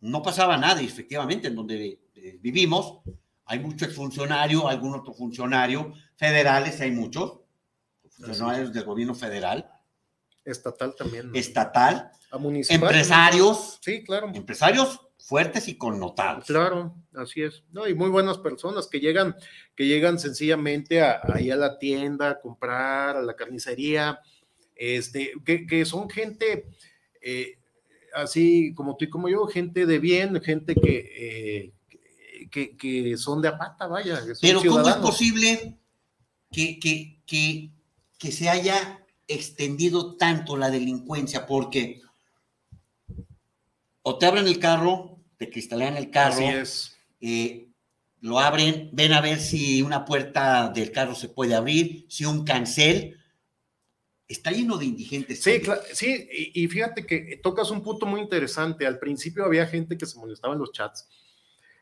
No 0.00 0.22
pasaba 0.22 0.56
nada 0.58 0.82
y 0.82 0.86
efectivamente 0.86 1.48
en 1.48 1.54
donde 1.54 2.00
eh, 2.14 2.38
vivimos 2.40 3.00
hay 3.46 3.60
mucho 3.60 3.84
exfuncionario, 3.84 4.68
algún 4.68 4.94
otro 4.94 5.14
funcionario, 5.14 5.94
federales 6.16 6.80
hay 6.80 6.90
muchos, 6.90 7.38
funcionarios 8.10 8.72
del 8.72 8.84
gobierno 8.84 9.14
federal. 9.14 9.70
Estatal 10.44 10.94
también. 10.96 11.30
Estatal. 11.34 12.10
Empresarios. 12.68 13.78
Sí, 13.80 14.04
claro. 14.04 14.30
Empresarios 14.34 15.00
fuertes 15.26 15.66
y 15.66 15.76
connotados. 15.76 16.44
Claro, 16.44 16.94
así 17.14 17.42
es. 17.42 17.64
No, 17.72 17.88
y 17.88 17.94
muy 17.94 18.08
buenas 18.10 18.38
personas 18.38 18.86
que 18.86 19.00
llegan, 19.00 19.34
que 19.74 19.86
llegan 19.86 20.20
sencillamente 20.20 21.02
a, 21.02 21.20
ahí 21.34 21.50
a 21.50 21.56
la 21.56 21.80
tienda 21.80 22.30
a 22.30 22.40
comprar, 22.40 23.16
a 23.16 23.22
la 23.22 23.34
carnicería, 23.34 24.20
este, 24.76 25.32
que, 25.44 25.84
son 25.84 26.08
gente 26.08 26.68
eh, 27.20 27.58
así 28.14 28.72
como 28.74 28.96
tú 28.96 29.06
y 29.06 29.10
como 29.10 29.28
yo, 29.28 29.48
gente 29.48 29.84
de 29.84 29.98
bien, 29.98 30.40
gente 30.42 30.76
que, 30.76 31.72
eh, 32.48 32.76
que, 32.78 33.16
son 33.16 33.42
de 33.42 33.48
apata, 33.48 33.88
vaya. 33.88 34.22
Pero 34.40 34.62
¿cómo 34.62 34.88
es 34.88 34.96
posible 34.96 35.76
que, 36.52 36.78
que, 36.78 37.20
que, 37.26 37.72
que 38.16 38.30
se 38.30 38.48
haya 38.48 39.04
extendido 39.26 40.16
tanto 40.16 40.56
la 40.56 40.70
delincuencia? 40.70 41.46
Porque 41.48 42.00
o 44.02 44.18
te 44.18 44.26
abren 44.26 44.46
el 44.46 44.60
carro 44.60 45.15
te 45.36 45.50
cristalean 45.50 45.96
el 45.96 46.10
carro. 46.10 46.40
Eh, 47.20 47.68
lo 48.20 48.38
abren, 48.38 48.90
ven 48.92 49.12
a 49.12 49.20
ver 49.20 49.38
si 49.38 49.82
una 49.82 50.04
puerta 50.04 50.70
del 50.70 50.90
carro 50.90 51.14
se 51.14 51.28
puede 51.28 51.54
abrir, 51.54 52.06
si 52.08 52.24
un 52.24 52.44
cancel. 52.44 53.18
Está 54.28 54.50
lleno 54.50 54.76
de 54.76 54.86
indigentes. 54.86 55.42
Sí, 55.42 55.62
sí, 55.92 56.28
y, 56.52 56.66
fíjate 56.66 57.06
que 57.06 57.38
tocas 57.40 57.70
un 57.70 57.82
punto 57.82 58.06
muy 58.06 58.20
interesante. 58.20 58.84
Al 58.84 58.98
principio 58.98 59.44
había 59.44 59.66
gente 59.66 59.96
que 59.96 60.06
se 60.06 60.18
molestaba 60.18 60.54
en 60.54 60.60
los 60.60 60.72
chats 60.72 61.06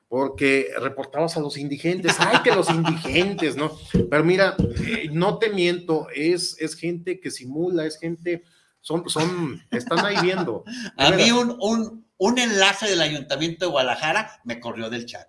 porque 0.08 0.68
reportabas 0.78 1.36
a 1.36 1.40
los 1.40 1.56
indigentes, 1.56 2.14
ay, 2.20 2.38
que 2.44 2.54
los 2.54 2.70
indigentes, 2.70 3.56
¿no? 3.56 3.76
Pero 4.08 4.22
mira, 4.22 4.54
eh, 4.86 5.08
no 5.10 5.38
te 5.38 5.50
miento, 5.50 6.06
es, 6.14 6.56
es 6.60 6.76
gente 6.76 7.18
que 7.18 7.32
simula, 7.32 7.84
es 7.84 7.98
gente, 7.98 8.44
son, 8.80 9.08
son, 9.08 9.60
están 9.72 10.06
ahí 10.06 10.16
viendo. 10.22 10.62
A 10.96 11.10
mí 11.10 11.32
un, 11.32 11.56
un, 11.60 12.06
un 12.18 12.38
enlace 12.38 12.88
del 12.88 13.00
Ayuntamiento 13.00 13.64
de 13.64 13.70
Guadalajara 13.70 14.40
me 14.44 14.60
corrió 14.60 14.90
del 14.90 15.06
chat. 15.06 15.28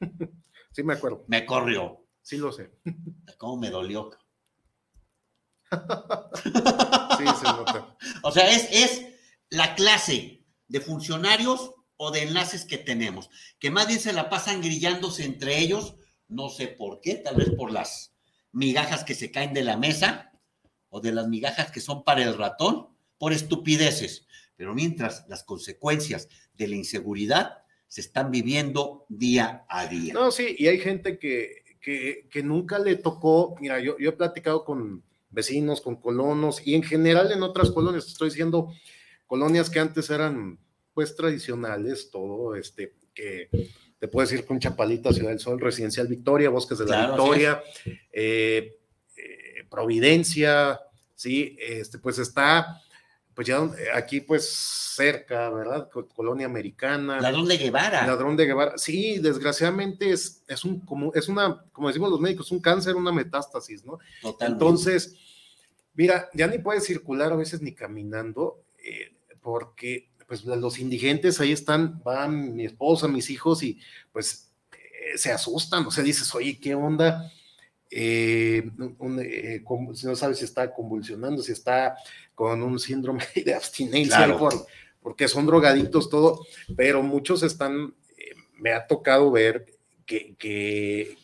Sí, 0.72 0.84
me 0.84 0.94
acuerdo. 0.94 1.24
Me 1.26 1.44
corrió. 1.44 2.06
Sí, 2.22 2.36
lo 2.36 2.52
sé. 2.52 2.70
¿Cómo 3.38 3.56
me 3.56 3.70
dolió? 3.70 4.10
Sí, 7.18 7.24
se 7.24 7.44
nota. 7.44 7.96
O 8.22 8.30
sea, 8.30 8.48
es, 8.48 8.68
es 8.70 9.06
la 9.50 9.74
clase 9.74 10.44
de 10.68 10.80
funcionarios 10.80 11.74
o 11.96 12.10
de 12.10 12.22
enlaces 12.22 12.64
que 12.64 12.78
tenemos, 12.78 13.28
que 13.58 13.70
más 13.70 13.88
bien 13.88 14.00
se 14.00 14.12
la 14.12 14.30
pasan 14.30 14.62
grillándose 14.62 15.24
entre 15.24 15.58
ellos, 15.58 15.96
no 16.28 16.48
sé 16.48 16.68
por 16.68 17.00
qué, 17.00 17.16
tal 17.16 17.36
vez 17.36 17.50
por 17.50 17.72
las 17.72 18.14
migajas 18.52 19.04
que 19.04 19.14
se 19.14 19.30
caen 19.30 19.52
de 19.52 19.64
la 19.64 19.76
mesa 19.76 20.32
o 20.88 21.00
de 21.00 21.12
las 21.12 21.28
migajas 21.28 21.70
que 21.70 21.80
son 21.80 22.04
para 22.04 22.22
el 22.22 22.38
ratón, 22.38 22.88
por 23.18 23.32
estupideces. 23.32 24.26
Pero 24.60 24.74
mientras 24.74 25.24
las 25.26 25.42
consecuencias 25.42 26.28
de 26.58 26.68
la 26.68 26.76
inseguridad 26.76 27.62
se 27.88 28.02
están 28.02 28.30
viviendo 28.30 29.06
día 29.08 29.64
a 29.70 29.86
día. 29.86 30.12
No, 30.12 30.30
sí, 30.30 30.54
y 30.58 30.66
hay 30.66 30.78
gente 30.78 31.18
que, 31.18 31.64
que, 31.80 32.28
que 32.30 32.42
nunca 32.42 32.78
le 32.78 32.96
tocó, 32.96 33.56
mira, 33.58 33.80
yo, 33.80 33.96
yo 33.98 34.10
he 34.10 34.12
platicado 34.12 34.66
con 34.66 35.02
vecinos, 35.30 35.80
con 35.80 35.96
colonos 35.96 36.60
y 36.66 36.74
en 36.74 36.82
general 36.82 37.32
en 37.32 37.42
otras 37.42 37.70
colonias, 37.70 38.06
estoy 38.06 38.28
diciendo 38.28 38.70
colonias 39.26 39.70
que 39.70 39.80
antes 39.80 40.10
eran 40.10 40.58
pues 40.92 41.16
tradicionales, 41.16 42.10
todo, 42.10 42.54
este, 42.54 42.92
que 43.14 43.48
te 43.98 44.08
puedes 44.08 44.30
ir 44.32 44.44
con 44.44 44.60
Chapalita, 44.60 45.10
Ciudad 45.10 45.30
del 45.30 45.40
Sol, 45.40 45.58
Residencial 45.58 46.06
Victoria, 46.06 46.50
Bosques 46.50 46.76
de 46.76 46.84
la 46.84 47.06
Claro, 47.06 47.14
Victoria, 47.14 47.62
eh, 48.12 48.76
eh, 49.16 49.64
Providencia, 49.70 50.78
sí, 51.14 51.56
este, 51.58 51.98
pues 51.98 52.18
está, 52.18 52.82
pues 53.40 53.48
ya 53.48 53.70
aquí 53.94 54.20
pues 54.20 54.50
cerca, 54.50 55.48
¿verdad? 55.48 55.88
Co- 55.90 56.06
Colonia 56.08 56.44
Americana. 56.44 57.18
Ladrón 57.22 57.48
de 57.48 57.56
Guevara. 57.56 58.06
Ladrón 58.06 58.36
de 58.36 58.44
Guevara. 58.44 58.76
Sí, 58.76 59.18
desgraciadamente 59.18 60.10
es, 60.10 60.42
es 60.46 60.62
un 60.62 60.80
como 60.80 61.10
es 61.14 61.26
una, 61.26 61.64
como 61.72 61.88
decimos 61.88 62.10
los 62.10 62.20
médicos, 62.20 62.50
un 62.52 62.60
cáncer, 62.60 62.96
una 62.96 63.12
metástasis, 63.12 63.82
¿no? 63.86 63.98
Totalmente. 64.20 64.62
Entonces, 64.62 65.14
mira, 65.94 66.28
ya 66.34 66.48
ni 66.48 66.58
puedes 66.58 66.84
circular 66.84 67.32
a 67.32 67.36
veces 67.36 67.62
ni 67.62 67.72
caminando, 67.72 68.62
eh, 68.84 69.14
porque 69.40 70.10
pues 70.28 70.44
los 70.44 70.78
indigentes 70.78 71.40
ahí 71.40 71.52
están, 71.52 72.02
van 72.04 72.54
mi 72.54 72.66
esposa, 72.66 73.08
mis 73.08 73.30
hijos, 73.30 73.62
y 73.62 73.80
pues 74.12 74.52
eh, 74.72 75.16
se 75.16 75.32
asustan, 75.32 75.86
o 75.86 75.90
sea, 75.90 76.04
dices, 76.04 76.34
oye, 76.34 76.60
¿qué 76.60 76.74
onda? 76.74 77.32
Eh, 77.90 78.62
un- 78.98 79.20
eh, 79.20 79.62
si 79.94 80.06
no 80.06 80.14
sabes 80.14 80.38
si 80.38 80.44
está 80.44 80.72
convulsionando, 80.72 81.42
si 81.42 81.52
está 81.52 81.96
con 82.34 82.62
un 82.62 82.78
síndrome 82.78 83.24
de 83.44 83.54
abstinencia, 83.54 84.16
Claro. 84.16 84.38
por- 84.38 84.66
porque 85.02 85.28
son 85.28 85.46
drogadictos, 85.46 86.08
todo, 86.10 86.46
pero 86.76 87.02
muchos 87.02 87.42
están, 87.42 87.94
eh, 88.16 88.34
me 88.58 88.72
ha 88.72 88.86
tocado 88.86 89.30
ver 89.30 89.66
que, 90.06 90.34
que, 90.38 91.16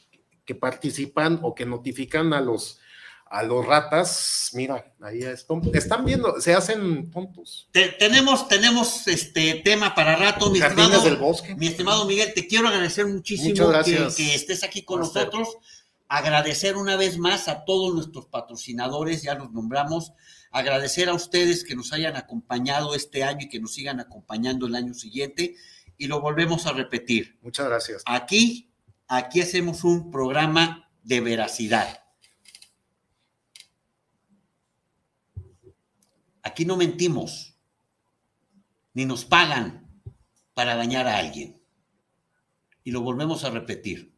que 0.44 0.54
participan 0.54 1.38
o 1.42 1.54
que 1.54 1.66
notifican 1.66 2.32
a 2.32 2.40
los, 2.40 2.80
a 3.28 3.42
los 3.42 3.66
ratas, 3.66 4.50
mira, 4.54 4.94
ahí 5.00 5.22
esto, 5.22 5.60
están 5.74 6.04
viendo, 6.04 6.40
se 6.40 6.54
hacen 6.54 7.10
tontos. 7.10 7.68
Te- 7.72 7.88
tenemos, 7.98 8.48
tenemos 8.48 9.06
este 9.08 9.56
tema 9.64 9.94
para 9.94 10.16
rato, 10.16 10.50
mi 10.50 10.58
Jardines 10.58 10.86
estimado, 10.86 11.04
del 11.10 11.16
bosque. 11.18 11.54
mi 11.56 11.66
estimado 11.66 12.06
Miguel, 12.06 12.32
te 12.34 12.46
quiero 12.46 12.68
agradecer 12.68 13.06
muchísimo 13.06 13.70
que, 13.84 14.34
estés 14.34 14.64
aquí 14.64 14.82
con 14.82 15.00
nosotros. 15.00 15.48
Agradecer 16.08 16.76
una 16.76 16.96
vez 16.96 17.18
más 17.18 17.48
a 17.48 17.64
todos 17.64 17.92
nuestros 17.92 18.26
patrocinadores, 18.26 19.22
ya 19.22 19.34
los 19.34 19.52
nombramos. 19.52 20.12
Agradecer 20.52 21.08
a 21.08 21.14
ustedes 21.14 21.64
que 21.64 21.74
nos 21.74 21.92
hayan 21.92 22.16
acompañado 22.16 22.94
este 22.94 23.24
año 23.24 23.40
y 23.42 23.48
que 23.48 23.60
nos 23.60 23.74
sigan 23.74 23.98
acompañando 23.98 24.66
el 24.66 24.76
año 24.76 24.94
siguiente. 24.94 25.56
Y 25.98 26.06
lo 26.06 26.20
volvemos 26.20 26.66
a 26.66 26.72
repetir. 26.72 27.38
Muchas 27.42 27.66
gracias. 27.66 28.02
Aquí, 28.06 28.70
aquí 29.08 29.40
hacemos 29.40 29.82
un 29.82 30.10
programa 30.10 30.90
de 31.02 31.20
veracidad. 31.20 32.02
Aquí 36.42 36.64
no 36.64 36.76
mentimos, 36.76 37.58
ni 38.94 39.04
nos 39.04 39.24
pagan 39.24 40.00
para 40.54 40.76
dañar 40.76 41.08
a 41.08 41.18
alguien. 41.18 41.60
Y 42.84 42.92
lo 42.92 43.00
volvemos 43.00 43.42
a 43.42 43.50
repetir. 43.50 44.16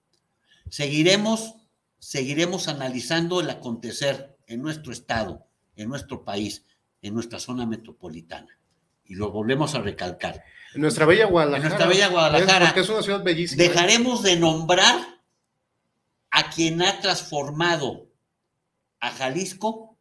Seguiremos, 0.69 1.58
seguiremos 1.99 2.69
analizando 2.69 3.41
el 3.41 3.51
acontecer 3.51 4.37
en 4.47 4.63
nuestro 4.63 4.93
estado, 4.93 5.47
en 5.77 5.89
nuestro 5.89 6.25
país, 6.25 6.65
en 7.03 7.15
nuestra 7.15 7.39
zona 7.39 7.67
metropolitana. 7.67 8.59
Y 9.05 9.15
lo 9.15 9.31
volvemos 9.31 9.75
a 9.75 9.81
recalcar. 9.81 10.43
En 10.75 10.83
nuestra 10.83 11.07
bella 11.07 11.27
Guadalajara. 11.27 11.63
En 11.63 11.69
nuestra 11.69 11.89
bella 11.89 12.09
Guadalajara. 12.09 12.65
Es 12.65 12.71
porque 12.71 12.81
es 12.81 12.89
una 12.91 13.03
ciudad 13.03 13.25
bellísima. 13.25 13.63
Dejaremos 13.63 14.23
de 14.23 14.37
nombrar 14.37 15.21
a 16.31 16.51
quien 16.51 16.83
ha 16.83 17.01
transformado 17.01 18.11
a 19.01 19.11
Jalisco 19.11 19.99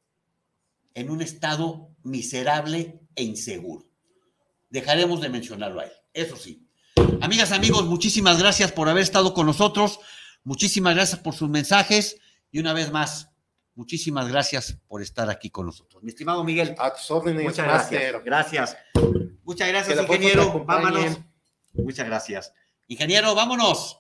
en 0.93 1.09
un 1.09 1.21
estado 1.21 1.89
miserable 2.03 2.99
e 3.15 3.23
inseguro. 3.23 3.85
Dejaremos 4.69 5.21
de 5.21 5.29
mencionarlo 5.29 5.79
a 5.79 5.85
él, 5.85 5.91
eso 6.13 6.35
sí. 6.35 6.67
Amigas, 7.21 7.51
amigos, 7.51 7.85
muchísimas 7.85 8.39
gracias 8.39 8.71
por 8.71 8.89
haber 8.89 9.03
estado 9.03 9.33
con 9.33 9.45
nosotros. 9.45 9.99
Muchísimas 10.47 10.95
gracias 10.95 11.19
por 11.19 11.35
sus 11.35 11.49
mensajes. 11.49 12.21
Y 12.51 12.59
una 12.59 12.71
vez 12.71 12.89
más, 12.89 13.29
muchísimas 13.75 14.29
gracias 14.29 14.77
por 14.87 15.01
estar 15.01 15.29
aquí 15.29 15.49
con 15.49 15.65
nosotros. 15.65 16.01
Mi 16.01 16.11
estimado 16.11 16.41
Miguel, 16.45 16.73
A 16.77 16.93
tus 16.93 17.11
órdenes, 17.11 17.43
muchas 17.43 17.65
gracias. 17.65 18.77
Muchas 19.43 19.67
gracias, 19.67 19.99
ingeniero. 19.99 20.63
Vámonos. 20.63 21.19
Muchas 21.73 22.07
gracias. 22.07 22.53
Ingeniero, 22.87 23.35
vámonos. 23.35 23.99